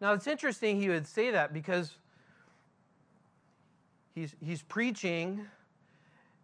Now 0.00 0.12
it's 0.12 0.26
interesting 0.26 0.80
he 0.80 0.88
would 0.88 1.06
say 1.06 1.30
that 1.30 1.52
because 1.52 1.96
he's, 4.18 4.34
he's 4.44 4.62
preaching, 4.62 5.46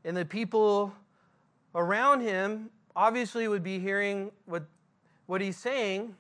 and 0.05 0.17
the 0.17 0.25
people 0.25 0.93
around 1.75 2.21
him 2.21 2.71
obviously 2.95 3.49
would 3.49 3.65
be 3.65 3.81
hearing 3.81 4.31
what, 4.47 4.65
what 5.27 5.41
he's 5.41 5.57
saying. 5.57 6.15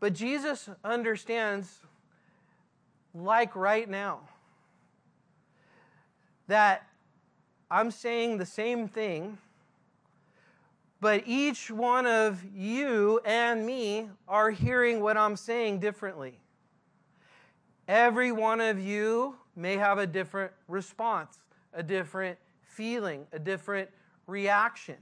But 0.00 0.12
Jesus 0.12 0.68
understands, 0.84 1.78
like 3.14 3.56
right 3.56 3.88
now, 3.88 4.20
that 6.48 6.86
I'm 7.70 7.90
saying 7.90 8.38
the 8.38 8.46
same 8.46 8.88
thing, 8.88 9.38
but 11.00 11.22
each 11.26 11.70
one 11.70 12.06
of 12.06 12.44
you 12.54 13.20
and 13.24 13.64
me 13.64 14.08
are 14.26 14.50
hearing 14.50 15.00
what 15.00 15.16
I'm 15.16 15.36
saying 15.36 15.80
differently. 15.80 16.38
Every 17.86 18.32
one 18.32 18.60
of 18.60 18.78
you 18.78 19.37
may 19.58 19.76
have 19.76 19.98
a 19.98 20.06
different 20.06 20.52
response, 20.68 21.38
a 21.72 21.82
different 21.82 22.38
feeling, 22.62 23.26
a 23.32 23.38
different 23.38 23.90
reaction. 24.26 24.96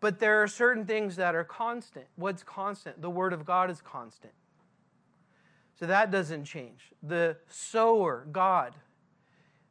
But 0.00 0.18
there 0.18 0.42
are 0.42 0.48
certain 0.48 0.84
things 0.84 1.16
that 1.16 1.34
are 1.34 1.44
constant. 1.44 2.06
What's 2.16 2.42
constant? 2.42 3.00
The 3.00 3.10
Word 3.10 3.32
of 3.32 3.44
God 3.44 3.70
is 3.70 3.80
constant. 3.80 4.32
So 5.78 5.86
that 5.86 6.10
doesn't 6.10 6.44
change. 6.44 6.92
The 7.02 7.36
sower, 7.48 8.26
God, 8.30 8.74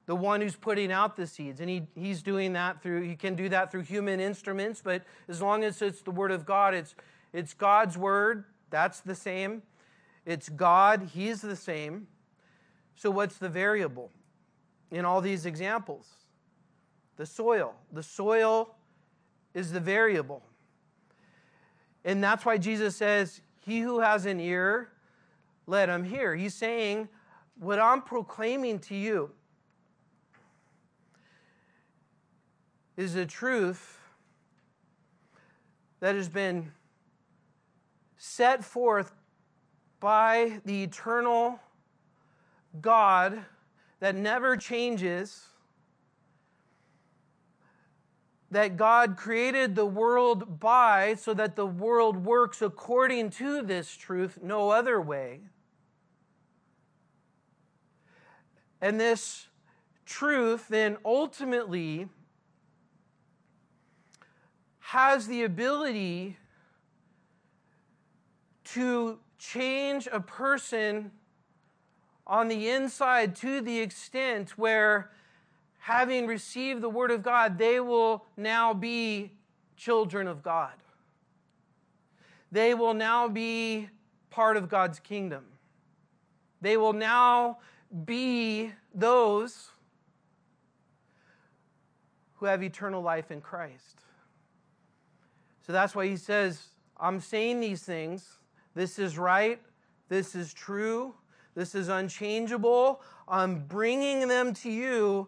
the 0.05 0.15
one 0.15 0.41
who's 0.41 0.55
putting 0.55 0.91
out 0.91 1.15
the 1.15 1.27
seeds, 1.27 1.61
and 1.61 1.69
he, 1.69 1.83
he's 1.95 2.21
doing 2.21 2.53
that 2.53 2.81
through, 2.81 3.03
he 3.03 3.15
can 3.15 3.35
do 3.35 3.47
that 3.49 3.71
through 3.71 3.83
human 3.83 4.19
instruments, 4.19 4.81
but 4.83 5.03
as 5.29 5.41
long 5.41 5.63
as 5.63 5.81
it's 5.81 6.01
the 6.01 6.11
Word 6.11 6.31
of 6.31 6.45
God, 6.45 6.73
it's, 6.73 6.93
it's 7.31 7.53
God's 7.53 7.97
Word, 7.97 8.43
that's 8.69 8.99
the 8.99 9.15
same. 9.15 9.61
It's 10.25 10.49
God, 10.49 11.09
He's 11.13 11.41
the 11.41 11.55
same. 11.55 12.07
So, 12.95 13.09
what's 13.11 13.37
the 13.37 13.49
variable 13.49 14.11
in 14.91 15.05
all 15.05 15.21
these 15.21 15.45
examples? 15.45 16.07
The 17.17 17.25
soil. 17.25 17.75
The 17.91 18.03
soil 18.03 18.75
is 19.53 19.71
the 19.71 19.79
variable. 19.79 20.43
And 22.05 22.23
that's 22.23 22.45
why 22.45 22.57
Jesus 22.57 22.95
says, 22.95 23.41
He 23.59 23.79
who 23.81 23.99
has 23.99 24.25
an 24.25 24.39
ear, 24.39 24.89
let 25.67 25.89
him 25.89 26.03
hear. 26.03 26.35
He's 26.35 26.53
saying, 26.53 27.09
What 27.59 27.79
I'm 27.79 28.01
proclaiming 28.01 28.79
to 28.79 28.95
you 28.95 29.31
is 32.97 33.13
the 33.13 33.25
truth 33.25 33.99
that 35.99 36.15
has 36.15 36.29
been 36.29 36.71
set 38.17 38.63
forth 38.63 39.13
by 39.99 40.59
the 40.65 40.83
eternal 40.83 41.59
God 42.81 43.45
that 43.99 44.15
never 44.15 44.57
changes, 44.57 45.47
that 48.51 48.77
God 48.77 49.17
created 49.17 49.75
the 49.75 49.85
world 49.85 50.59
by 50.59 51.15
so 51.15 51.33
that 51.33 51.55
the 51.55 51.65
world 51.65 52.17
works 52.17 52.61
according 52.61 53.29
to 53.31 53.61
this 53.61 53.95
truth, 53.95 54.39
no 54.41 54.69
other 54.69 55.01
way. 55.01 55.41
And 58.81 58.99
this 58.99 59.47
truth 60.05 60.67
then 60.67 60.97
ultimately 61.05 62.09
has 64.79 65.27
the 65.27 65.43
ability 65.43 66.37
to 68.65 69.19
change 69.37 70.07
a 70.11 70.19
person 70.19 71.11
on 72.25 72.47
the 72.47 72.69
inside 72.69 73.35
to 73.37 73.61
the 73.61 73.79
extent 73.79 74.57
where, 74.57 75.11
having 75.79 76.27
received 76.27 76.81
the 76.81 76.89
Word 76.89 77.11
of 77.11 77.21
God, 77.21 77.57
they 77.57 77.79
will 77.79 78.25
now 78.37 78.73
be 78.73 79.31
children 79.75 80.27
of 80.27 80.41
God. 80.41 80.73
They 82.51 82.73
will 82.73 82.93
now 82.93 83.27
be 83.27 83.89
part 84.29 84.57
of 84.57 84.69
God's 84.69 84.99
kingdom. 84.99 85.43
They 86.61 86.77
will 86.77 86.93
now 86.93 87.57
be 88.05 88.71
those 88.93 89.69
who 92.35 92.45
have 92.45 92.63
eternal 92.63 93.01
life 93.01 93.31
in 93.31 93.41
Christ. 93.41 94.01
So 95.65 95.73
that's 95.73 95.95
why 95.95 96.07
he 96.07 96.17
says, 96.17 96.67
I'm 96.99 97.19
saying 97.19 97.59
these 97.59 97.83
things. 97.83 98.37
This 98.75 98.99
is 98.99 99.17
right. 99.17 99.61
This 100.09 100.35
is 100.35 100.53
true. 100.53 101.13
This 101.55 101.75
is 101.75 101.87
unchangeable. 101.87 103.01
I'm 103.27 103.65
bringing 103.65 104.27
them 104.27 104.53
to 104.55 104.71
you, 104.71 105.27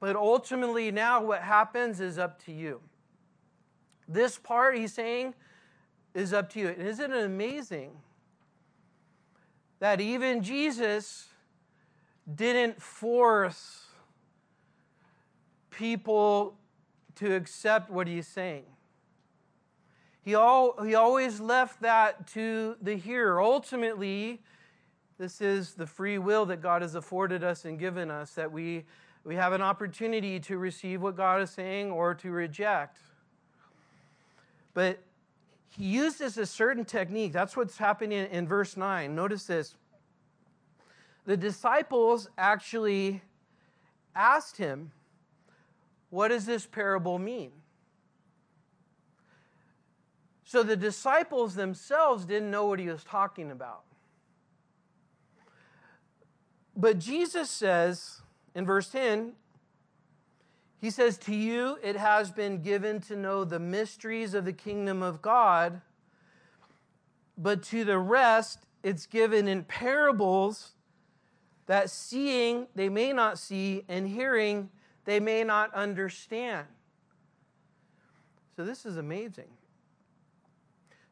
but 0.00 0.16
ultimately 0.16 0.90
now 0.90 1.22
what 1.22 1.42
happens 1.42 2.00
is 2.00 2.18
up 2.18 2.42
to 2.44 2.52
you. 2.52 2.80
This 4.08 4.38
part, 4.38 4.76
he's 4.76 4.94
saying, 4.94 5.34
is 6.14 6.32
up 6.32 6.50
to 6.50 6.60
you. 6.60 6.68
Isn't 6.68 7.12
it 7.12 7.24
amazing 7.24 7.90
that 9.80 10.00
even 10.00 10.42
Jesus 10.42 11.28
didn't 12.34 12.80
force 12.80 13.86
people 15.70 16.56
to 17.16 17.34
accept 17.34 17.90
what 17.90 18.06
he's 18.08 18.26
saying? 18.26 18.64
He, 20.22 20.34
all, 20.34 20.82
he 20.82 20.94
always 20.94 21.40
left 21.40 21.80
that 21.82 22.26
to 22.28 22.76
the 22.82 22.96
hearer. 22.96 23.40
Ultimately, 23.40 24.42
this 25.18 25.40
is 25.40 25.74
the 25.74 25.86
free 25.86 26.18
will 26.18 26.46
that 26.46 26.62
God 26.62 26.82
has 26.82 26.94
afforded 26.94 27.42
us 27.42 27.64
and 27.64 27.76
given 27.76 28.08
us, 28.08 28.32
that 28.32 28.52
we, 28.52 28.84
we 29.24 29.34
have 29.34 29.52
an 29.52 29.60
opportunity 29.60 30.38
to 30.40 30.58
receive 30.58 31.02
what 31.02 31.16
God 31.16 31.42
is 31.42 31.50
saying 31.50 31.90
or 31.90 32.14
to 32.14 32.30
reject. 32.30 32.98
But 34.74 35.00
he 35.76 35.86
uses 35.86 36.38
a 36.38 36.46
certain 36.46 36.84
technique. 36.84 37.32
That's 37.32 37.56
what's 37.56 37.78
happening 37.78 38.28
in 38.30 38.46
verse 38.46 38.76
9. 38.76 39.12
Notice 39.14 39.44
this. 39.44 39.74
The 41.26 41.36
disciples 41.36 42.28
actually 42.38 43.20
asked 44.14 44.56
him, 44.56 44.92
What 46.10 46.28
does 46.28 46.46
this 46.46 46.64
parable 46.64 47.18
mean? 47.18 47.50
So 50.44 50.62
the 50.62 50.76
disciples 50.76 51.56
themselves 51.56 52.24
didn't 52.24 52.50
know 52.52 52.66
what 52.66 52.78
he 52.78 52.86
was 52.86 53.04
talking 53.04 53.50
about. 53.50 53.82
But 56.80 57.00
Jesus 57.00 57.50
says 57.50 58.22
in 58.54 58.64
verse 58.64 58.88
10, 58.88 59.32
he 60.80 60.90
says, 60.90 61.18
To 61.18 61.34
you 61.34 61.76
it 61.82 61.96
has 61.96 62.30
been 62.30 62.62
given 62.62 63.00
to 63.02 63.16
know 63.16 63.42
the 63.42 63.58
mysteries 63.58 64.32
of 64.32 64.44
the 64.44 64.52
kingdom 64.52 65.02
of 65.02 65.20
God, 65.20 65.80
but 67.36 67.64
to 67.64 67.84
the 67.84 67.98
rest 67.98 68.60
it's 68.84 69.06
given 69.06 69.48
in 69.48 69.64
parables 69.64 70.70
that 71.66 71.90
seeing 71.90 72.68
they 72.76 72.88
may 72.88 73.12
not 73.12 73.38
see, 73.38 73.82
and 73.88 74.08
hearing 74.08 74.70
they 75.04 75.18
may 75.18 75.42
not 75.42 75.74
understand. 75.74 76.68
So 78.54 78.64
this 78.64 78.86
is 78.86 78.96
amazing. 78.96 79.48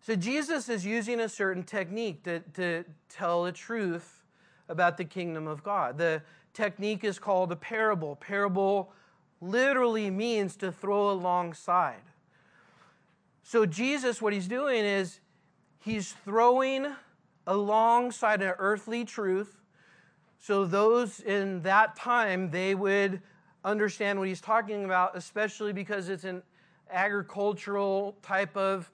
So 0.01 0.15
Jesus 0.15 0.69
is 0.69 0.87
using 0.87 1.19
a 1.19 1.29
certain 1.29 1.65
technique 1.65 2.23
to, 2.23 2.39
to 2.55 2.85
tell 3.09 3.43
the 3.43 3.53
truth 3.53 4.16
about 4.69 4.97
the 4.97 5.05
kingdom 5.05 5.47
of 5.47 5.63
God. 5.63 5.99
The 5.99 6.23
technique 6.53 7.05
is 7.05 7.19
called 7.19 7.53
a 7.53 7.57
parable. 7.57 8.17
Parable 8.17 8.93
literally 9.41 10.11
means 10.11 10.57
to 10.57 10.73
throw 10.73 11.11
alongside. 11.11 12.03
So, 13.43 13.65
Jesus, 13.67 14.21
what 14.21 14.33
he's 14.33 14.49
doing 14.49 14.85
is 14.85 15.21
he's 15.79 16.13
throwing 16.25 16.87
alongside 17.47 18.43
an 18.43 18.55
earthly 18.59 19.05
truth. 19.05 19.63
So, 20.39 20.65
those 20.65 21.21
in 21.21 21.63
that 21.63 21.95
time, 21.95 22.51
they 22.51 22.75
would 22.75 23.23
understand 23.65 24.19
what 24.19 24.29
he's 24.29 24.41
talking 24.41 24.85
about, 24.85 25.17
especially 25.17 25.73
because 25.73 26.09
it's 26.09 26.25
an 26.25 26.43
agricultural 26.91 28.17
type 28.23 28.57
of 28.57 28.91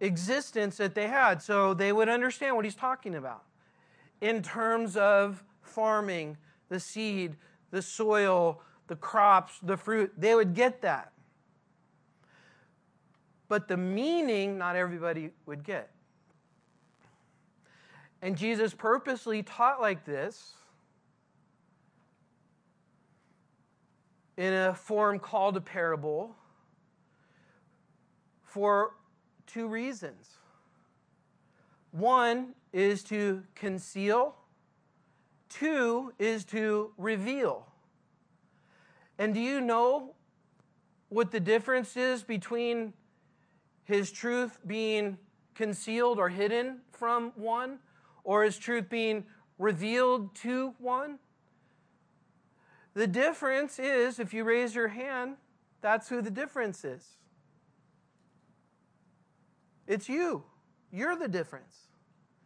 existence 0.00 0.76
that 0.78 0.94
they 0.94 1.06
had. 1.06 1.40
So, 1.40 1.72
they 1.72 1.92
would 1.92 2.08
understand 2.08 2.56
what 2.56 2.64
he's 2.64 2.74
talking 2.74 3.14
about 3.14 3.44
in 4.24 4.40
terms 4.40 4.96
of 4.96 5.44
farming, 5.60 6.38
the 6.70 6.80
seed, 6.80 7.36
the 7.70 7.82
soil, 7.82 8.62
the 8.86 8.96
crops, 8.96 9.58
the 9.62 9.76
fruit. 9.76 10.10
They 10.16 10.34
would 10.34 10.54
get 10.54 10.80
that. 10.80 11.12
But 13.48 13.68
the 13.68 13.76
meaning, 13.76 14.56
not 14.56 14.76
everybody 14.76 15.28
would 15.44 15.62
get. 15.62 15.90
And 18.22 18.34
Jesus 18.34 18.72
purposely 18.72 19.42
taught 19.42 19.82
like 19.82 20.06
this 20.06 20.54
in 24.38 24.54
a 24.54 24.74
form 24.74 25.18
called 25.18 25.58
a 25.58 25.60
parable 25.60 26.34
for 28.42 28.92
two 29.46 29.68
reasons. 29.68 30.30
One 31.90 32.54
is 32.74 33.04
to 33.04 33.44
conceal, 33.54 34.34
two 35.48 36.12
is 36.18 36.44
to 36.44 36.90
reveal. 36.98 37.68
And 39.16 39.32
do 39.32 39.40
you 39.40 39.60
know 39.60 40.16
what 41.08 41.30
the 41.30 41.38
difference 41.38 41.96
is 41.96 42.24
between 42.24 42.92
his 43.84 44.10
truth 44.10 44.58
being 44.66 45.18
concealed 45.54 46.18
or 46.18 46.28
hidden 46.28 46.80
from 46.90 47.32
one, 47.36 47.78
or 48.24 48.42
his 48.42 48.58
truth 48.58 48.90
being 48.90 49.24
revealed 49.56 50.34
to 50.34 50.74
one? 50.78 51.20
The 52.94 53.06
difference 53.06 53.78
is, 53.78 54.18
if 54.18 54.34
you 54.34 54.42
raise 54.42 54.74
your 54.74 54.88
hand, 54.88 55.36
that's 55.80 56.08
who 56.08 56.20
the 56.20 56.30
difference 56.30 56.84
is. 56.84 57.06
It's 59.86 60.08
you. 60.08 60.42
You're 60.90 61.14
the 61.14 61.28
difference. 61.28 61.83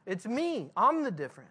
It's 0.09 0.27
me. 0.27 0.71
I'm 0.75 1.05
the 1.05 1.11
difference. 1.11 1.51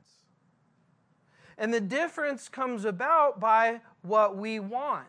And 1.60 1.72
the 1.72 1.80
difference 1.80 2.50
comes 2.50 2.86
about 2.86 3.40
by 3.40 3.82
what 4.02 4.36
we 4.36 4.60
want. 4.60 5.06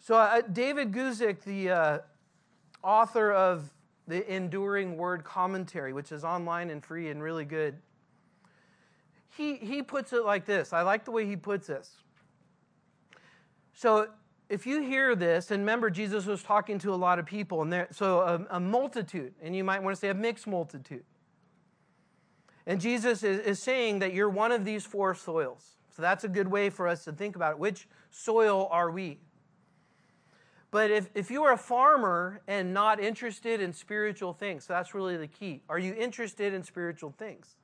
So, 0.00 0.16
uh, 0.16 0.42
David 0.52 0.92
Guzik, 0.92 1.44
the 1.44 1.70
uh, 1.70 1.98
author 2.82 3.32
of 3.32 3.72
the 4.08 4.30
Enduring 4.32 4.96
Word 4.96 5.22
Commentary, 5.22 5.92
which 5.92 6.10
is 6.10 6.24
online 6.24 6.70
and 6.70 6.84
free 6.84 7.08
and 7.08 7.22
really 7.22 7.44
good, 7.44 7.76
he, 9.36 9.54
he 9.54 9.80
puts 9.80 10.12
it 10.12 10.24
like 10.24 10.44
this. 10.46 10.72
I 10.72 10.82
like 10.82 11.04
the 11.04 11.12
way 11.12 11.24
he 11.24 11.36
puts 11.36 11.68
this. 11.68 11.90
So, 13.72 14.08
if 14.48 14.66
you 14.66 14.82
hear 14.82 15.14
this, 15.14 15.52
and 15.52 15.62
remember, 15.62 15.88
Jesus 15.88 16.26
was 16.26 16.42
talking 16.42 16.78
to 16.80 16.92
a 16.92 16.96
lot 16.96 17.18
of 17.18 17.26
people, 17.26 17.62
and 17.62 17.72
there, 17.72 17.88
so 17.92 18.20
a, 18.20 18.56
a 18.56 18.60
multitude, 18.60 19.34
and 19.40 19.54
you 19.54 19.62
might 19.62 19.82
want 19.82 19.94
to 19.96 20.00
say 20.00 20.08
a 20.08 20.14
mixed 20.14 20.46
multitude. 20.46 21.04
And 22.66 22.80
Jesus 22.80 23.22
is, 23.22 23.40
is 23.40 23.62
saying 23.62 23.98
that 23.98 24.14
you're 24.14 24.28
one 24.28 24.52
of 24.52 24.64
these 24.64 24.84
four 24.84 25.14
soils. 25.14 25.76
So 25.94 26.02
that's 26.02 26.24
a 26.24 26.28
good 26.28 26.48
way 26.48 26.70
for 26.70 26.88
us 26.88 27.04
to 27.04 27.12
think 27.12 27.36
about 27.36 27.52
it. 27.52 27.58
Which 27.58 27.86
soil 28.10 28.68
are 28.70 28.90
we? 28.90 29.18
But 30.70 30.90
if, 30.90 31.08
if 31.14 31.30
you 31.30 31.44
are 31.44 31.52
a 31.52 31.58
farmer 31.58 32.40
and 32.48 32.74
not 32.74 32.98
interested 32.98 33.60
in 33.60 33.72
spiritual 33.72 34.32
things, 34.32 34.64
so 34.64 34.72
that's 34.72 34.92
really 34.92 35.16
the 35.16 35.28
key. 35.28 35.62
Are 35.68 35.78
you 35.78 35.94
interested 35.94 36.52
in 36.52 36.64
spiritual 36.64 37.14
things? 37.16 37.54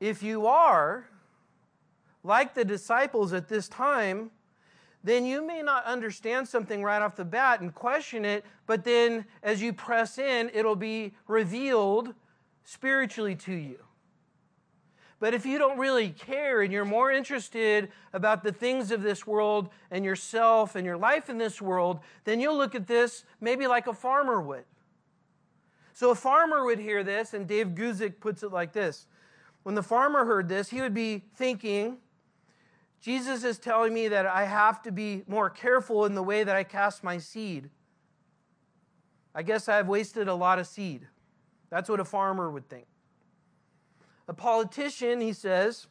If 0.00 0.22
you 0.22 0.46
are, 0.46 1.06
like 2.24 2.54
the 2.54 2.64
disciples 2.64 3.34
at 3.34 3.48
this 3.48 3.68
time, 3.68 4.30
then 5.04 5.26
you 5.26 5.46
may 5.46 5.60
not 5.60 5.84
understand 5.84 6.48
something 6.48 6.82
right 6.82 7.02
off 7.02 7.16
the 7.16 7.24
bat 7.24 7.60
and 7.60 7.74
question 7.74 8.24
it, 8.24 8.44
but 8.66 8.84
then 8.84 9.26
as 9.42 9.60
you 9.60 9.72
press 9.72 10.16
in, 10.16 10.50
it'll 10.54 10.76
be 10.76 11.12
revealed 11.26 12.14
spiritually 12.64 13.34
to 13.36 13.52
you. 13.52 13.78
But 15.22 15.34
if 15.34 15.46
you 15.46 15.56
don't 15.56 15.78
really 15.78 16.10
care 16.10 16.62
and 16.62 16.72
you're 16.72 16.84
more 16.84 17.12
interested 17.12 17.92
about 18.12 18.42
the 18.42 18.50
things 18.50 18.90
of 18.90 19.02
this 19.02 19.24
world 19.24 19.68
and 19.88 20.04
yourself 20.04 20.74
and 20.74 20.84
your 20.84 20.96
life 20.96 21.30
in 21.30 21.38
this 21.38 21.62
world, 21.62 22.00
then 22.24 22.40
you'll 22.40 22.56
look 22.56 22.74
at 22.74 22.88
this 22.88 23.24
maybe 23.40 23.68
like 23.68 23.86
a 23.86 23.94
farmer 23.94 24.40
would. 24.40 24.64
So 25.92 26.10
a 26.10 26.16
farmer 26.16 26.64
would 26.64 26.80
hear 26.80 27.04
this, 27.04 27.34
and 27.34 27.46
Dave 27.46 27.68
Guzik 27.68 28.18
puts 28.18 28.42
it 28.42 28.50
like 28.50 28.72
this 28.72 29.06
When 29.62 29.76
the 29.76 29.82
farmer 29.82 30.24
heard 30.24 30.48
this, 30.48 30.70
he 30.70 30.80
would 30.80 30.94
be 30.94 31.22
thinking, 31.36 31.98
Jesus 33.00 33.44
is 33.44 33.60
telling 33.60 33.94
me 33.94 34.08
that 34.08 34.26
I 34.26 34.44
have 34.44 34.82
to 34.82 34.90
be 34.90 35.22
more 35.28 35.50
careful 35.50 36.04
in 36.04 36.16
the 36.16 36.22
way 36.24 36.42
that 36.42 36.56
I 36.56 36.64
cast 36.64 37.04
my 37.04 37.18
seed. 37.18 37.70
I 39.36 39.42
guess 39.42 39.68
I've 39.68 39.86
wasted 39.86 40.26
a 40.26 40.34
lot 40.34 40.58
of 40.58 40.66
seed. 40.66 41.06
That's 41.72 41.88
what 41.88 42.00
a 42.00 42.04
farmer 42.04 42.50
would 42.50 42.68
think. 42.68 42.84
A 44.28 44.34
politician, 44.34 45.22
he 45.22 45.32
says, 45.32 45.86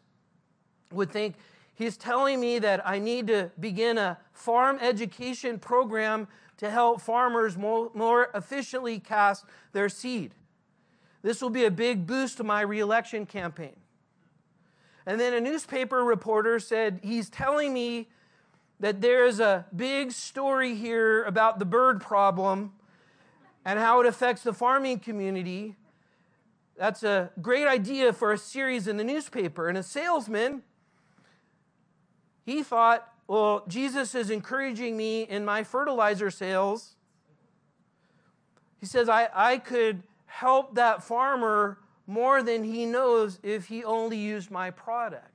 would 0.94 1.10
think 1.10 1.34
he's 1.74 1.98
telling 1.98 2.40
me 2.40 2.60
that 2.60 2.88
I 2.88 3.00
need 3.00 3.26
to 3.28 3.50
begin 3.60 3.98
a 3.98 4.20
farm 4.32 4.78
education 4.80 5.58
program 5.58 6.28
to 6.58 6.70
help 6.70 7.02
farmers 7.02 7.58
more, 7.58 7.90
more 7.96 8.30
efficiently 8.36 9.00
cast 9.00 9.44
their 9.74 9.90
seed. 9.90 10.36
This 11.24 11.42
will 11.42 11.50
be 11.50 11.66
a 11.66 11.72
big 11.72 12.06
boost 12.06 12.38
to 12.38 12.44
my 12.44 12.62
reelection 12.62 13.26
campaign. 13.26 13.76
And 15.08 15.20
then 15.20 15.34
a 15.34 15.42
newspaper 15.42 16.04
reporter 16.04 16.60
said, 16.60 17.00
He's 17.02 17.28
telling 17.28 17.74
me 17.74 18.08
that 18.80 19.02
there's 19.02 19.40
a 19.40 19.66
big 19.76 20.12
story 20.12 20.76
here 20.76 21.24
about 21.24 21.58
the 21.58 21.66
bird 21.66 22.02
problem 22.02 22.74
and 23.66 23.80
how 23.80 24.02
it 24.02 24.08
affects 24.08 24.44
the 24.44 24.54
farming 24.54 25.00
community. 25.00 25.76
That's 26.78 27.04
a 27.04 27.32
great 27.42 27.68
idea 27.68 28.14
for 28.14 28.32
a 28.32 28.38
series 28.38 28.88
in 28.88 28.98
the 28.98 29.04
newspaper. 29.04 29.68
And 29.68 29.78
a 29.78 29.84
salesman, 29.84 30.64
he 32.46 32.64
thought, 32.64 33.08
well, 33.28 33.64
Jesus 33.68 34.16
is 34.16 34.30
encouraging 34.30 34.98
me 34.98 35.24
in 35.24 35.46
my 35.46 35.64
fertilizer 35.64 36.32
sales. 36.32 36.96
He 38.80 38.86
says, 38.86 39.08
I, 39.08 39.30
I 39.34 39.58
could 39.58 40.04
help 40.26 40.76
that 40.76 41.04
farmer 41.04 41.78
more 42.08 42.42
than 42.42 42.64
he 42.64 42.86
knows 42.86 43.40
if 43.44 43.68
he 43.68 43.84
only 43.84 44.18
used 44.18 44.50
my 44.50 44.72
product. 44.72 45.28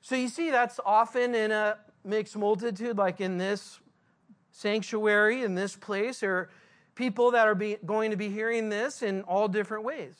So 0.00 0.14
you 0.14 0.28
see, 0.28 0.50
that's 0.50 0.78
often 0.86 1.34
in 1.34 1.50
a 1.50 1.78
mixed 2.04 2.36
multitude, 2.36 2.96
like 2.96 3.20
in 3.20 3.36
this 3.36 3.80
sanctuary, 4.56 5.42
in 5.42 5.54
this 5.54 5.76
place, 5.76 6.22
or 6.22 6.48
people 6.94 7.30
that 7.32 7.46
are 7.46 7.54
be, 7.54 7.76
going 7.84 8.10
to 8.10 8.16
be 8.16 8.30
hearing 8.30 8.70
this 8.70 9.02
in 9.02 9.22
all 9.22 9.48
different 9.48 9.84
ways. 9.84 10.14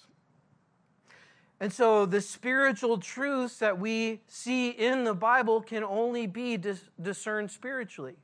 And 1.59 1.73
so 1.73 2.05
the 2.05 2.21
spiritual 2.21 2.99
truths 2.99 3.59
that 3.61 3.79
we 3.79 4.21
see 4.29 4.69
in 4.69 5.05
the 5.05 5.15
Bible 5.15 5.63
can 5.63 5.83
only 5.83 6.27
be 6.27 6.59
dis- 6.59 6.83
discerned 7.01 7.51
spiritually 7.51 8.17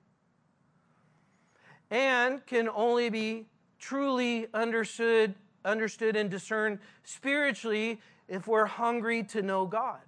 and 1.90 2.44
can 2.44 2.68
only 2.68 3.08
be 3.08 3.46
truly 3.78 4.48
understood 4.52 5.34
understood 5.64 6.16
and 6.16 6.28
discerned 6.28 6.78
spiritually 7.04 8.00
if 8.28 8.46
we're 8.48 8.66
hungry 8.66 9.22
to 9.22 9.40
know 9.42 9.64
God. 9.64 10.00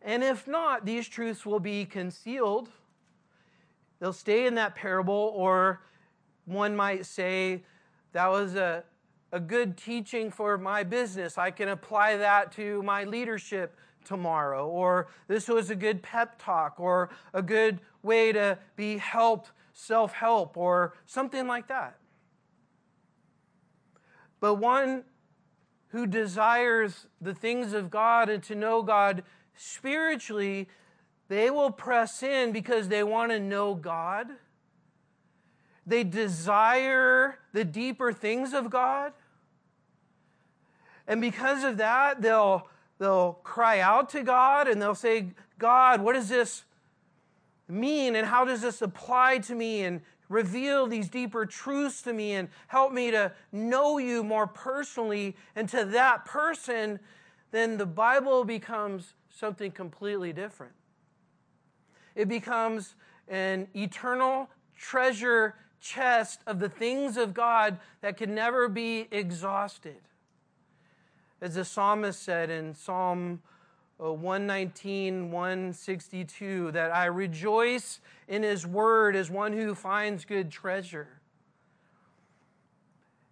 And 0.00 0.24
if 0.24 0.48
not, 0.48 0.86
these 0.86 1.06
truths 1.06 1.44
will 1.44 1.60
be 1.60 1.84
concealed. 1.84 2.70
They'll 4.06 4.12
stay 4.12 4.46
in 4.46 4.54
that 4.54 4.76
parable 4.76 5.32
or 5.34 5.82
one 6.44 6.76
might 6.76 7.06
say, 7.06 7.64
that 8.12 8.28
was 8.28 8.54
a, 8.54 8.84
a 9.32 9.40
good 9.40 9.76
teaching 9.76 10.30
for 10.30 10.56
my 10.56 10.84
business. 10.84 11.36
I 11.36 11.50
can 11.50 11.70
apply 11.70 12.18
that 12.18 12.52
to 12.52 12.84
my 12.84 13.02
leadership 13.02 13.76
tomorrow. 14.04 14.68
Or 14.68 15.08
this 15.26 15.48
was 15.48 15.70
a 15.70 15.74
good 15.74 16.04
pep 16.04 16.40
talk 16.40 16.78
or 16.78 17.10
a 17.34 17.42
good 17.42 17.80
way 18.04 18.30
to 18.30 18.60
be 18.76 18.98
helped, 18.98 19.50
self 19.72 20.12
help, 20.12 20.56
or 20.56 20.94
something 21.06 21.48
like 21.48 21.66
that. 21.66 21.98
But 24.38 24.54
one 24.54 25.02
who 25.88 26.06
desires 26.06 27.08
the 27.20 27.34
things 27.34 27.72
of 27.72 27.90
God 27.90 28.28
and 28.28 28.40
to 28.44 28.54
know 28.54 28.82
God 28.82 29.24
spiritually, 29.56 30.68
they 31.28 31.50
will 31.50 31.70
press 31.70 32.22
in 32.22 32.52
because 32.52 32.88
they 32.88 33.02
want 33.02 33.32
to 33.32 33.40
know 33.40 33.74
God 33.74 34.28
they 35.86 36.02
desire 36.02 37.38
the 37.52 37.64
deeper 37.64 38.12
things 38.12 38.52
of 38.52 38.68
God. 38.68 39.12
And 41.06 41.20
because 41.20 41.62
of 41.62 41.76
that, 41.76 42.20
they'll, 42.20 42.68
they'll 42.98 43.34
cry 43.44 43.78
out 43.78 44.08
to 44.10 44.24
God 44.24 44.66
and 44.66 44.82
they'll 44.82 44.96
say, 44.96 45.28
God, 45.58 46.00
what 46.00 46.14
does 46.14 46.28
this 46.28 46.64
mean? 47.68 48.16
And 48.16 48.26
how 48.26 48.44
does 48.44 48.62
this 48.62 48.82
apply 48.82 49.38
to 49.38 49.54
me? 49.54 49.84
And 49.84 50.00
reveal 50.28 50.88
these 50.88 51.08
deeper 51.08 51.46
truths 51.46 52.02
to 52.02 52.12
me 52.12 52.32
and 52.32 52.48
help 52.66 52.92
me 52.92 53.12
to 53.12 53.30
know 53.52 53.98
you 53.98 54.24
more 54.24 54.48
personally. 54.48 55.36
And 55.54 55.68
to 55.68 55.84
that 55.84 56.24
person, 56.24 56.98
then 57.52 57.78
the 57.78 57.86
Bible 57.86 58.44
becomes 58.44 59.14
something 59.30 59.70
completely 59.70 60.32
different. 60.32 60.72
It 62.16 62.28
becomes 62.28 62.96
an 63.28 63.68
eternal 63.76 64.48
treasure 64.74 65.54
chest 65.80 66.40
of 66.46 66.58
the 66.58 66.68
things 66.68 67.16
of 67.16 67.34
God 67.34 67.78
that 68.00 68.16
can 68.16 68.34
never 68.34 68.68
be 68.68 69.06
exhausted. 69.10 70.00
As 71.40 71.54
the 71.54 71.64
psalmist 71.64 72.22
said 72.22 72.48
in 72.48 72.74
Psalm 72.74 73.42
uh, 74.02 74.12
119, 74.12 75.30
162, 75.30 76.72
that 76.72 76.94
I 76.94 77.06
rejoice 77.06 78.00
in 78.26 78.42
his 78.42 78.66
word 78.66 79.14
as 79.14 79.30
one 79.30 79.52
who 79.52 79.74
finds 79.74 80.24
good 80.24 80.50
treasure. 80.50 81.08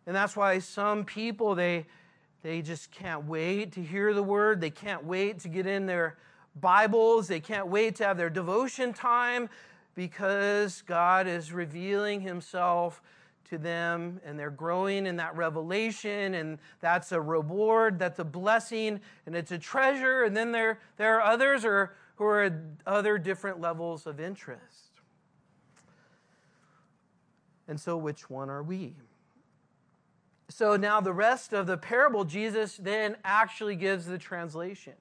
And 0.06 0.14
that's 0.14 0.36
why 0.36 0.58
some 0.58 1.04
people, 1.04 1.54
they, 1.54 1.86
they 2.42 2.60
just 2.60 2.90
can't 2.90 3.24
wait 3.24 3.72
to 3.72 3.82
hear 3.82 4.12
the 4.12 4.22
word. 4.22 4.60
They 4.60 4.70
can't 4.70 5.04
wait 5.04 5.40
to 5.40 5.48
get 5.48 5.66
in 5.66 5.86
their 5.86 6.18
Bibles. 6.60 7.28
They 7.28 7.40
can't 7.40 7.68
wait 7.68 7.96
to 7.96 8.04
have 8.04 8.16
their 8.16 8.30
devotion 8.30 8.92
time 8.92 9.48
because 9.94 10.82
God 10.82 11.26
is 11.26 11.52
revealing 11.52 12.20
himself 12.20 13.02
to 13.50 13.58
them 13.58 14.20
and 14.24 14.38
they're 14.38 14.50
growing 14.50 15.06
in 15.06 15.16
that 15.16 15.36
revelation 15.36 16.34
and 16.34 16.58
that's 16.80 17.12
a 17.12 17.20
reward 17.20 17.98
that's 17.98 18.18
a 18.18 18.24
blessing 18.24 19.00
and 19.26 19.36
it's 19.36 19.52
a 19.52 19.58
treasure. 19.58 20.24
And 20.24 20.36
then 20.36 20.52
there, 20.52 20.80
there 20.96 21.16
are 21.16 21.22
others 21.22 21.64
are, 21.64 21.94
who 22.16 22.24
are 22.24 22.42
at 22.44 22.54
other 22.86 23.18
different 23.18 23.60
levels 23.60 24.06
of 24.06 24.20
interest. 24.20 24.62
And 27.68 27.80
so 27.80 27.96
which 27.96 28.28
one 28.28 28.50
are 28.50 28.62
we? 28.62 28.94
So 30.50 30.76
now 30.76 31.00
the 31.00 31.12
rest 31.12 31.52
of 31.52 31.66
the 31.66 31.78
parable 31.78 32.24
jesus 32.24 32.76
then 32.76 33.16
actually 33.24 33.76
gives 33.76 34.06
the 34.06 34.18
translation 34.18 34.92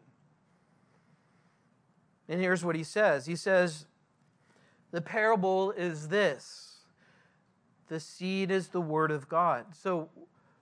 and 2.30 2.40
here's 2.40 2.64
what 2.64 2.76
he 2.76 2.84
says 2.84 3.26
he 3.26 3.36
says 3.36 3.86
the 4.92 5.02
parable 5.02 5.72
is 5.72 6.08
this 6.10 6.74
the 7.94 8.00
seed 8.00 8.50
is 8.50 8.70
the 8.70 8.82
word 8.82 9.12
of 9.12 9.30
God. 9.30 9.66
So, 9.76 10.10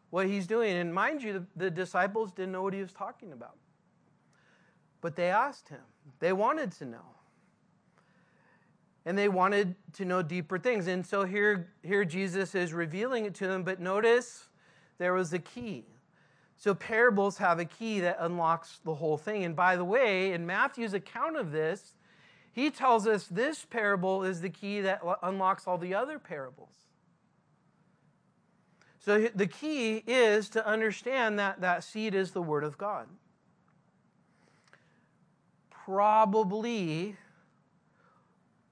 what 0.10 0.28
he's 0.28 0.48
doing, 0.48 0.76
and 0.76 0.94
mind 0.94 1.24
you, 1.24 1.34
the, 1.34 1.46
the 1.56 1.72
disciples 1.72 2.34
didn't 2.34 2.52
know 2.52 2.62
what 2.62 2.74
he 2.74 2.82
was 2.82 2.92
talking 2.92 3.32
about. 3.32 3.56
But 5.00 5.16
they 5.16 5.30
asked 5.30 5.70
him, 5.70 5.80
they 6.20 6.34
wanted 6.34 6.74
to 6.74 6.86
know. 6.86 7.16
And 9.06 9.18
they 9.18 9.30
wanted 9.30 9.76
to 9.94 10.04
know 10.04 10.22
deeper 10.22 10.60
things. 10.60 10.88
And 10.88 11.06
so 11.06 11.24
here, 11.24 11.70
here 11.82 12.04
Jesus 12.04 12.54
is 12.54 12.74
revealing 12.74 13.24
it 13.26 13.34
to 13.36 13.48
them, 13.48 13.64
but 13.64 13.80
notice 13.80 14.50
there 14.98 15.14
was 15.14 15.32
a 15.32 15.40
key. 15.40 15.86
So 16.62 16.76
parables 16.76 17.40
have 17.40 17.58
a 17.58 17.66
key 17.66 18.02
that 18.02 18.18
unlocks 18.20 18.82
the 18.86 18.94
whole 18.94 19.18
thing. 19.18 19.44
And 19.44 19.56
by 19.56 19.76
the 19.76 19.84
way, 19.84 20.32
in 20.32 20.46
Matthew's 20.46 20.94
account 20.94 21.36
of 21.36 21.52
this, 21.52 21.96
he 22.52 22.70
tells 22.70 23.08
us 23.08 23.26
this 23.26 23.66
parable 23.66 24.24
is 24.24 24.42
the 24.42 24.50
key 24.52 24.80
that 24.82 25.02
unlocks 25.24 25.66
all 25.66 25.80
the 25.80 25.96
other 25.96 26.20
parables. 26.20 26.76
So 29.00 29.28
the 29.34 29.48
key 29.48 30.04
is 30.06 30.50
to 30.50 30.64
understand 30.64 31.40
that 31.40 31.62
that 31.62 31.84
seed 31.84 32.14
is 32.14 32.30
the 32.30 32.44
Word 32.44 32.64
of 32.64 32.78
God. 32.78 33.08
Probably 35.72 37.16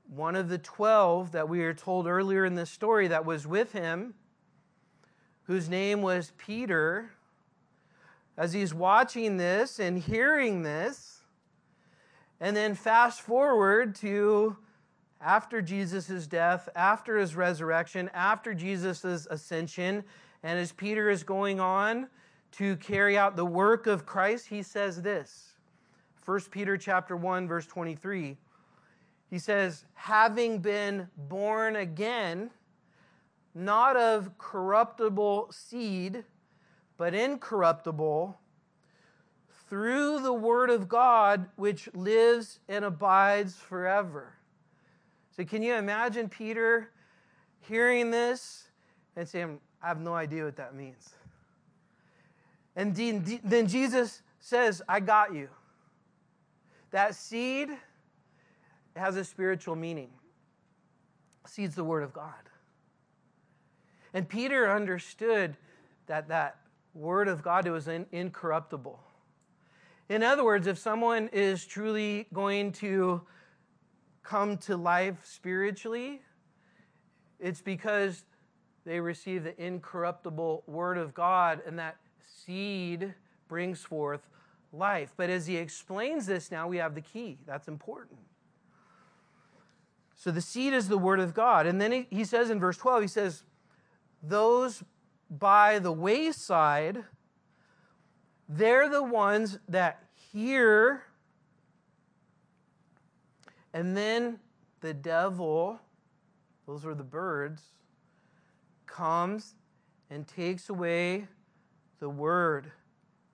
one 0.08 0.36
of 0.36 0.48
the 0.48 0.60
12 0.60 1.32
that 1.32 1.50
we 1.50 1.64
are 1.64 1.74
told 1.74 2.06
earlier 2.06 2.46
in 2.46 2.54
this 2.54 2.70
story 2.70 3.08
that 3.08 3.26
was 3.26 3.48
with 3.48 3.72
him, 3.72 4.14
whose 5.46 5.68
name 5.68 6.04
was 6.04 6.34
Peter, 6.38 7.14
as 8.40 8.54
he's 8.54 8.74
watching 8.74 9.36
this 9.36 9.80
and 9.80 10.00
hearing 10.00 10.64
this, 10.64 11.24
and 12.40 12.56
then 12.56 12.74
fast 12.74 13.20
forward 13.20 13.94
to 13.94 14.56
after 15.20 15.62
Jesus' 15.62 16.26
death, 16.26 16.70
after 16.74 17.18
his 17.18 17.36
resurrection, 17.36 18.10
after 18.14 18.54
Jesus' 18.54 19.28
ascension, 19.30 20.06
and 20.42 20.58
as 20.58 20.72
Peter 20.72 21.10
is 21.10 21.22
going 21.22 21.60
on 21.60 22.08
to 22.54 22.78
carry 22.78 23.18
out 23.18 23.36
the 23.36 23.46
work 23.46 23.88
of 23.88 24.06
Christ, 24.06 24.48
he 24.48 24.64
says 24.64 25.02
this. 25.02 25.56
1 26.24 26.40
Peter 26.50 26.78
chapter 26.78 27.18
1 27.18 27.46
verse 27.46 27.68
23. 27.68 28.38
He 29.30 29.38
says, 29.38 29.84
"Having 29.96 30.60
been 30.60 31.10
born 31.18 31.76
again, 31.76 32.52
not 33.54 33.98
of 33.98 34.38
corruptible 34.38 35.52
seed, 35.52 36.24
but 37.00 37.16
incorruptible, 37.16 38.38
through 39.70 40.20
the 40.20 40.34
word 40.34 40.70
of 40.70 40.90
God 40.90 41.50
which 41.56 41.88
lives 41.96 42.60
and 42.68 42.84
abides 42.84 43.56
forever." 43.56 44.36
So, 45.32 45.46
can 45.46 45.64
you 45.64 45.76
imagine 45.76 46.28
Peter 46.28 46.92
hearing 47.62 48.12
this 48.12 48.68
and 49.16 49.28
saying, 49.28 49.62
I 49.82 49.88
have 49.88 50.02
no 50.02 50.14
idea 50.14 50.44
what 50.44 50.58
that 50.58 50.76
means? 50.76 51.16
And 52.76 52.96
then 52.96 53.68
Jesus 53.68 54.22
says, 54.40 54.82
I 54.88 55.00
got 55.00 55.34
you. 55.34 55.50
That 56.92 57.16
seed 57.16 57.70
has 58.96 59.16
a 59.16 59.24
spiritual 59.24 59.76
meaning. 59.76 60.10
Seed's 61.46 61.76
the 61.76 61.84
word 61.84 62.04
of 62.04 62.12
God. 62.12 62.50
And 64.14 64.28
Peter 64.28 64.70
understood 64.72 65.56
that 66.08 66.28
that 66.28 66.59
word 66.94 67.28
of 67.28 67.44
God 67.44 67.68
was 67.68 67.88
incorruptible. 67.88 69.00
In 70.10 70.24
other 70.24 70.44
words, 70.44 70.66
if 70.66 70.78
someone 70.78 71.30
is 71.32 71.66
truly 71.66 72.28
going 72.34 72.72
to 72.74 73.22
come 74.24 74.58
to 74.58 74.76
life 74.76 75.18
spiritually, 75.24 76.22
it's 77.40 77.62
because 77.62 78.24
they 78.86 79.00
receive 79.00 79.44
the 79.44 79.64
incorruptible 79.64 80.64
Word 80.66 80.98
of 80.98 81.14
God, 81.14 81.62
and 81.66 81.78
that 81.78 81.98
seed 82.44 83.14
brings 83.48 83.82
forth 83.82 84.22
life. 84.74 85.14
But 85.16 85.30
as 85.30 85.48
he 85.48 85.58
explains 85.58 86.26
this 86.26 86.52
now, 86.52 86.68
we 86.68 86.78
have 86.78 86.96
the 86.96 87.02
key. 87.02 87.38
That's 87.46 87.68
important. 87.68 88.20
So 90.16 90.32
the 90.32 90.42
seed 90.42 90.74
is 90.74 90.88
the 90.88 90.98
Word 90.98 91.20
of 91.20 91.34
God. 91.34 91.66
And 91.66 91.80
then 91.80 91.92
he, 91.92 92.08
he 92.10 92.24
says 92.26 92.50
in 92.50 92.60
verse 92.60 92.78
12, 92.78 93.02
he 93.04 93.08
says, 93.08 93.44
Those 94.22 94.84
by 95.30 95.80
the 95.80 95.92
wayside, 95.92 97.04
they're 98.48 98.90
the 98.90 99.04
ones 99.04 99.60
that 99.68 100.04
hear 100.32 101.04
and 103.74 103.96
then 103.96 104.40
the 104.82 104.94
devil, 104.94 105.80
those 106.66 106.84
were 106.84 106.96
the 106.96 107.04
birds, 107.04 107.62
comes 108.86 109.56
and 110.10 110.28
takes 110.28 110.70
away 110.70 111.28
the 112.00 112.10
word 112.10 112.72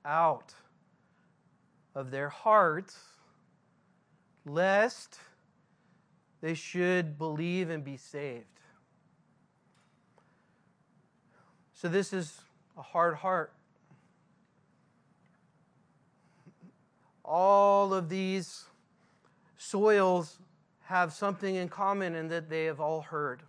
out 0.04 0.54
of 1.94 2.12
their 2.12 2.30
hearts, 2.30 2.98
lest 4.46 5.20
they 6.42 6.54
should 6.54 7.18
believe 7.18 7.70
and 7.70 7.84
be 7.84 7.96
saved. 7.96 8.55
So, 11.76 11.90
this 11.90 12.14
is 12.14 12.40
a 12.78 12.82
hard 12.82 13.16
heart. 13.16 13.54
All 17.24 17.94
of 17.94 18.08
these 18.08 18.64
soils 19.58 20.40
have 20.84 21.12
something 21.12 21.56
in 21.56 21.68
common 21.68 22.16
in 22.16 22.30
that 22.30 22.50
they 22.50 22.66
have 22.66 22.80
all 22.80 23.02
heard. 23.02 23.44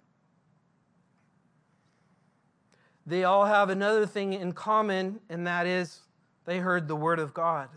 They 3.07 3.22
all 3.22 3.45
have 3.45 3.70
another 3.70 4.07
thing 4.07 4.33
in 4.33 4.53
common, 4.53 5.20
and 5.29 5.47
that 5.47 5.68
is 5.68 6.01
they 6.47 6.59
heard 6.59 6.89
the 6.89 6.97
Word 6.97 7.20
of 7.20 7.33
God. 7.33 7.68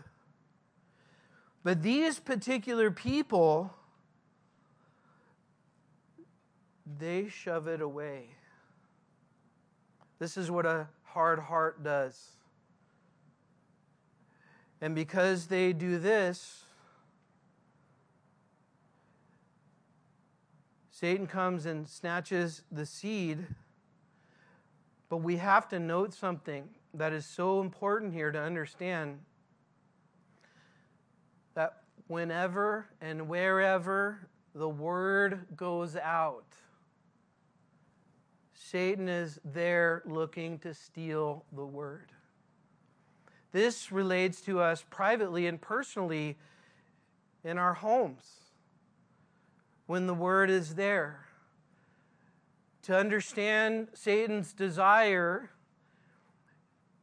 But 1.62 1.82
these 1.82 2.18
particular 2.18 2.90
people, 2.90 3.72
they 6.98 7.28
shove 7.28 7.68
it 7.68 7.80
away. 7.80 8.30
This 10.20 10.36
is 10.36 10.50
what 10.50 10.66
a 10.66 10.86
hard 11.02 11.40
heart 11.40 11.82
does. 11.82 12.36
And 14.82 14.94
because 14.94 15.46
they 15.46 15.72
do 15.72 15.98
this, 15.98 16.62
Satan 20.90 21.26
comes 21.26 21.64
and 21.64 21.88
snatches 21.88 22.62
the 22.70 22.84
seed. 22.84 23.46
But 25.08 25.18
we 25.18 25.38
have 25.38 25.66
to 25.70 25.78
note 25.78 26.12
something 26.12 26.68
that 26.92 27.14
is 27.14 27.24
so 27.24 27.62
important 27.62 28.12
here 28.12 28.30
to 28.30 28.40
understand 28.40 29.20
that 31.54 31.78
whenever 32.08 32.86
and 33.00 33.26
wherever 33.26 34.28
the 34.54 34.68
word 34.68 35.46
goes 35.56 35.96
out, 35.96 36.44
Satan 38.70 39.08
is 39.08 39.40
there 39.44 40.00
looking 40.06 40.56
to 40.60 40.72
steal 40.72 41.44
the 41.52 41.66
word. 41.66 42.12
This 43.50 43.90
relates 43.90 44.40
to 44.42 44.60
us 44.60 44.84
privately 44.90 45.48
and 45.48 45.60
personally 45.60 46.38
in 47.42 47.58
our 47.58 47.74
homes 47.74 48.22
when 49.86 50.06
the 50.06 50.14
word 50.14 50.50
is 50.50 50.76
there. 50.76 51.26
To 52.82 52.96
understand 52.96 53.88
Satan's 53.92 54.52
desire 54.52 55.50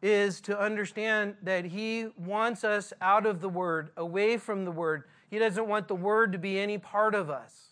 is 0.01 0.39
to 0.41 0.57
understand 0.57 1.35
that 1.41 1.65
he 1.65 2.07
wants 2.15 2.63
us 2.63 2.93
out 3.01 3.25
of 3.25 3.41
the 3.41 3.49
word, 3.49 3.89
away 3.97 4.37
from 4.37 4.63
the 4.63 4.71
word. 4.71 5.03
He 5.29 5.37
doesn't 5.37 5.67
want 5.67 5.89
the 5.89 5.95
word 5.95 6.31
to 6.31 6.37
be 6.37 6.57
any 6.57 6.77
part 6.77 7.13
of 7.13 7.29
us. 7.29 7.66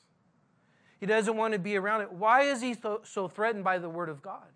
He 0.99 1.05
doesn't 1.05 1.35
want 1.35 1.53
to 1.53 1.59
be 1.59 1.75
around 1.75 2.01
it. 2.01 2.11
Why 2.11 2.41
is 2.43 2.61
he 2.61 2.75
so, 3.03 3.27
threatened 3.27 3.63
by 3.63 3.77
the 3.77 3.89
word 3.89 4.09
of 4.09 4.21
God? 4.21 4.47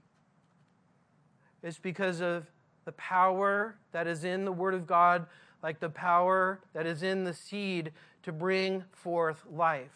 It's 1.61 1.77
because 1.77 2.21
of 2.21 2.47
the 2.85 2.93
power 2.93 3.75
that 3.91 4.07
is 4.07 4.23
in 4.23 4.45
the 4.45 4.51
word 4.51 4.73
of 4.73 4.87
God, 4.87 5.27
like 5.61 5.79
the 5.79 5.89
power 5.89 6.61
that 6.73 6.85
is 6.85 7.03
in 7.03 7.25
the 7.25 7.33
seed 7.33 7.91
to 8.23 8.31
bring 8.31 8.83
forth 8.91 9.43
life. 9.51 9.91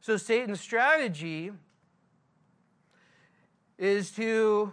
So 0.00 0.16
Satan's 0.16 0.60
strategy 0.60 1.50
is 3.76 4.12
to 4.12 4.72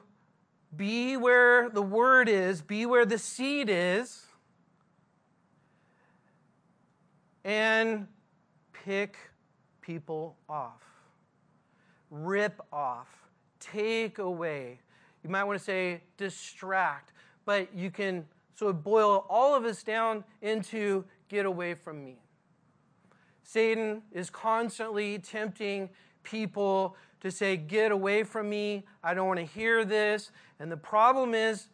be 0.75 1.17
where 1.17 1.69
the 1.69 1.81
word 1.81 2.29
is, 2.29 2.61
be 2.61 2.85
where 2.85 3.05
the 3.05 3.17
seed 3.17 3.69
is, 3.69 4.25
and 7.43 8.07
pick 8.71 9.17
people 9.85 10.35
off, 10.49 10.81
rip 12.09 12.59
off, 12.71 13.07
take 13.59 14.19
away. 14.19 14.79
You 15.23 15.29
might 15.29 15.43
want 15.43 15.59
to 15.59 15.63
say 15.63 16.01
distract, 16.17 17.13
but 17.45 17.73
you 17.75 17.91
can 17.91 18.25
sort 18.55 18.71
of 18.71 18.83
boil 18.83 19.25
all 19.29 19.55
of 19.55 19.63
this 19.63 19.83
down 19.83 20.23
into 20.41 21.05
get 21.29 21.45
away 21.45 21.75
from 21.75 22.03
me. 22.03 22.17
Satan 23.43 24.01
is 24.11 24.29
constantly 24.29 25.19
tempting 25.19 25.89
people 26.23 26.95
to 27.21 27.29
say, 27.29 27.57
Get 27.57 27.91
away 27.91 28.23
from 28.23 28.49
me. 28.49 28.85
I 29.03 29.13
don't 29.13 29.27
want 29.27 29.39
to 29.39 29.45
hear 29.45 29.85
this. 29.85 30.31
And 30.59 30.71
the 30.71 30.77
problem 30.77 31.33
is, 31.35 31.67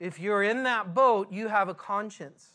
if 0.00 0.18
you're 0.18 0.42
in 0.42 0.64
that 0.64 0.92
boat, 0.94 1.32
you 1.32 1.48
have 1.48 1.68
a 1.68 1.74
conscience. 1.74 2.48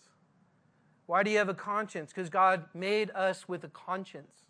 Why 1.06 1.24
do 1.24 1.32
you 1.32 1.38
have 1.38 1.50
a 1.50 1.54
conscience? 1.54 2.12
Because 2.14 2.30
God 2.30 2.66
made 2.74 3.12
us 3.12 3.48
with 3.48 3.64
a 3.64 3.70
conscience. 3.70 4.44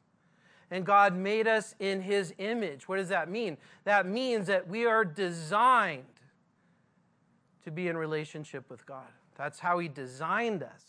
And 0.72 0.86
God 0.86 1.16
made 1.16 1.48
us 1.48 1.74
in 1.80 2.02
His 2.02 2.34
image. 2.38 2.88
What 2.88 2.98
does 2.98 3.10
that 3.10 3.30
mean? 3.30 3.58
That 3.86 4.06
means 4.06 4.48
that 4.48 4.68
we 4.68 4.86
are 4.86 5.04
designed 5.04 6.04
to 7.64 7.72
be 7.72 7.88
in 7.88 7.98
relationship 7.98 8.70
with 8.70 8.86
God. 8.86 9.08
That's 9.36 9.60
how 9.60 9.80
He 9.80 9.88
designed 9.88 10.64
us. 10.64 10.84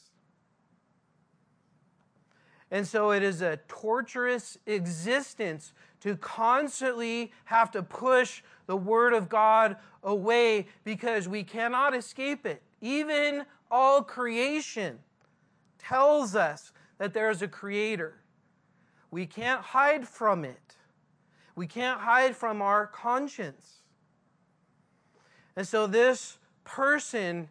And 2.71 2.87
so 2.87 3.11
it 3.11 3.23
is 3.23 3.43
a 3.43 3.59
torturous 3.69 4.59
existence 4.67 5.73
to 6.01 6.17
constantly 6.17 7.33
have 7.47 7.71
to 7.73 7.83
push 7.83 8.43
the 8.67 8.77
Word 8.77 9.13
of 9.13 9.29
God 9.29 9.77
away 10.03 10.67
because 10.85 11.29
we 11.29 11.43
cannot 11.43 11.95
escape 11.95 12.47
it. 12.47 12.63
Even 12.81 13.45
all 13.71 14.03
creation 14.03 14.99
tells 15.79 16.37
us 16.37 16.73
that 16.99 17.13
there 17.13 17.31
is 17.31 17.43
a 17.43 17.49
Creator. 17.49 18.20
We 19.11 19.27
can't 19.27 19.61
hide 19.61 20.07
from 20.07 20.45
it. 20.45 20.77
We 21.57 21.67
can't 21.67 22.01
hide 22.01 22.37
from 22.37 22.63
our 22.63 22.87
conscience. 22.87 23.83
And 25.57 25.67
so 25.67 25.87
this 25.87 26.39
person 26.65 27.49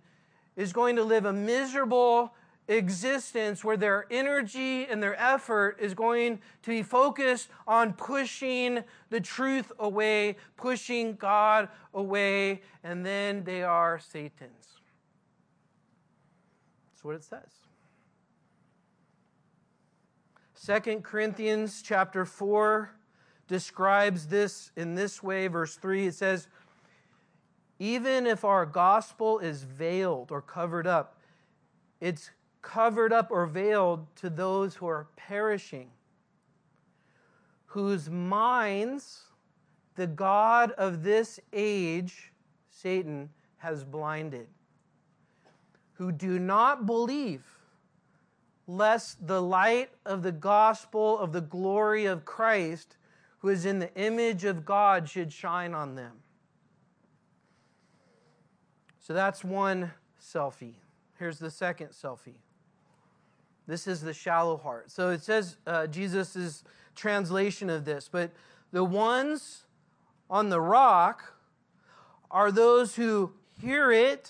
is 0.55 0.73
going 0.73 0.95
to 0.95 1.03
live 1.03 1.25
a 1.25 1.33
miserable 1.33 2.33
existence 2.67 3.63
where 3.63 3.77
their 3.77 4.05
energy 4.11 4.85
and 4.85 5.01
their 5.01 5.19
effort 5.19 5.77
is 5.79 5.93
going 5.93 6.39
to 6.61 6.69
be 6.69 6.83
focused 6.83 7.49
on 7.67 7.93
pushing 7.93 8.83
the 9.09 9.19
truth 9.19 9.71
away, 9.79 10.37
pushing 10.55 11.15
God 11.15 11.67
away, 11.93 12.61
and 12.83 13.05
then 13.05 13.43
they 13.43 13.63
are 13.63 13.99
Satan's. 13.99 14.79
That's 16.91 17.03
what 17.03 17.15
it 17.15 17.23
says. 17.23 17.68
Second 20.61 21.05
Corinthians 21.05 21.81
chapter 21.81 22.25
4 22.25 22.91
describes 23.47 24.27
this 24.27 24.71
in 24.75 24.93
this 24.93 25.23
way 25.23 25.47
verse 25.47 25.77
3 25.77 26.07
it 26.07 26.15
says 26.15 26.49
even 27.79 28.27
if 28.27 28.43
our 28.43 28.65
gospel 28.65 29.39
is 29.39 29.63
veiled 29.63 30.31
or 30.31 30.41
covered 30.41 30.85
up 30.85 31.17
it's 32.01 32.31
covered 32.61 33.13
up 33.13 33.31
or 33.31 33.45
veiled 33.45 34.05
to 34.17 34.29
those 34.29 34.75
who 34.75 34.87
are 34.87 35.07
perishing, 35.15 35.89
whose 37.65 38.09
minds 38.09 39.23
the 39.95 40.07
God 40.07 40.71
of 40.71 41.03
this 41.03 41.39
age, 41.53 42.31
Satan, 42.69 43.29
has 43.57 43.83
blinded, 43.83 44.47
who 45.93 46.11
do 46.11 46.39
not 46.39 46.85
believe, 46.85 47.43
lest 48.69 49.25
the 49.25 49.41
light 49.41 49.89
of 50.05 50.21
the 50.21 50.31
gospel 50.31 51.17
of 51.17 51.33
the 51.33 51.41
glory 51.41 52.05
of 52.05 52.23
Christ, 52.23 52.97
who 53.39 53.49
is 53.49 53.65
in 53.65 53.79
the 53.79 53.91
image 53.95 54.43
of 54.45 54.63
God, 54.63 55.09
should 55.09 55.33
shine 55.33 55.73
on 55.73 55.95
them. 55.95 56.11
So 58.99 59.13
that's 59.13 59.43
one 59.43 59.91
selfie. 60.21 60.75
Here's 61.17 61.39
the 61.39 61.49
second 61.49 61.89
selfie. 61.89 62.35
This 63.65 63.87
is 63.87 64.01
the 64.01 64.13
shallow 64.13 64.57
heart. 64.57 64.91
So 64.91 65.09
it 65.09 65.23
says 65.23 65.57
uh, 65.65 65.87
Jesus' 65.87 66.63
translation 66.95 67.71
of 67.71 67.85
this, 67.85 68.07
but 68.07 68.29
the 68.71 68.83
ones 68.83 69.63
on 70.29 70.49
the 70.49 70.61
rock 70.61 71.33
are 72.29 72.51
those 72.51 72.95
who 72.95 73.33
hear 73.59 73.91
it 73.91 74.29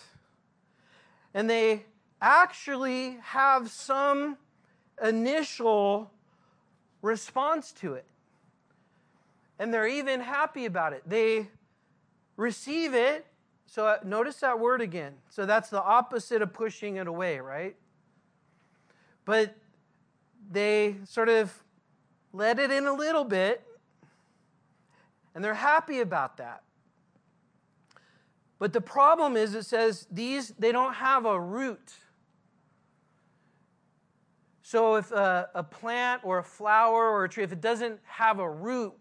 and 1.34 1.50
they 1.50 1.84
actually 2.22 3.18
have 3.22 3.70
some 3.70 4.38
initial 5.02 6.12
response 7.02 7.72
to 7.72 7.94
it. 7.94 8.06
And 9.58 9.74
they're 9.74 9.88
even 9.88 10.22
happy 10.22 10.66
about 10.66 10.94
it. 10.94 11.04
They 11.06 11.48
receive 12.38 12.94
it. 12.94 13.26
So 13.68 13.86
uh, 13.86 13.98
notice 14.04 14.38
that 14.38 14.60
word 14.60 14.82
again. 14.82 15.14
So 15.30 15.46
that's 15.46 15.70
the 15.70 15.82
opposite 15.82 16.42
of 16.42 16.54
pushing 16.54 16.96
it 16.96 17.08
away, 17.08 17.40
right? 17.40 17.76
But 19.26 19.56
they 20.50 20.96
sort 21.06 21.30
of 21.30 21.54
let 22.34 22.60
it 22.60 22.72
in 22.72 22.86
a 22.86 22.94
little 22.94 23.24
bit, 23.24 23.62
and 25.36 25.44
they're 25.44 25.54
happy 25.54 26.00
about 26.00 26.38
that. 26.38 26.64
But 28.58 28.74
the 28.74 28.82
problem 28.82 29.38
is, 29.38 29.56
it 29.56 29.64
says 29.64 30.08
these, 30.12 30.50
they 30.60 30.72
don't 30.72 30.96
have 30.96 31.26
a 31.26 31.40
root. 31.40 31.94
So 34.70 34.98
if 34.98 35.10
a, 35.12 35.50
a, 35.56 35.64
plant 35.64 36.22
or 36.24 36.38
a 36.38 36.44
flower 36.44 37.10
or 37.10 37.24
a 37.24 37.30
tree, 37.30 37.44
if 37.44 37.52
it 37.52 37.60
doesn't 37.60 38.00
have 38.06 38.38
a 38.38 38.48
root, 38.48 38.94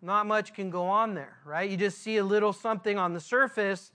not 0.00 0.28
much 0.28 0.54
can 0.54 0.70
go 0.70 0.84
on 0.84 1.14
there, 1.14 1.38
right? 1.44 1.68
You 1.68 1.76
just 1.76 1.98
see 1.98 2.18
a 2.18 2.24
little 2.24 2.52
something 2.52 2.96
on 2.96 3.14
the 3.14 3.20
surface, 3.20 3.90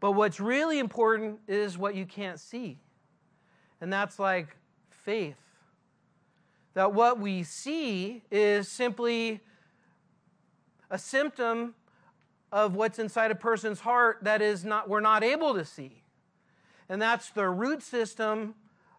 but 0.00 0.12
what's 0.12 0.40
really 0.40 0.78
important 0.78 1.40
is 1.46 1.76
what 1.76 1.94
you 1.94 2.06
can't 2.06 2.40
see. 2.40 2.78
And 3.82 3.92
that's 3.92 4.18
like 4.18 4.56
faith. 4.88 5.36
That 6.72 6.94
what 6.94 7.20
we 7.20 7.42
see 7.42 8.22
is 8.30 8.68
simply 8.68 9.40
a 10.88 10.96
symptom 10.96 11.74
of 12.50 12.74
what's 12.74 12.98
inside 12.98 13.32
a 13.32 13.34
person's 13.34 13.80
heart 13.80 14.20
that 14.22 14.40
is 14.40 14.64
not 14.64 14.88
we're 14.88 15.00
not 15.00 15.22
able 15.22 15.52
to 15.52 15.64
see. 15.66 16.04
And 16.88 17.02
that's 17.02 17.28
the 17.32 17.50
root 17.50 17.82
system 17.82 18.54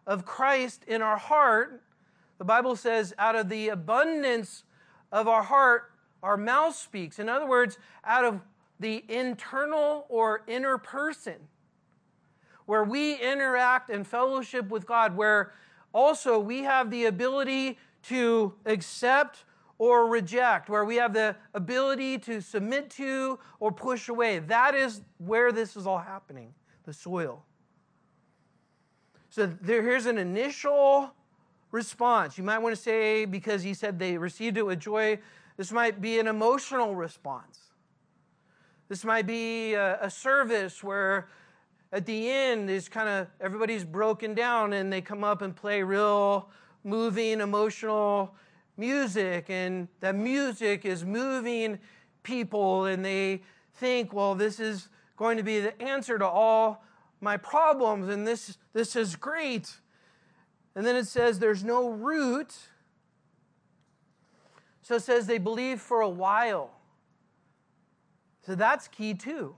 of 0.06 0.24
Christ 0.24 0.84
in 0.86 1.02
our 1.02 1.16
heart. 1.16 1.82
The 2.38 2.44
Bible 2.44 2.76
says 2.76 3.14
out 3.18 3.36
of 3.36 3.48
the 3.48 3.68
abundance 3.68 4.64
of 5.10 5.28
our 5.28 5.42
heart 5.42 5.92
our 6.22 6.36
mouth 6.36 6.76
speaks. 6.76 7.18
In 7.18 7.28
other 7.28 7.46
words, 7.46 7.78
out 8.04 8.24
of 8.24 8.40
the 8.78 9.04
internal 9.08 10.06
or 10.08 10.42
inner 10.46 10.78
person 10.78 11.36
where 12.66 12.84
we 12.84 13.14
interact 13.14 13.90
and 13.90 14.06
fellowship 14.06 14.68
with 14.68 14.86
God, 14.86 15.16
where 15.16 15.52
also 15.92 16.38
we 16.38 16.62
have 16.62 16.90
the 16.90 17.06
ability 17.06 17.78
to 18.04 18.54
accept 18.66 19.44
or 19.78 20.06
reject, 20.06 20.68
where 20.68 20.84
we 20.84 20.96
have 20.96 21.12
the 21.12 21.34
ability 21.54 22.18
to 22.18 22.40
submit 22.40 22.88
to 22.90 23.38
or 23.58 23.72
push 23.72 24.08
away. 24.08 24.38
That 24.38 24.74
is 24.74 25.02
where 25.18 25.50
this 25.50 25.76
is 25.76 25.86
all 25.86 25.98
happening 25.98 26.54
the 26.84 26.92
soil. 26.92 27.44
So 29.32 29.46
there, 29.62 29.80
here's 29.80 30.04
an 30.04 30.18
initial 30.18 31.10
response. 31.70 32.36
You 32.36 32.44
might 32.44 32.58
want 32.58 32.76
to 32.76 32.80
say, 32.80 33.24
because 33.24 33.62
he 33.62 33.72
said 33.72 33.98
they 33.98 34.18
received 34.18 34.58
it 34.58 34.66
with 34.66 34.78
joy, 34.78 35.20
this 35.56 35.72
might 35.72 36.02
be 36.02 36.18
an 36.18 36.26
emotional 36.26 36.94
response. 36.94 37.58
This 38.90 39.06
might 39.06 39.26
be 39.26 39.72
a, 39.72 39.98
a 40.02 40.10
service 40.10 40.84
where 40.84 41.28
at 41.92 42.04
the 42.04 42.28
end 42.28 42.68
is 42.68 42.90
kind 42.90 43.08
of 43.08 43.26
everybody's 43.40 43.84
broken 43.84 44.34
down 44.34 44.74
and 44.74 44.92
they 44.92 45.00
come 45.00 45.24
up 45.24 45.40
and 45.40 45.56
play 45.56 45.82
real 45.82 46.50
moving, 46.84 47.40
emotional 47.40 48.34
music, 48.76 49.46
and 49.48 49.88
that 50.00 50.14
music 50.14 50.84
is 50.84 51.06
moving 51.06 51.78
people, 52.22 52.84
and 52.84 53.02
they 53.02 53.40
think, 53.76 54.12
well, 54.12 54.34
this 54.34 54.60
is 54.60 54.90
going 55.16 55.38
to 55.38 55.42
be 55.42 55.58
the 55.58 55.80
answer 55.80 56.18
to 56.18 56.26
all 56.26 56.84
my 57.22 57.36
problems, 57.36 58.08
and 58.08 58.26
this, 58.26 58.58
this 58.72 58.96
is 58.96 59.16
great. 59.16 59.70
And 60.74 60.84
then 60.84 60.96
it 60.96 61.06
says 61.06 61.38
there's 61.38 61.62
no 61.62 61.88
root. 61.88 62.54
So 64.82 64.96
it 64.96 65.02
says 65.02 65.26
they 65.26 65.38
believe 65.38 65.80
for 65.80 66.00
a 66.00 66.08
while. 66.08 66.70
So 68.44 68.54
that's 68.56 68.88
key 68.88 69.14
too. 69.14 69.54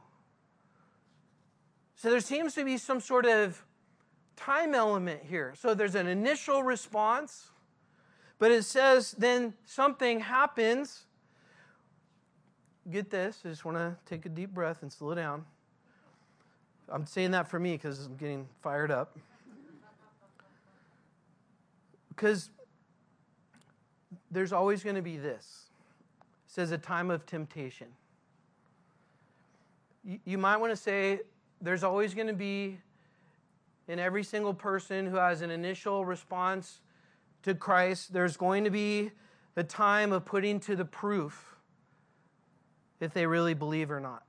So 1.96 2.10
there 2.10 2.20
seems 2.20 2.54
to 2.54 2.64
be 2.64 2.76
some 2.76 3.00
sort 3.00 3.24
of 3.24 3.64
time 4.36 4.74
element 4.74 5.22
here. 5.26 5.54
So 5.56 5.72
there's 5.74 5.94
an 5.94 6.06
initial 6.06 6.62
response, 6.62 7.50
but 8.38 8.50
it 8.50 8.64
says 8.64 9.12
then 9.12 9.54
something 9.64 10.20
happens. 10.20 11.04
Get 12.90 13.08
this, 13.08 13.40
I 13.42 13.48
just 13.48 13.64
want 13.64 13.78
to 13.78 13.96
take 14.04 14.26
a 14.26 14.28
deep 14.28 14.50
breath 14.50 14.82
and 14.82 14.92
slow 14.92 15.14
down. 15.14 15.46
I'm 16.88 17.06
saying 17.06 17.30
that 17.32 17.48
for 17.48 17.58
me 17.58 17.72
because 17.72 18.06
I'm 18.06 18.16
getting 18.16 18.46
fired 18.62 18.90
up. 18.90 19.18
Because 22.08 22.50
there's 24.30 24.52
always 24.52 24.82
going 24.82 24.96
to 24.96 25.02
be 25.02 25.16
this. 25.16 25.70
It 26.20 26.52
says 26.52 26.70
a 26.70 26.78
time 26.78 27.10
of 27.10 27.26
temptation. 27.26 27.88
You, 30.04 30.18
you 30.24 30.38
might 30.38 30.58
want 30.58 30.72
to 30.72 30.76
say, 30.76 31.20
there's 31.60 31.82
always 31.82 32.14
going 32.14 32.26
to 32.26 32.34
be 32.34 32.78
in 33.88 33.98
every 33.98 34.22
single 34.22 34.54
person 34.54 35.06
who 35.06 35.16
has 35.16 35.42
an 35.42 35.50
initial 35.50 36.04
response 36.04 36.80
to 37.42 37.54
Christ, 37.54 38.12
there's 38.12 38.36
going 38.36 38.64
to 38.64 38.70
be 38.70 39.10
the 39.54 39.64
time 39.64 40.12
of 40.12 40.24
putting 40.24 40.58
to 40.60 40.74
the 40.74 40.84
proof 40.84 41.56
if 43.00 43.12
they 43.12 43.26
really 43.26 43.54
believe 43.54 43.90
or 43.90 44.00
not. 44.00 44.22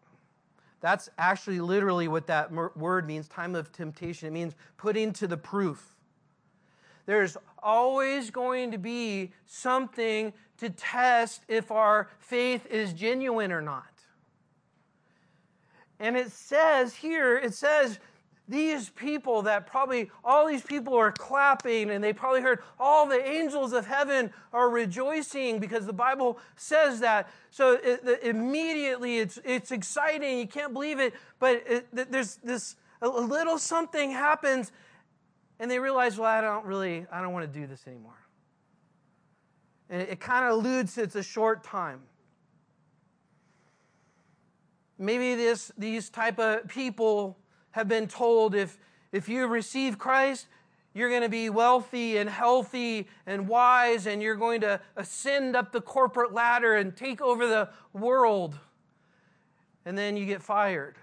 That's 0.86 1.10
actually 1.18 1.62
literally 1.62 2.08
what 2.08 2.28
that 2.28 2.52
word 2.52 3.08
means 3.08 3.28
time 3.28 3.56
of 3.56 3.72
temptation. 3.72 4.28
It 4.28 4.32
means 4.34 4.54
putting 4.78 5.14
to 5.14 5.26
the 5.26 5.36
proof. 5.36 5.96
There's 7.08 7.38
always 7.58 8.30
going 8.30 8.70
to 8.70 8.78
be 8.78 9.32
something 9.48 10.32
to 10.60 10.70
test 10.70 11.42
if 11.48 11.72
our 11.72 12.12
faith 12.20 12.68
is 12.68 12.94
genuine 12.94 13.52
or 13.52 13.64
not. 13.64 13.90
And 16.00 16.16
it 16.16 16.32
says 16.32 16.94
here, 16.94 17.36
it 17.36 17.56
says, 17.56 17.98
these 18.48 18.90
people 18.90 19.42
that 19.44 19.66
probably 19.66 20.12
all 20.24 20.48
these 20.48 20.62
people 20.62 20.94
are 20.96 21.12
clapping 21.12 21.90
and 21.90 22.04
they 22.04 22.14
probably 22.14 22.42
heard 22.42 22.60
all 22.80 23.08
the 23.08 23.28
angels 23.28 23.74
of 23.74 23.88
heaven 23.88 24.32
are 24.54 24.70
rejoicing 24.70 25.60
because 25.60 25.86
the 25.86 25.94
bible 25.94 26.38
says 26.56 27.00
that. 27.00 27.30
So 27.50 27.80
it, 27.82 28.22
immediately 28.24 29.18
it's 29.18 29.40
it's 29.44 29.72
exciting. 29.72 30.38
You 30.38 30.48
can't 30.48 30.74
believe 30.74 31.00
it 31.00 31.14
but 31.40 31.64
it, 31.68 32.12
there's 32.12 32.36
this 32.38 32.76
a 33.02 33.08
little 33.08 33.58
something 33.58 34.12
happens 34.12 34.72
and 35.60 35.70
they 35.70 35.80
realize 35.80 36.18
well 36.18 36.30
i 36.30 36.42
don't 36.42 36.66
really 36.66 37.06
i 37.12 37.22
don't 37.22 37.34
want 37.34 37.52
to 37.52 37.60
do 37.60 37.66
this 37.66 37.88
anymore. 37.88 38.20
And 39.90 40.02
it 40.02 40.20
kind 40.20 40.46
of 40.46 40.52
alludes 40.52 40.96
to 40.96 41.04
it's 41.04 41.16
a 41.16 41.24
short 41.24 41.64
time. 41.64 42.02
Maybe 44.98 45.36
this, 45.36 45.72
these 45.78 46.10
type 46.10 46.40
of 46.40 46.68
people 46.68 47.38
have 47.76 47.90
been 47.90 48.08
told 48.08 48.56
if, 48.56 48.78
if 49.12 49.28
you 49.28 49.48
receive 49.48 50.00
Christ, 50.00 50.48
you're 50.94 51.10
going 51.10 51.24
to 51.24 51.30
be 51.30 51.50
wealthy 51.50 52.16
and 52.16 52.30
healthy 52.30 53.06
and 53.28 53.50
wise, 53.50 54.08
and 54.08 54.22
you're 54.22 54.38
going 54.38 54.62
to 54.62 54.80
ascend 54.96 55.58
up 55.58 55.74
the 55.74 55.82
corporate 55.82 56.34
ladder 56.34 56.76
and 56.76 56.96
take 56.96 57.22
over 57.22 57.46
the 57.46 57.68
world. 57.92 58.58
And 59.86 59.98
then 59.98 60.16
you 60.16 60.26
get 60.26 60.42
fired. 60.42 60.96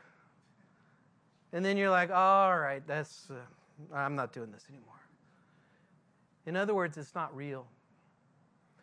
And 1.52 1.62
then 1.62 1.76
you're 1.76 1.90
like, 1.90 2.10
all 2.10 2.58
right, 2.58 2.82
that's, 2.86 3.28
uh, 3.30 3.94
I'm 3.94 4.16
not 4.16 4.32
doing 4.32 4.50
this 4.50 4.64
anymore. 4.70 4.88
In 6.46 6.56
other 6.56 6.74
words, 6.74 6.96
it's 6.96 7.14
not 7.14 7.36
real. 7.36 7.66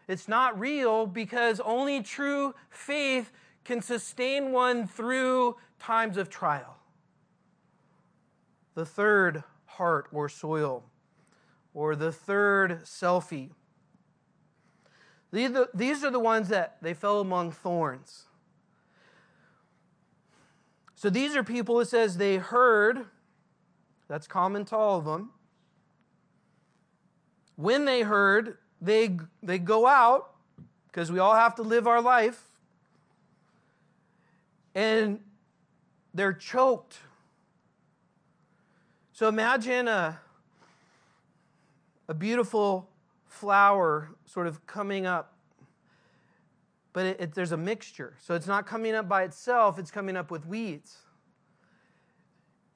It's 0.08 0.28
not 0.28 0.60
real 0.60 1.08
because 1.08 1.60
only 1.60 2.04
true 2.04 2.54
faith 2.70 3.32
can 3.64 3.82
sustain 3.82 4.52
one 4.52 4.86
through 4.86 5.56
times 5.80 6.18
of 6.18 6.30
trial. 6.30 6.79
The 8.80 8.86
third 8.86 9.44
heart 9.66 10.08
or 10.14 10.30
soil, 10.30 10.86
or 11.74 11.98
the 11.98 12.14
third 12.14 12.84
selfie. 12.86 13.50
These 15.34 16.04
are 16.06 16.10
the 16.10 16.18
ones 16.18 16.48
that 16.48 16.78
they 16.82 16.94
fell 16.94 17.20
among 17.20 17.52
thorns. 17.52 18.28
So 20.96 21.10
these 21.10 21.36
are 21.36 21.44
people, 21.44 21.82
it 21.82 21.90
says, 21.90 22.16
they 22.16 22.38
heard. 22.38 23.08
That's 24.08 24.28
common 24.28 24.64
to 24.68 24.78
all 24.78 25.00
of 25.00 25.04
them. 25.04 25.32
When 27.58 27.84
they 27.84 28.04
heard, 28.04 28.60
they, 28.80 29.18
they 29.44 29.60
go 29.60 29.88
out, 29.88 30.36
because 30.88 31.12
we 31.12 31.20
all 31.20 31.36
have 31.36 31.56
to 31.56 31.64
live 31.64 31.86
our 31.86 32.02
life, 32.02 32.42
and 34.74 35.20
they're 36.14 36.32
choked. 36.32 37.00
So 39.20 39.28
imagine 39.28 39.90
a, 39.90 40.18
a 42.08 42.14
beautiful 42.14 42.88
flower 43.26 44.12
sort 44.24 44.48
of 44.48 44.66
coming 44.66 45.06
up 45.06 45.34
but 46.94 47.06
it, 47.06 47.20
it, 47.20 47.36
there's 47.36 47.52
a 47.52 47.58
mixture. 47.58 48.16
So 48.22 48.34
it's 48.34 48.48
not 48.48 48.66
coming 48.66 48.96
up 48.96 49.10
by 49.10 49.24
itself, 49.24 49.78
it's 49.78 49.92
coming 49.92 50.16
up 50.16 50.32
with 50.32 50.48
weeds. 50.48 51.00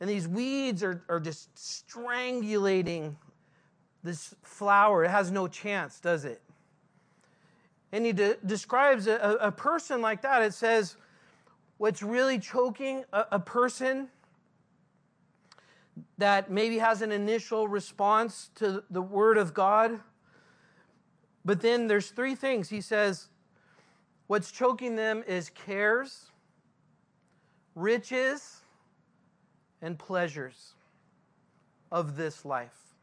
And 0.02 0.10
these 0.10 0.28
weeds 0.28 0.84
are, 0.84 1.02
are 1.08 1.22
just 1.22 1.56
strangulating 1.56 3.16
this 4.04 4.36
flower. 4.44 5.06
It 5.06 5.12
has 5.12 5.32
no 5.32 5.48
chance, 5.48 6.02
does 6.02 6.26
it? 6.26 6.42
And 7.94 8.06
he 8.06 8.12
de- 8.12 8.36
describes 8.46 9.08
a, 9.08 9.38
a, 9.40 9.50
person 9.50 10.02
like 10.02 10.24
that. 10.24 10.42
It 10.42 10.54
says, 10.54 10.98
what's 11.78 12.04
really 12.04 12.38
choking 12.38 13.06
a, 13.14 13.28
a 13.32 13.40
person 13.40 14.10
that 16.18 16.52
maybe 16.52 16.78
has 16.78 17.02
an 17.02 17.12
initial 17.12 17.68
response 17.68 18.50
to 18.56 18.84
the 18.90 19.02
word 19.02 19.38
of 19.38 19.54
God. 19.54 20.00
But 21.46 21.62
then 21.62 21.88
there's 21.88 22.10
three 22.10 22.36
things. 22.36 22.70
He 22.70 22.82
says, 22.82 23.28
What's 24.28 24.52
choking 24.52 24.96
them 24.96 25.24
is 25.28 25.50
cares, 25.50 26.32
riches, 27.76 28.62
and 29.82 30.00
pleasures 30.00 30.74
of 31.92 32.16
this 32.16 32.46
life. 32.46 32.96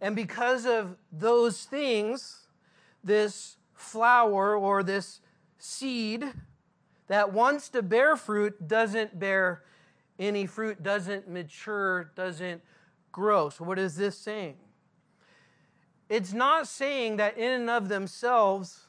And 0.00 0.14
because 0.14 0.66
of 0.66 0.96
those 1.10 1.64
things, 1.64 2.48
this 3.02 3.56
flower 3.72 4.56
or 4.56 4.82
this 4.82 5.20
seed 5.58 6.24
that 7.06 7.32
wants 7.32 7.68
to 7.70 7.82
bear 7.82 8.16
fruit 8.16 8.68
doesn't 8.68 9.18
bear 9.18 9.62
any 10.18 10.46
fruit, 10.46 10.82
doesn't 10.82 11.28
mature, 11.28 12.10
doesn't 12.14 12.62
grow. 13.12 13.48
So, 13.48 13.64
what 13.64 13.78
is 13.78 13.96
this 13.96 14.18
saying? 14.18 14.56
It's 16.08 16.32
not 16.32 16.68
saying 16.68 17.16
that 17.16 17.36
in 17.36 17.52
and 17.52 17.70
of 17.70 17.88
themselves 17.88 18.86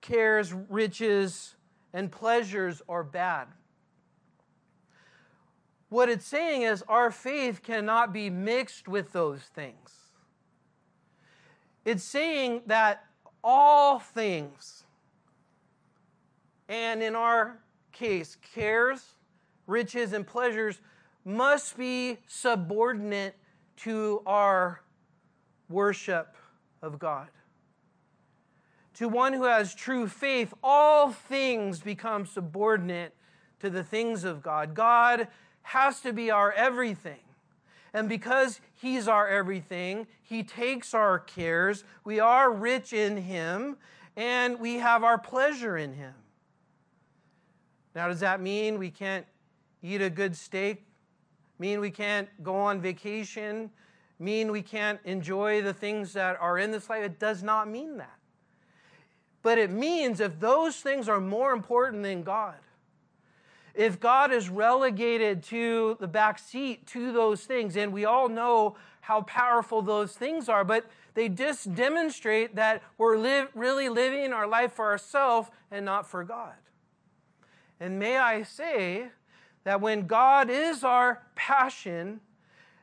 cares, 0.00 0.52
riches, 0.52 1.54
and 1.92 2.10
pleasures 2.10 2.82
are 2.88 3.04
bad. 3.04 3.48
What 5.88 6.08
it's 6.08 6.26
saying 6.26 6.62
is 6.62 6.82
our 6.88 7.10
faith 7.10 7.62
cannot 7.62 8.12
be 8.12 8.28
mixed 8.28 8.88
with 8.88 9.12
those 9.12 9.42
things. 9.42 9.94
It's 11.84 12.04
saying 12.04 12.62
that 12.66 13.04
all 13.42 13.98
things, 13.98 14.84
and 16.68 17.02
in 17.02 17.14
our 17.14 17.60
case, 17.92 18.36
cares, 18.54 19.02
riches, 19.68 20.12
and 20.12 20.26
pleasures, 20.26 20.80
must 21.24 21.76
be 21.76 22.18
subordinate 22.26 23.36
to 23.76 24.22
our 24.26 24.80
worship 25.68 26.34
of 26.82 26.98
God. 26.98 27.28
To 28.94 29.08
one 29.08 29.32
who 29.32 29.44
has 29.44 29.74
true 29.74 30.08
faith, 30.08 30.52
all 30.62 31.12
things 31.12 31.80
become 31.80 32.26
subordinate 32.26 33.14
to 33.60 33.70
the 33.70 33.84
things 33.84 34.24
of 34.24 34.42
God. 34.42 34.74
God 34.74 35.28
has 35.62 36.00
to 36.00 36.12
be 36.12 36.30
our 36.30 36.50
everything. 36.52 37.20
And 37.92 38.08
because 38.08 38.60
He's 38.74 39.06
our 39.06 39.28
everything, 39.28 40.06
He 40.22 40.42
takes 40.42 40.94
our 40.94 41.18
cares. 41.18 41.84
We 42.04 42.20
are 42.20 42.50
rich 42.50 42.92
in 42.92 43.16
Him, 43.18 43.76
and 44.16 44.58
we 44.58 44.76
have 44.76 45.04
our 45.04 45.18
pleasure 45.18 45.76
in 45.76 45.94
Him. 45.94 46.14
Now, 47.94 48.08
does 48.08 48.20
that 48.20 48.40
mean 48.40 48.78
we 48.78 48.90
can't 48.90 49.26
eat 49.82 50.00
a 50.02 50.10
good 50.10 50.36
steak? 50.36 50.84
Mean 51.58 51.80
we 51.80 51.90
can't 51.90 52.28
go 52.42 52.56
on 52.56 52.80
vacation? 52.80 53.70
Mean 54.18 54.52
we 54.52 54.62
can't 54.62 55.00
enjoy 55.04 55.62
the 55.62 55.72
things 55.72 56.12
that 56.12 56.36
are 56.40 56.58
in 56.58 56.70
this 56.70 56.88
life? 56.88 57.04
It 57.04 57.18
does 57.18 57.42
not 57.42 57.68
mean 57.68 57.96
that. 57.98 58.18
But 59.42 59.58
it 59.58 59.70
means 59.70 60.20
if 60.20 60.40
those 60.40 60.76
things 60.76 61.08
are 61.08 61.20
more 61.20 61.52
important 61.52 62.02
than 62.02 62.22
God, 62.22 62.56
if 63.74 64.00
God 64.00 64.32
is 64.32 64.48
relegated 64.48 65.42
to 65.44 65.96
the 66.00 66.08
back 66.08 66.38
seat 66.38 66.86
to 66.88 67.12
those 67.12 67.44
things, 67.44 67.76
and 67.76 67.92
we 67.92 68.04
all 68.04 68.28
know 68.28 68.76
how 69.02 69.22
powerful 69.22 69.82
those 69.82 70.12
things 70.14 70.48
are, 70.48 70.64
but 70.64 70.84
they 71.14 71.28
just 71.28 71.74
demonstrate 71.74 72.56
that 72.56 72.82
we're 72.98 73.46
really 73.54 73.88
living 73.88 74.32
our 74.32 74.46
life 74.46 74.72
for 74.72 74.86
ourselves 74.86 75.48
and 75.70 75.84
not 75.84 76.06
for 76.06 76.24
God. 76.24 76.54
And 77.80 77.98
may 77.98 78.18
I 78.18 78.42
say 78.42 79.08
that 79.64 79.80
when 79.80 80.06
God 80.06 80.50
is 80.50 80.84
our 80.84 81.22
passion 81.34 82.20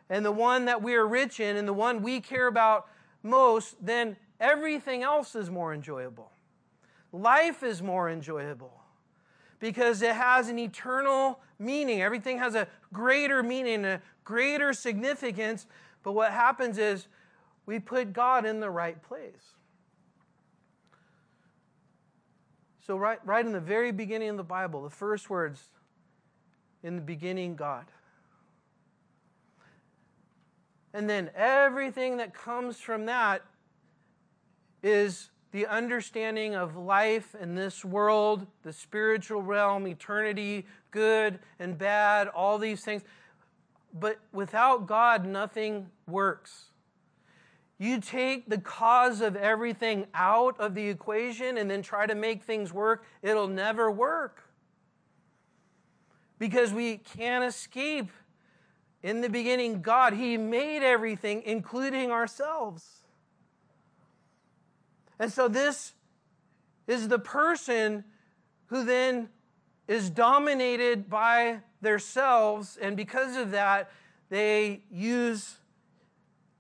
and 0.10 0.26
the 0.26 0.32
one 0.32 0.66
that 0.66 0.82
we 0.82 0.96
are 0.96 1.08
rich 1.08 1.40
in 1.40 1.58
and 1.58 1.68
the 1.68 1.74
one 1.74 2.02
we 2.02 2.20
care 2.20 2.48
about 2.48 2.88
most, 3.24 3.84
then 3.84 4.18
everything 4.40 5.04
else 5.04 5.36
is 5.36 5.50
more 5.50 5.74
enjoyable. 5.74 6.32
Life 7.12 7.64
is 7.64 7.82
more 7.82 8.10
enjoyable 8.10 8.82
because 9.60 10.02
it 10.02 10.16
has 10.16 10.50
an 10.50 10.60
eternal 10.60 11.40
meaning. 11.58 12.02
Everything 12.02 12.38
has 12.40 12.56
a 12.56 12.68
greater 12.94 13.42
meaning, 13.42 13.86
a 13.86 14.02
greater 14.24 14.74
significance. 14.74 15.66
But 16.04 16.12
what 16.12 16.32
happens 16.32 16.78
is 16.78 17.08
we 17.66 17.80
put 17.80 18.14
God 18.14 18.46
in 18.46 18.60
the 18.60 18.70
right 18.70 19.02
place. 19.02 19.56
So, 22.86 22.98
right, 22.98 23.20
right 23.26 23.44
in 23.44 23.52
the 23.52 23.60
very 23.60 23.92
beginning 23.92 24.30
of 24.30 24.38
the 24.38 24.44
Bible, 24.44 24.84
the 24.84 24.92
first 24.92 25.30
words, 25.30 25.70
in 26.86 26.96
the 26.96 27.02
beginning, 27.02 27.56
God. 27.56 27.86
And 30.94 31.10
then 31.10 31.32
everything 31.36 32.18
that 32.18 32.34
comes 32.34 32.80
from 32.80 33.08
that 33.08 33.42
is 34.84 35.30
the 35.52 35.66
understanding 35.66 36.56
of 36.56 36.78
life 36.78 37.36
in 37.42 37.56
this 37.56 37.84
world, 37.84 38.46
the 38.64 38.72
spiritual 38.72 39.42
realm, 39.42 39.88
eternity, 39.88 40.66
good 40.92 41.40
and 41.60 41.78
bad, 41.78 42.28
all 42.28 42.58
these 42.58 42.84
things. 42.84 43.02
But 43.94 44.20
without 44.32 44.86
God, 44.86 45.26
nothing 45.26 45.88
works. 46.08 46.66
You 47.78 48.00
take 48.00 48.50
the 48.50 48.58
cause 48.58 49.22
of 49.22 49.36
everything 49.36 50.06
out 50.14 50.60
of 50.60 50.76
the 50.76 50.88
equation 50.88 51.58
and 51.58 51.70
then 51.70 51.82
try 51.82 52.06
to 52.06 52.16
make 52.16 52.44
things 52.44 52.72
work, 52.72 53.06
it'll 53.22 53.48
never 53.48 53.90
work. 53.92 54.45
Because 56.40 56.74
we 56.74 56.98
can't 56.98 57.44
escape. 57.44 58.10
In 59.04 59.22
the 59.22 59.30
beginning, 59.30 59.82
God, 59.82 60.14
He 60.14 60.38
made 60.38 60.84
everything, 60.84 61.44
including 61.46 62.12
ourselves. 62.12 63.04
And 65.20 65.32
so 65.32 65.48
this 65.48 65.94
is 66.88 67.08
the 67.08 67.20
person 67.20 68.04
who 68.68 68.84
then 68.84 69.30
is 69.88 70.10
dominated 70.10 71.10
by 71.10 71.60
themselves, 71.82 72.78
and 72.82 72.98
because 72.98 73.38
of 73.38 73.52
that, 73.52 73.92
they 74.30 74.82
use 74.92 75.58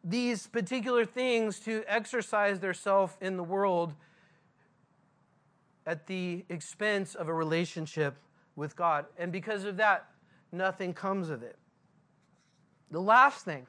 these 0.03 0.45
particular 0.45 1.03
things 1.03 1.59
to 1.61 1.83
exercise 1.87 2.59
their 2.59 2.75
self 2.75 3.17
in 3.21 3.37
the 3.37 3.43
world 3.43 3.93
at 5.87 6.05
the 6.05 6.45
expense 6.49 7.15
of 7.15 7.27
a 7.27 7.33
relationship 7.33 8.15
with 8.55 8.75
God. 8.75 9.05
And 9.17 9.31
because 9.31 9.65
of 9.65 9.77
that, 9.77 10.05
nothing 10.51 10.93
comes 10.93 11.29
of 11.29 11.43
it. 11.43 11.57
The 12.91 13.01
last 13.01 13.43
thing, 13.45 13.65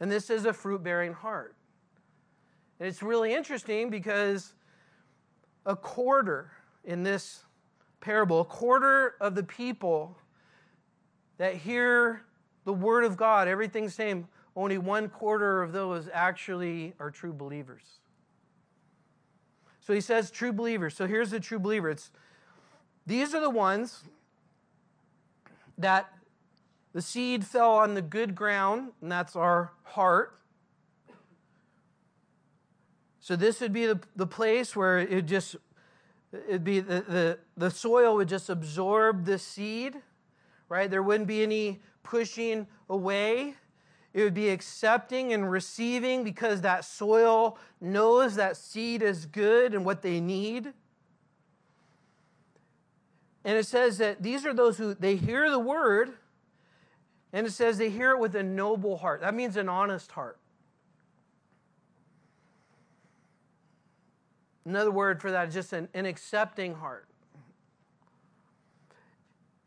and 0.00 0.10
this 0.10 0.30
is 0.30 0.44
a 0.44 0.52
fruit 0.52 0.82
bearing 0.82 1.12
heart. 1.12 1.54
And 2.80 2.88
it's 2.88 3.02
really 3.02 3.32
interesting 3.32 3.90
because 3.90 4.54
a 5.64 5.76
quarter 5.76 6.50
in 6.84 7.02
this 7.02 7.44
parable, 8.00 8.40
a 8.40 8.44
quarter 8.44 9.14
of 9.20 9.34
the 9.34 9.42
people 9.42 10.16
that 11.38 11.54
hear 11.54 12.22
the 12.64 12.72
word 12.72 13.04
of 13.04 13.16
God, 13.16 13.48
everything's 13.48 13.94
same, 13.94 14.28
only 14.54 14.78
one 14.78 15.08
quarter 15.08 15.62
of 15.62 15.72
those 15.72 16.08
actually 16.12 16.94
are 16.98 17.10
true 17.10 17.32
believers. 17.32 18.00
So 19.80 19.92
he 19.92 20.00
says 20.00 20.30
true 20.30 20.52
believers. 20.52 20.94
So 20.94 21.06
here's 21.06 21.30
the 21.30 21.40
true 21.40 21.58
believer. 21.58 21.90
It's 21.90 22.10
these 23.06 23.34
are 23.34 23.40
the 23.40 23.50
ones 23.50 24.02
that 25.78 26.12
the 26.92 27.02
seed 27.02 27.44
fell 27.44 27.72
on 27.72 27.94
the 27.94 28.02
good 28.02 28.34
ground, 28.34 28.92
and 29.02 29.12
that's 29.12 29.36
our 29.36 29.72
heart. 29.84 30.38
So 33.20 33.36
this 33.36 33.60
would 33.60 33.72
be 33.72 33.86
the, 33.86 34.00
the 34.14 34.26
place 34.26 34.74
where 34.74 34.98
it 34.98 35.26
just 35.26 35.56
it'd 36.32 36.64
be 36.64 36.80
the, 36.80 37.00
the, 37.02 37.38
the 37.56 37.70
soil 37.70 38.16
would 38.16 38.28
just 38.28 38.48
absorb 38.48 39.24
the 39.24 39.38
seed, 39.38 39.96
right? 40.68 40.90
There 40.90 41.02
wouldn't 41.02 41.28
be 41.28 41.42
any 41.42 41.80
pushing 42.02 42.66
away. 42.88 43.54
It 44.14 44.22
would 44.22 44.34
be 44.34 44.48
accepting 44.48 45.32
and 45.32 45.50
receiving 45.50 46.24
because 46.24 46.62
that 46.62 46.84
soil 46.84 47.58
knows 47.80 48.36
that 48.36 48.56
seed 48.56 49.02
is 49.02 49.26
good 49.26 49.74
and 49.74 49.84
what 49.84 50.02
they 50.02 50.20
need. 50.20 50.72
And 53.46 53.56
it 53.56 53.64
says 53.64 53.98
that 53.98 54.24
these 54.24 54.44
are 54.44 54.52
those 54.52 54.76
who 54.76 54.92
they 54.94 55.14
hear 55.14 55.48
the 55.48 55.58
word, 55.60 56.14
and 57.32 57.46
it 57.46 57.52
says 57.52 57.78
they 57.78 57.90
hear 57.90 58.10
it 58.10 58.18
with 58.18 58.34
a 58.34 58.42
noble 58.42 58.96
heart. 58.96 59.20
That 59.20 59.34
means 59.34 59.56
an 59.56 59.68
honest 59.68 60.10
heart. 60.10 60.40
Another 64.64 64.90
word 64.90 65.22
for 65.22 65.30
that 65.30 65.46
is 65.46 65.54
just 65.54 65.72
an, 65.72 65.88
an 65.94 66.06
accepting 66.06 66.74
heart. 66.74 67.06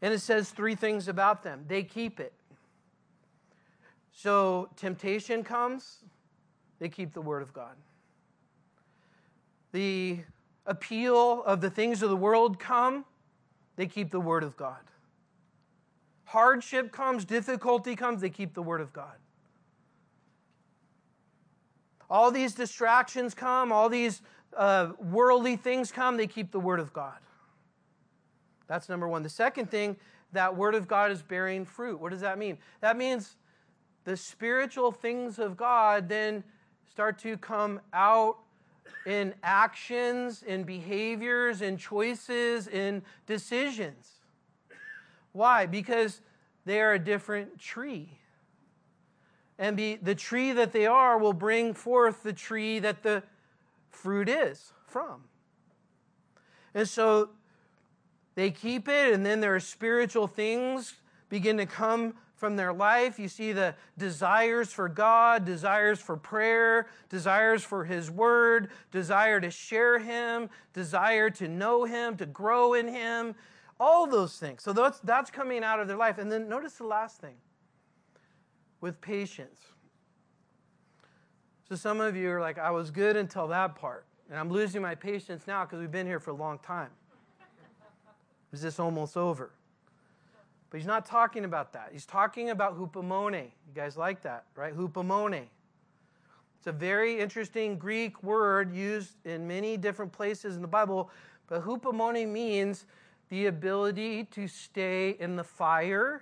And 0.02 0.14
it 0.14 0.20
says 0.20 0.50
three 0.50 0.76
things 0.76 1.08
about 1.08 1.42
them 1.42 1.64
they 1.70 1.84
keep 1.84 2.20
it. 2.20 2.34
So 4.12 4.70
temptation 4.76 5.42
comes, 5.42 6.00
they 6.80 6.90
keep 6.90 7.14
the 7.14 7.22
word 7.22 7.42
of 7.42 7.54
God. 7.54 7.78
The 9.72 10.20
appeal 10.66 11.44
of 11.44 11.62
the 11.62 11.70
things 11.70 12.04
of 12.04 12.10
the 12.10 12.18
world 12.18 12.60
come, 12.60 13.06
they 13.80 13.88
keep 13.88 14.12
the 14.12 14.20
word 14.20 14.44
of 14.44 14.58
God. 14.58 14.82
Hardship 16.26 16.92
comes, 16.92 17.24
difficulty 17.24 17.96
comes, 17.96 18.20
they 18.20 18.30
keep 18.30 18.54
the 18.54 18.62
word 18.62 18.82
of 18.82 18.92
God. 18.92 19.16
All 22.10 22.30
these 22.30 22.54
distractions 22.54 23.34
come, 23.34 23.72
all 23.72 23.88
these 23.88 24.22
uh, 24.58 24.90
worldly 25.00 25.56
things 25.56 25.94
come, 25.94 26.18
they 26.18 26.28
keep 26.28 26.52
the 26.52 26.60
word 26.60 26.82
of 26.82 26.92
God. 26.92 27.20
That's 28.68 28.90
number 28.90 29.08
one. 29.08 29.24
The 29.24 29.30
second 29.30 29.72
thing, 29.72 29.96
that 30.34 30.58
word 30.58 30.76
of 30.76 30.86
God 30.90 31.10
is 31.10 31.22
bearing 31.22 31.64
fruit. 31.64 32.02
What 32.02 32.12
does 32.12 32.20
that 32.20 32.38
mean? 32.38 32.58
That 32.82 32.98
means 32.98 33.38
the 34.04 34.18
spiritual 34.18 34.92
things 34.92 35.40
of 35.40 35.56
God 35.56 36.10
then 36.10 36.44
start 36.92 37.18
to 37.20 37.38
come 37.38 37.80
out 37.94 38.40
in 39.06 39.34
actions, 39.44 40.44
in 40.44 40.64
behaviors, 40.64 41.62
in 41.62 41.78
choices, 41.78 42.68
in 42.68 43.02
decisions. 43.26 44.08
Why? 45.32 45.66
Because 45.66 46.22
they 46.66 46.82
are 46.82 46.94
a 46.94 47.00
different 47.00 47.60
tree. 47.60 48.20
And 49.58 49.76
be, 49.76 49.96
the 49.96 50.16
tree 50.16 50.52
that 50.54 50.72
they 50.72 50.86
are 50.86 51.18
will 51.18 51.34
bring 51.34 51.74
forth 51.74 52.24
the 52.24 52.34
tree 52.34 52.80
that 52.80 53.04
the 53.04 53.24
fruit 53.90 54.30
is 54.30 54.72
from. 54.86 55.24
And 56.74 56.88
so 56.88 57.30
they 58.36 58.52
keep 58.52 58.88
it, 58.88 59.14
and 59.14 59.26
then 59.26 59.42
their 59.42 59.60
spiritual 59.60 60.28
things 60.28 60.96
begin 61.30 61.58
to 61.58 61.66
come 61.66 62.16
from 62.40 62.56
their 62.56 62.74
life. 62.74 63.20
You 63.20 63.28
see 63.28 63.52
the 63.52 63.76
desires 63.98 64.72
for 64.72 64.88
God, 64.88 65.46
desires 65.46 66.00
for 66.00 66.16
prayer, 66.16 66.88
desires 67.10 67.64
for 67.64 67.84
His 67.84 68.10
Word, 68.10 68.70
desire 68.92 69.42
to 69.42 69.52
share 69.52 70.00
Him, 70.00 70.50
desire 70.74 71.30
to 71.32 71.48
know 71.48 71.84
Him, 71.84 72.18
to 72.18 72.26
grow 72.26 72.74
in 72.74 72.88
Him, 72.88 73.36
all 73.80 74.08
those 74.08 74.38
things. 74.38 74.64
So 74.64 74.74
that's, 74.74 75.00
that's 75.02 75.30
coming 75.30 75.64
out 75.64 75.80
of 75.80 75.88
their 75.88 75.98
life. 75.98 76.18
And 76.18 76.32
then 76.32 76.48
notice 76.48 76.74
the 76.74 76.86
last 76.86 77.20
thing 77.20 77.36
with 78.82 79.00
patience. 79.02 79.60
So 81.68 81.76
some 81.76 82.00
of 82.02 82.16
you 82.16 82.32
are 82.32 82.42
like, 82.42 82.58
I 82.58 82.72
was 82.72 82.90
good 82.90 83.16
until 83.16 83.48
that 83.50 83.76
part. 83.76 84.06
And 84.30 84.40
I'm 84.40 84.50
losing 84.50 84.82
my 84.82 84.96
patience 84.96 85.44
now 85.46 85.66
because 85.66 85.80
we've 85.80 85.92
been 85.92 86.08
here 86.08 86.20
for 86.20 86.32
a 86.32 86.36
long 86.36 86.60
time. 86.60 86.90
Is 88.52 88.62
this 88.62 88.80
almost 88.80 89.18
over? 89.18 89.52
But 90.70 90.78
he's 90.78 90.88
not 90.88 91.06
talking 91.06 91.46
about 91.46 91.74
that. 91.74 91.90
He's 91.92 92.06
talking 92.06 92.52
about 92.52 92.78
hupomone. 92.78 93.44
You 93.44 93.74
guys 93.74 93.98
like 93.98 94.22
that, 94.22 94.46
right? 94.56 94.76
Hupomone. 94.76 95.48
It's 96.58 96.68
a 96.68 96.72
very 96.72 97.20
interesting 97.20 97.78
Greek 97.78 98.22
word 98.22 98.74
used 98.74 99.16
in 99.26 99.48
many 99.48 99.78
different 99.78 100.12
places 100.12 100.56
in 100.56 100.62
the 100.62 100.68
Bible, 100.68 101.10
but 101.48 101.66
hupomone 101.66 102.28
means 102.28 102.86
the 103.30 103.46
ability 103.46 104.26
to 104.26 104.48
stay 104.48 105.16
in 105.20 105.36
the 105.36 105.44
fire. 105.44 106.22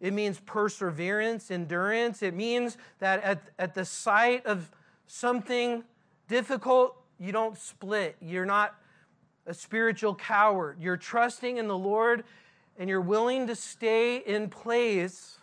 It 0.00 0.12
means 0.12 0.40
perseverance, 0.40 1.50
endurance. 1.50 2.22
It 2.22 2.34
means 2.34 2.78
that 3.00 3.22
at, 3.22 3.42
at 3.58 3.74
the 3.74 3.84
sight 3.84 4.46
of 4.46 4.70
something 5.06 5.84
difficult, 6.28 6.96
you 7.18 7.32
don't 7.32 7.58
split. 7.58 8.16
You're 8.20 8.46
not 8.46 8.76
a 9.46 9.52
spiritual 9.52 10.14
coward. 10.14 10.78
You're 10.80 10.96
trusting 10.96 11.58
in 11.58 11.66
the 11.68 11.76
Lord 11.76 12.24
and 12.78 12.88
you're 12.88 13.00
willing 13.00 13.46
to 13.46 13.54
stay 13.54 14.18
in 14.18 14.48
place 14.48 15.38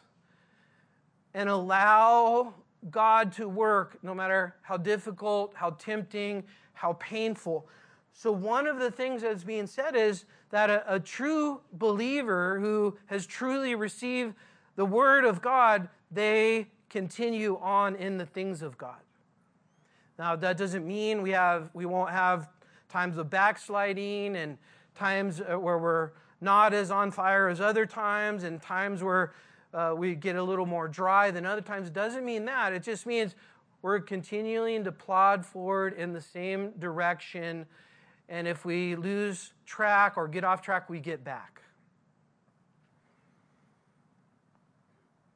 and 1.34 1.50
allow 1.50 2.54
God 2.90 3.32
to 3.34 3.48
work 3.48 3.98
no 4.02 4.14
matter 4.14 4.56
how 4.62 4.78
difficult, 4.78 5.54
how 5.56 5.72
tempting, 5.72 6.44
how 6.74 6.94
painful. 6.94 7.68
So, 8.14 8.32
one 8.32 8.66
of 8.66 8.80
the 8.80 8.90
things 8.90 9.22
that's 9.22 9.44
being 9.44 9.68
said 9.68 9.96
is 9.96 10.26
that 10.50 10.70
a, 10.70 10.96
a, 10.96 11.00
true 11.00 11.62
believer 11.74 12.60
who 12.60 12.98
has 13.08 13.26
truly 13.26 13.76
received 13.76 14.34
the 14.76 14.86
Word 14.86 15.26
of 15.26 15.42
God, 15.42 15.90
they 16.10 16.68
continue 16.90 17.60
on 17.62 17.96
in 17.96 18.18
the 18.18 18.26
things 18.26 18.62
of 18.62 18.78
God. 18.78 18.98
Now, 20.18 20.36
that 20.38 20.58
doesn't 20.58 20.88
mean 20.88 21.22
we, 21.22 21.32
have, 21.32 21.70
we 21.74 21.86
won't 21.86 22.10
have 22.10 22.50
times 22.90 23.18
of 23.18 23.30
backsliding 23.30 24.36
and 24.36 24.58
times 24.96 25.42
uh, 25.42 25.60
where 25.60 25.78
we're 25.78 26.12
not 26.42 26.74
as 26.74 26.92
on 26.92 27.12
fire 27.12 27.48
as 27.48 27.60
other 27.60 27.86
times 27.86 28.44
and 28.44 28.62
times 28.62 29.04
where 29.04 29.34
uh, 29.74 29.94
we 29.96 30.16
get 30.16 30.36
a 30.36 30.44
little 30.44 30.66
more 30.66 30.88
dry 30.88 31.32
than 31.32 31.46
other 31.46 31.62
times. 31.62 31.88
It 31.88 31.94
doesn't 31.94 32.26
mean 32.26 32.46
that. 32.46 32.74
It 32.74 32.84
just 32.84 33.06
means 33.06 33.36
we're 33.82 34.00
continuing 34.00 34.84
to 34.84 34.92
plod 34.92 35.46
forward 35.46 35.94
in 35.94 36.14
the 36.14 36.22
same 36.22 36.72
direction. 36.80 37.66
And 38.30 38.48
if 38.48 38.66
we 38.66 38.96
lose 38.96 39.54
track 39.66 40.14
or 40.18 40.28
get 40.28 40.44
off 40.44 40.62
track, 40.62 40.90
we 40.90 41.00
get 41.00 41.24
back. 41.24 41.62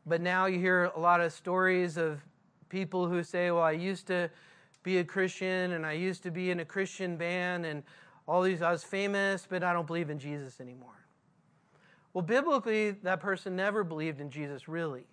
But 0.06 0.22
now 0.22 0.47
you 0.47 0.60
hear 0.60 0.91
a 0.95 0.99
lot 0.99 1.22
of 1.22 1.32
stories 1.32 1.97
of 1.97 2.22
people 2.70 3.08
who 3.08 3.24
say, 3.24 3.52
Well, 3.52 3.62
I 3.62 3.72
used 3.72 4.08
to 4.08 4.30
be 4.84 4.97
a 4.97 5.04
Christian 5.04 5.74
and 5.74 5.86
I 5.86 5.93
used 5.93 6.24
to 6.24 6.32
be 6.32 6.49
in 6.49 6.60
a 6.60 6.66
Christian 6.66 7.18
band 7.18 7.66
and 7.66 7.84
all 8.28 8.41
these, 8.41 8.61
I 8.61 8.72
was 8.72 8.84
famous, 8.84 9.47
but 9.49 9.63
I 9.63 9.74
don't 9.74 9.88
believe 9.88 10.09
in 10.09 10.19
Jesus 10.19 10.59
anymore. 10.61 11.07
Well, 12.13 12.22
biblically, 12.22 12.91
that 12.91 13.19
person 13.19 13.55
never 13.55 13.84
believed 13.84 14.19
in 14.19 14.30
Jesus 14.30 14.67
really. 14.67 15.05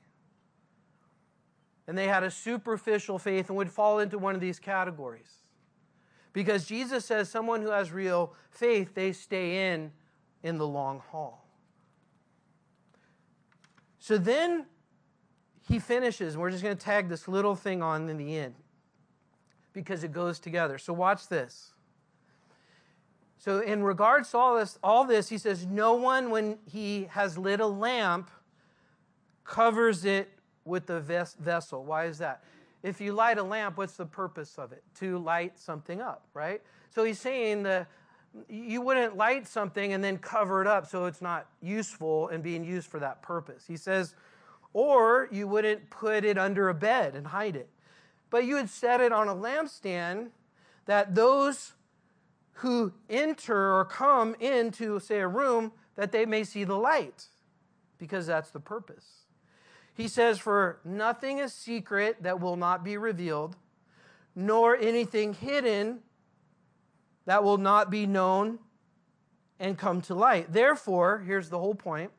And 1.87 1.97
they 1.97 2.07
had 2.07 2.23
a 2.23 2.31
superficial 2.31 3.19
faith 3.19 3.49
and 3.49 3.57
would 3.57 3.71
fall 3.71 4.01
into 4.01 4.19
one 4.19 4.35
of 4.35 4.41
these 4.41 4.59
categories. 4.59 5.31
Because 6.33 6.67
Jesus 6.67 7.05
says 7.05 7.29
someone 7.29 7.63
who 7.63 7.71
has 7.71 7.91
real 7.91 8.35
faith, 8.51 8.95
they 8.95 9.13
stay 9.13 9.73
in 9.73 9.91
in 10.43 10.59
the 10.59 10.67
long 10.67 11.01
haul. 11.11 11.45
So 13.99 14.19
then 14.19 14.67
he 15.69 15.79
finishes, 15.79 16.35
and 16.35 16.43
we're 16.43 16.51
just 16.51 16.63
going 16.63 16.77
to 16.77 16.83
tag 16.83 17.09
this 17.09 17.29
little 17.29 17.55
thing 17.55 17.83
on 17.83 18.09
in 18.09 18.17
the 18.17 18.37
end 18.37 18.55
because 19.73 20.05
it 20.05 20.13
goes 20.13 20.39
together. 20.39 20.79
So 20.79 20.93
watch 20.93 21.29
this. 21.29 21.73
So, 23.39 23.61
in 23.61 23.85
regards 23.85 24.31
to 24.33 24.39
all 24.39 24.57
this, 24.57 24.79
all 24.83 25.05
this, 25.05 25.29
he 25.29 25.39
says, 25.39 25.65
No 25.65 25.95
one, 25.95 26.31
when 26.31 26.59
he 26.71 27.09
has 27.11 27.39
lit 27.39 27.61
a 27.61 27.67
lamp, 27.67 28.31
covers 29.45 30.05
it 30.05 30.29
with 30.65 30.87
the 30.87 31.01
ves- 31.01 31.37
vessel. 31.39 31.85
Why 31.85 32.07
is 32.07 32.19
that? 32.19 32.43
If 32.83 33.01
you 33.01 33.13
light 33.13 33.39
a 33.39 33.43
lamp, 33.43 33.77
what's 33.77 33.95
the 33.95 34.07
purpose 34.07 34.59
of 34.59 34.73
it? 34.73 34.83
To 34.97 35.19
light 35.19 35.59
something 35.59 36.01
up, 36.01 36.27
right? 36.35 36.63
So 36.91 37.05
he's 37.05 37.21
saying 37.21 37.65
that 37.65 37.89
you 38.49 38.81
wouldn't 38.81 39.17
light 39.17 39.47
something 39.47 39.93
and 39.93 40.03
then 40.03 40.19
cover 40.19 40.61
it 40.61 40.67
up 40.67 40.87
so 40.87 41.07
it's 41.07 41.23
not 41.23 41.47
useful 41.63 42.29
and 42.29 42.43
being 42.43 42.65
used 42.65 42.89
for 42.89 43.01
that 43.01 43.23
purpose. 43.23 43.65
He 43.67 43.77
says, 43.77 44.15
or 44.73 45.29
you 45.33 45.49
wouldn't 45.49 45.91
put 45.91 46.25
it 46.25 46.39
under 46.39 46.69
a 46.69 46.75
bed 46.75 47.15
and 47.15 47.27
hide 47.27 47.57
it, 47.57 47.69
but 48.31 48.45
you 48.45 48.55
would 48.57 48.71
set 48.71 49.01
it 49.01 49.13
on 49.13 49.29
a 49.29 49.35
lampstand 49.35 50.29
that 50.87 51.15
those 51.15 51.73
who 52.59 52.93
enter 53.09 53.77
or 53.77 53.85
come 53.85 54.35
into, 54.41 54.99
say, 54.99 55.21
a 55.21 55.29
room, 55.29 55.71
that 55.95 56.11
they 56.11 56.27
may 56.27 56.43
see 56.43 56.65
the 56.65 56.77
light, 56.77 57.27
because 57.99 58.27
that's 58.27 58.51
the 58.51 58.59
purpose. 58.59 59.05
He 59.95 60.09
says, 60.09 60.39
For 60.39 60.81
nothing 60.85 61.39
is 61.39 61.53
secret 61.53 62.23
that 62.25 62.41
will 62.41 62.57
not 62.57 62.83
be 62.83 62.97
revealed, 62.97 63.57
nor 64.35 64.77
anything 64.77 65.35
hidden 65.35 66.01
that 67.27 67.45
will 67.45 67.59
not 67.59 67.91
be 67.91 68.07
known 68.07 68.59
and 69.61 69.79
come 69.79 70.01
to 70.03 70.15
light. 70.15 70.53
Therefore, 70.53 71.21
here's 71.21 71.51
the 71.51 71.59
whole 71.59 71.75
point 71.75 72.11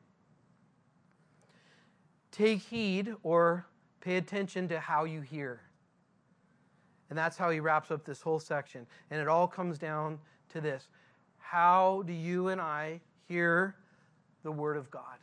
take 2.30 2.60
heed 2.60 3.14
or 3.22 3.66
pay 4.00 4.16
attention 4.16 4.68
to 4.68 4.80
how 4.80 5.04
you 5.04 5.20
hear. 5.20 5.60
And 7.10 7.18
that's 7.18 7.36
how 7.36 7.50
he 7.50 7.60
wraps 7.60 7.90
up 7.90 8.04
this 8.04 8.22
whole 8.22 8.38
section. 8.38 8.86
And 9.10 9.20
it 9.20 9.28
all 9.28 9.48
comes 9.48 9.78
down 9.78 10.18
to 10.50 10.60
this 10.60 10.88
How 11.38 12.02
do 12.06 12.12
you 12.12 12.48
and 12.48 12.60
I 12.60 13.00
hear 13.28 13.74
the 14.42 14.52
Word 14.52 14.76
of 14.76 14.90
God? 14.90 15.18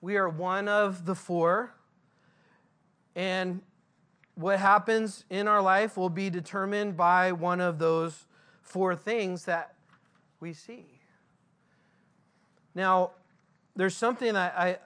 We 0.00 0.16
are 0.16 0.28
one 0.28 0.66
of 0.66 1.04
the 1.04 1.14
four. 1.14 1.74
And 3.14 3.62
what 4.34 4.58
happens 4.58 5.24
in 5.30 5.48
our 5.48 5.62
life 5.62 5.96
will 5.96 6.10
be 6.10 6.28
determined 6.28 6.96
by 6.96 7.32
one 7.32 7.60
of 7.60 7.78
those 7.78 8.26
four 8.60 8.94
things 8.94 9.44
that 9.44 9.74
we 10.40 10.52
see. 10.52 10.84
Now, 12.74 13.12
there's 13.74 13.96
something 13.96 14.36
I, 14.36 14.48
I 14.48 14.78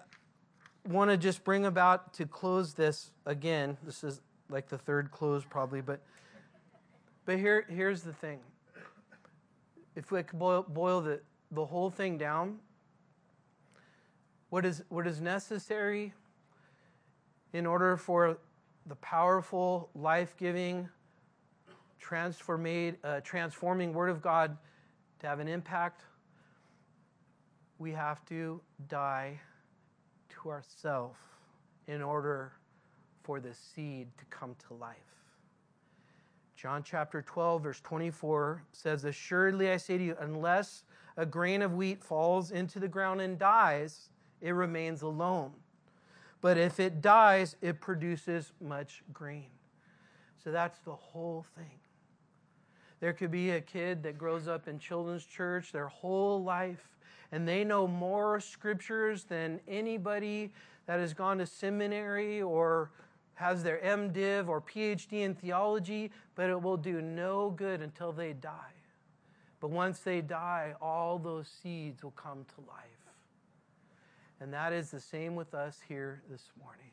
want 0.88 1.10
to 1.10 1.16
just 1.16 1.42
bring 1.42 1.64
about 1.64 2.12
to 2.14 2.26
close 2.26 2.74
this 2.74 3.10
again. 3.26 3.76
This 3.82 4.04
is 4.04 4.20
like 4.50 4.68
the 4.68 4.78
third 4.78 5.10
close, 5.10 5.44
probably, 5.44 5.80
but 5.80 6.00
but 7.24 7.38
here 7.38 7.66
here's 7.68 8.02
the 8.02 8.12
thing. 8.12 8.40
If 9.96 10.10
we 10.10 10.22
could 10.22 10.38
boil, 10.38 10.62
boil 10.62 11.00
the, 11.00 11.20
the 11.50 11.64
whole 11.64 11.90
thing 11.90 12.18
down, 12.18 12.58
what 14.48 14.64
is 14.64 14.82
what 14.88 15.06
is 15.06 15.20
necessary 15.20 16.12
in 17.52 17.66
order 17.66 17.96
for 17.96 18.38
the 18.86 18.94
powerful, 18.96 19.90
life-giving, 19.94 20.88
transforming, 21.98 22.96
uh, 23.04 23.20
transforming 23.20 23.92
Word 23.92 24.10
of 24.10 24.22
God 24.22 24.56
to 25.20 25.26
have 25.26 25.38
an 25.38 25.48
impact, 25.48 26.02
we 27.78 27.92
have 27.92 28.24
to 28.26 28.60
die 28.88 29.38
to 30.30 30.48
ourselves 30.48 31.18
in 31.86 32.02
order 32.02 32.52
for 33.22 33.40
the 33.40 33.54
seed 33.54 34.08
to 34.18 34.24
come 34.26 34.56
to 34.68 34.74
life. 34.74 34.96
John 36.56 36.82
chapter 36.82 37.22
12, 37.22 37.62
verse 37.62 37.80
24 37.80 38.62
says, 38.72 39.04
Assuredly 39.04 39.70
I 39.70 39.78
say 39.78 39.96
to 39.96 40.04
you, 40.04 40.16
unless 40.20 40.84
a 41.16 41.24
grain 41.24 41.62
of 41.62 41.74
wheat 41.74 42.02
falls 42.02 42.50
into 42.50 42.78
the 42.78 42.88
ground 42.88 43.20
and 43.20 43.38
dies, 43.38 44.10
it 44.40 44.50
remains 44.50 45.02
alone. 45.02 45.52
But 46.40 46.58
if 46.58 46.80
it 46.80 47.00
dies, 47.00 47.56
it 47.60 47.80
produces 47.80 48.52
much 48.60 49.02
grain. 49.12 49.50
So 50.42 50.50
that's 50.50 50.78
the 50.80 50.94
whole 50.94 51.46
thing. 51.56 51.80
There 53.00 53.12
could 53.12 53.30
be 53.30 53.50
a 53.50 53.60
kid 53.60 54.02
that 54.02 54.18
grows 54.18 54.46
up 54.46 54.68
in 54.68 54.78
children's 54.78 55.24
church 55.24 55.72
their 55.72 55.88
whole 55.88 56.42
life, 56.42 56.90
and 57.32 57.48
they 57.48 57.64
know 57.64 57.86
more 57.86 58.40
scriptures 58.40 59.24
than 59.24 59.60
anybody 59.66 60.52
that 60.86 61.00
has 61.00 61.14
gone 61.14 61.38
to 61.38 61.46
seminary 61.46 62.42
or 62.42 62.90
has 63.40 63.62
their 63.62 63.78
MDiv 63.78 64.48
or 64.48 64.60
PhD 64.60 65.22
in 65.22 65.34
theology, 65.34 66.10
but 66.34 66.50
it 66.50 66.60
will 66.60 66.76
do 66.76 67.00
no 67.00 67.50
good 67.50 67.80
until 67.80 68.12
they 68.12 68.34
die. 68.34 68.74
But 69.60 69.70
once 69.70 70.00
they 70.00 70.20
die, 70.20 70.74
all 70.80 71.18
those 71.18 71.48
seeds 71.62 72.02
will 72.02 72.10
come 72.10 72.44
to 72.54 72.60
life. 72.68 72.84
And 74.40 74.52
that 74.52 74.74
is 74.74 74.90
the 74.90 75.00
same 75.00 75.36
with 75.36 75.54
us 75.54 75.78
here 75.88 76.22
this 76.30 76.50
morning. 76.62 76.90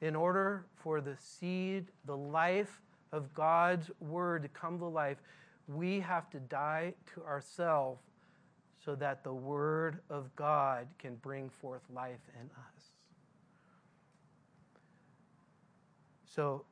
In 0.00 0.14
order 0.14 0.66
for 0.76 1.00
the 1.00 1.16
seed, 1.16 1.86
the 2.04 2.16
life 2.16 2.80
of 3.12 3.34
God's 3.34 3.90
word 4.00 4.42
to 4.44 4.48
come 4.48 4.78
to 4.78 4.86
life, 4.86 5.18
we 5.66 5.98
have 6.00 6.30
to 6.30 6.38
die 6.38 6.94
to 7.14 7.22
ourselves 7.24 8.00
so 8.84 8.94
that 8.94 9.24
the 9.24 9.32
word 9.32 9.98
of 10.08 10.34
God 10.36 10.86
can 10.98 11.16
bring 11.16 11.50
forth 11.50 11.82
life 11.92 12.30
in 12.40 12.46
us. 12.46 12.79
So 16.34 16.64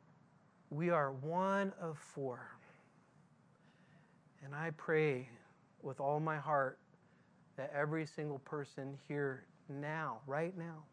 we 0.71 0.91
are 0.91 1.13
one 1.13 1.73
of 1.81 1.99
four. 1.99 2.49
And 4.45 4.55
I 4.55 4.71
pray 4.77 5.29
with 5.83 5.99
all 5.99 6.21
my 6.21 6.37
heart 6.37 6.79
that 7.57 7.73
every 7.75 8.07
single 8.07 8.39
person 8.41 8.97
here 9.09 9.47
now, 9.69 10.21
right 10.27 10.57
now, 10.57 10.85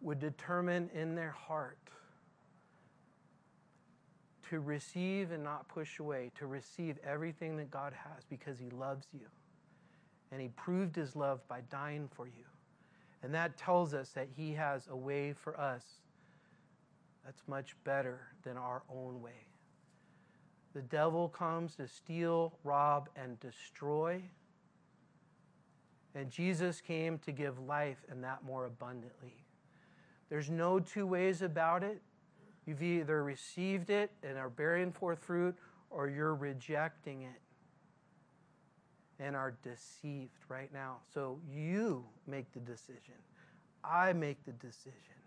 would 0.00 0.18
determine 0.18 0.90
in 0.94 1.14
their 1.14 1.30
heart 1.30 1.78
to 4.48 4.60
receive 4.60 5.30
and 5.30 5.44
not 5.44 5.68
push 5.68 5.98
away, 5.98 6.30
to 6.38 6.46
receive 6.46 6.98
everything 7.04 7.56
that 7.58 7.70
God 7.70 7.92
has 7.92 8.24
because 8.24 8.58
He 8.58 8.70
loves 8.70 9.06
you. 9.12 9.26
And 10.32 10.40
He 10.40 10.48
proved 10.48 10.96
His 10.96 11.14
love 11.14 11.46
by 11.48 11.60
dying 11.70 12.08
for 12.14 12.26
you. 12.26 12.44
And 13.22 13.34
that 13.34 13.58
tells 13.58 13.92
us 13.92 14.10
that 14.10 14.28
He 14.34 14.52
has 14.52 14.88
a 14.90 14.96
way 14.96 15.34
for 15.34 15.58
us 15.60 15.84
that's 17.24 17.42
much 17.46 17.76
better 17.84 18.28
than 18.42 18.56
our 18.56 18.82
own 18.94 19.20
way. 19.22 19.48
The 20.74 20.82
devil 20.82 21.28
comes 21.28 21.76
to 21.76 21.86
steal, 21.86 22.58
rob, 22.64 23.08
and 23.16 23.38
destroy. 23.40 24.22
And 26.14 26.30
Jesus 26.30 26.80
came 26.80 27.18
to 27.18 27.32
give 27.32 27.58
life 27.60 28.04
and 28.10 28.22
that 28.24 28.44
more 28.44 28.66
abundantly. 28.66 29.44
There's 30.28 30.50
no 30.50 30.80
two 30.80 31.06
ways 31.06 31.42
about 31.42 31.82
it. 31.82 32.02
You've 32.66 32.82
either 32.82 33.22
received 33.22 33.90
it 33.90 34.10
and 34.22 34.38
are 34.38 34.48
bearing 34.48 34.90
forth 34.90 35.20
fruit, 35.20 35.54
or 35.90 36.08
you're 36.08 36.34
rejecting 36.34 37.22
it 37.22 37.40
and 39.20 39.36
are 39.36 39.54
deceived 39.62 40.32
right 40.48 40.72
now. 40.72 40.96
So 41.12 41.38
you 41.48 42.04
make 42.26 42.52
the 42.52 42.60
decision. 42.60 43.14
I 43.84 44.12
make 44.12 44.44
the 44.44 44.52
decision. 44.52 45.23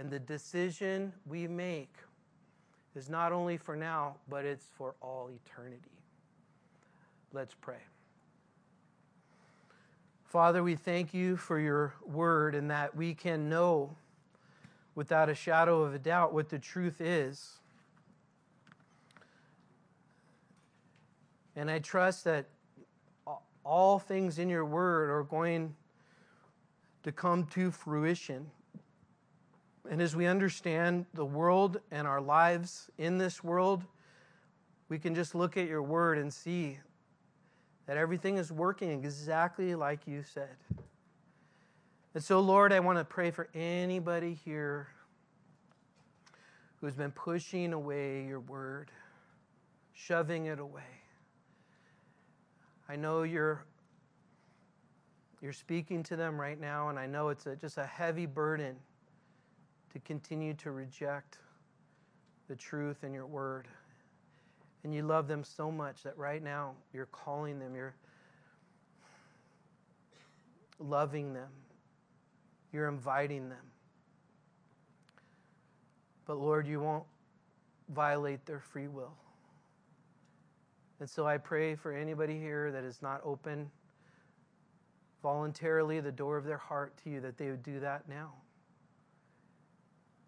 And 0.00 0.10
the 0.10 0.18
decision 0.18 1.12
we 1.26 1.46
make 1.46 1.92
is 2.96 3.10
not 3.10 3.32
only 3.32 3.58
for 3.58 3.76
now, 3.76 4.14
but 4.30 4.46
it's 4.46 4.64
for 4.78 4.94
all 5.02 5.28
eternity. 5.28 5.76
Let's 7.34 7.54
pray. 7.60 7.82
Father, 10.24 10.62
we 10.62 10.74
thank 10.74 11.12
you 11.12 11.36
for 11.36 11.60
your 11.60 11.92
word 12.06 12.54
and 12.54 12.70
that 12.70 12.96
we 12.96 13.12
can 13.12 13.50
know 13.50 13.94
without 14.94 15.28
a 15.28 15.34
shadow 15.34 15.82
of 15.82 15.92
a 15.92 15.98
doubt 15.98 16.32
what 16.32 16.48
the 16.48 16.58
truth 16.58 17.02
is. 17.02 17.58
And 21.54 21.70
I 21.70 21.78
trust 21.78 22.24
that 22.24 22.46
all 23.66 23.98
things 23.98 24.38
in 24.38 24.48
your 24.48 24.64
word 24.64 25.10
are 25.10 25.24
going 25.24 25.74
to 27.02 27.12
come 27.12 27.44
to 27.48 27.70
fruition. 27.70 28.50
And 29.90 30.00
as 30.00 30.14
we 30.14 30.26
understand 30.26 31.06
the 31.14 31.24
world 31.24 31.80
and 31.90 32.06
our 32.06 32.20
lives 32.20 32.88
in 32.96 33.18
this 33.18 33.42
world, 33.42 33.84
we 34.88 35.00
can 35.00 35.16
just 35.16 35.34
look 35.34 35.56
at 35.56 35.66
your 35.66 35.82
word 35.82 36.16
and 36.16 36.32
see 36.32 36.78
that 37.86 37.96
everything 37.96 38.38
is 38.38 38.52
working 38.52 38.92
exactly 38.92 39.74
like 39.74 40.06
you 40.06 40.22
said. 40.22 40.54
And 42.14 42.22
so, 42.22 42.38
Lord, 42.38 42.72
I 42.72 42.78
want 42.78 42.98
to 42.98 43.04
pray 43.04 43.32
for 43.32 43.48
anybody 43.52 44.38
here 44.44 44.86
who's 46.80 46.94
been 46.94 47.10
pushing 47.10 47.72
away 47.72 48.24
your 48.26 48.40
word, 48.40 48.92
shoving 49.92 50.46
it 50.46 50.60
away. 50.60 50.82
I 52.88 52.94
know 52.94 53.24
you're 53.24 53.64
you're 55.42 55.52
speaking 55.52 56.04
to 56.04 56.16
them 56.16 56.40
right 56.40 56.60
now, 56.60 56.90
and 56.90 56.98
I 56.98 57.06
know 57.06 57.30
it's 57.30 57.46
a, 57.46 57.56
just 57.56 57.78
a 57.78 57.86
heavy 57.86 58.26
burden 58.26 58.76
to 59.92 59.98
continue 60.00 60.54
to 60.54 60.70
reject 60.70 61.38
the 62.48 62.56
truth 62.56 63.04
in 63.04 63.12
your 63.12 63.26
word. 63.26 63.68
And 64.84 64.94
you 64.94 65.02
love 65.02 65.28
them 65.28 65.44
so 65.44 65.70
much 65.70 66.02
that 66.02 66.16
right 66.16 66.42
now 66.42 66.72
you're 66.92 67.06
calling 67.06 67.58
them, 67.58 67.74
you're 67.74 67.94
loving 70.78 71.34
them, 71.34 71.50
You're 72.72 72.88
inviting 72.88 73.48
them. 73.48 73.58
But 76.26 76.38
Lord, 76.38 76.66
you 76.66 76.80
won't 76.80 77.04
violate 77.88 78.46
their 78.46 78.60
free 78.60 78.86
will. 78.86 79.12
And 81.00 81.08
so 81.08 81.26
I 81.26 81.38
pray 81.38 81.74
for 81.74 81.92
anybody 81.92 82.38
here 82.38 82.70
that 82.70 82.84
is 82.84 83.02
not 83.02 83.20
open 83.24 83.70
voluntarily 85.22 86.00
the 86.00 86.12
door 86.12 86.36
of 86.36 86.44
their 86.44 86.58
heart 86.58 86.94
to 87.04 87.10
you, 87.10 87.20
that 87.20 87.36
they 87.36 87.50
would 87.50 87.62
do 87.62 87.80
that 87.80 88.08
now. 88.08 88.32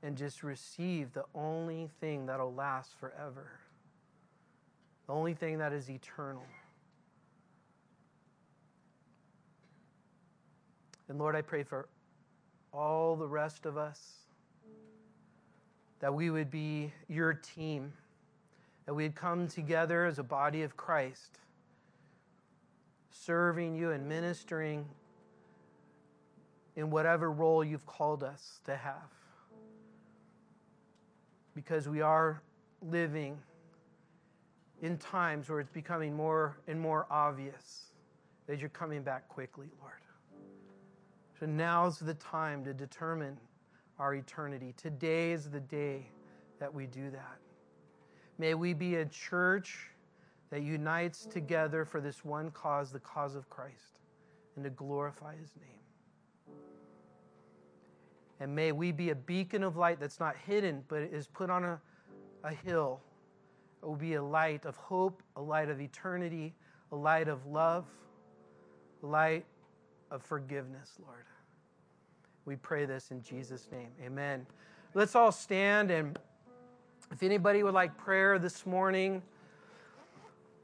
And 0.02 0.16
just 0.16 0.42
receive 0.42 1.12
the 1.12 1.24
only 1.34 1.88
thing 2.00 2.26
that'll 2.26 2.52
last 2.52 2.98
forever, 2.98 3.52
the 5.06 5.12
only 5.12 5.34
thing 5.34 5.58
that 5.58 5.72
is 5.72 5.88
eternal. 5.88 6.44
And 11.08 11.18
Lord, 11.18 11.36
I 11.36 11.42
pray 11.42 11.62
for 11.62 11.88
all 12.72 13.16
the 13.16 13.28
rest 13.28 13.66
of 13.66 13.76
us 13.76 14.14
that 16.00 16.12
we 16.12 16.30
would 16.30 16.50
be 16.50 16.92
your 17.08 17.32
team, 17.32 17.92
that 18.86 18.94
we'd 18.94 19.14
come 19.14 19.46
together 19.46 20.04
as 20.04 20.18
a 20.18 20.22
body 20.24 20.62
of 20.62 20.76
Christ, 20.76 21.38
serving 23.10 23.76
you 23.76 23.92
and 23.92 24.08
ministering 24.08 24.84
in 26.74 26.90
whatever 26.90 27.30
role 27.30 27.62
you've 27.62 27.86
called 27.86 28.24
us 28.24 28.60
to 28.64 28.74
have. 28.74 29.21
Because 31.54 31.88
we 31.88 32.00
are 32.00 32.42
living 32.80 33.38
in 34.80 34.98
times 34.98 35.48
where 35.48 35.60
it's 35.60 35.70
becoming 35.70 36.14
more 36.14 36.58
and 36.66 36.80
more 36.80 37.06
obvious 37.10 37.92
that 38.46 38.58
you're 38.58 38.68
coming 38.68 39.02
back 39.02 39.28
quickly, 39.28 39.68
Lord. 39.80 39.94
So 41.38 41.46
now's 41.46 41.98
the 41.98 42.14
time 42.14 42.64
to 42.64 42.72
determine 42.72 43.36
our 43.98 44.14
eternity. 44.14 44.74
Today 44.76 45.32
is 45.32 45.50
the 45.50 45.60
day 45.60 46.06
that 46.58 46.72
we 46.72 46.86
do 46.86 47.10
that. 47.10 47.38
May 48.38 48.54
we 48.54 48.74
be 48.74 48.96
a 48.96 49.04
church 49.06 49.90
that 50.50 50.62
unites 50.62 51.26
together 51.26 51.84
for 51.84 52.00
this 52.00 52.24
one 52.24 52.50
cause, 52.50 52.92
the 52.92 53.00
cause 53.00 53.34
of 53.34 53.48
Christ, 53.48 54.00
and 54.56 54.64
to 54.64 54.70
glorify 54.70 55.36
his 55.36 55.54
name. 55.56 55.81
And 58.42 58.56
may 58.56 58.72
we 58.72 58.90
be 58.90 59.10
a 59.10 59.14
beacon 59.14 59.62
of 59.62 59.76
light 59.76 60.00
that's 60.00 60.18
not 60.18 60.34
hidden, 60.36 60.82
but 60.88 61.02
is 61.02 61.28
put 61.28 61.48
on 61.48 61.62
a, 61.62 61.80
a 62.42 62.52
hill. 62.52 62.98
It 63.80 63.86
will 63.86 63.94
be 63.94 64.14
a 64.14 64.22
light 64.22 64.64
of 64.64 64.74
hope, 64.74 65.22
a 65.36 65.40
light 65.40 65.70
of 65.70 65.80
eternity, 65.80 66.52
a 66.90 66.96
light 66.96 67.28
of 67.28 67.46
love, 67.46 67.86
a 69.04 69.06
light 69.06 69.44
of 70.10 70.22
forgiveness, 70.22 70.90
Lord. 71.06 71.24
We 72.44 72.56
pray 72.56 72.84
this 72.84 73.12
in 73.12 73.22
Jesus' 73.22 73.68
name. 73.70 73.90
Amen. 74.04 74.44
Let's 74.92 75.14
all 75.14 75.30
stand 75.30 75.92
and 75.92 76.18
if 77.12 77.22
anybody 77.22 77.62
would 77.62 77.74
like 77.74 77.96
prayer 77.96 78.40
this 78.40 78.66
morning, 78.66 79.22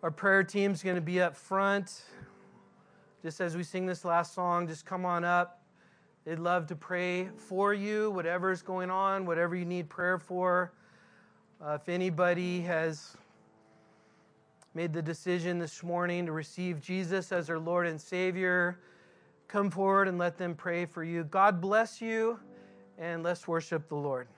our 0.02 0.10
prayer 0.10 0.42
team's 0.42 0.82
going 0.82 0.96
to 0.96 1.00
be 1.00 1.20
up 1.20 1.36
front. 1.36 2.02
Just 3.22 3.40
as 3.40 3.56
we 3.56 3.62
sing 3.62 3.86
this 3.86 4.04
last 4.04 4.34
song, 4.34 4.66
just 4.66 4.84
come 4.84 5.04
on 5.04 5.22
up. 5.22 5.57
They'd 6.28 6.38
love 6.38 6.66
to 6.66 6.76
pray 6.76 7.30
for 7.38 7.72
you, 7.72 8.10
whatever's 8.10 8.60
going 8.60 8.90
on, 8.90 9.24
whatever 9.24 9.56
you 9.56 9.64
need 9.64 9.88
prayer 9.88 10.18
for. 10.18 10.74
Uh, 11.58 11.78
if 11.80 11.88
anybody 11.88 12.60
has 12.60 13.16
made 14.74 14.92
the 14.92 15.00
decision 15.00 15.58
this 15.58 15.82
morning 15.82 16.26
to 16.26 16.32
receive 16.32 16.82
Jesus 16.82 17.32
as 17.32 17.46
their 17.46 17.58
Lord 17.58 17.86
and 17.86 17.98
Savior, 17.98 18.78
come 19.46 19.70
forward 19.70 20.06
and 20.06 20.18
let 20.18 20.36
them 20.36 20.54
pray 20.54 20.84
for 20.84 21.02
you. 21.02 21.24
God 21.24 21.62
bless 21.62 22.02
you, 22.02 22.38
and 22.98 23.22
let's 23.22 23.48
worship 23.48 23.88
the 23.88 23.96
Lord. 23.96 24.28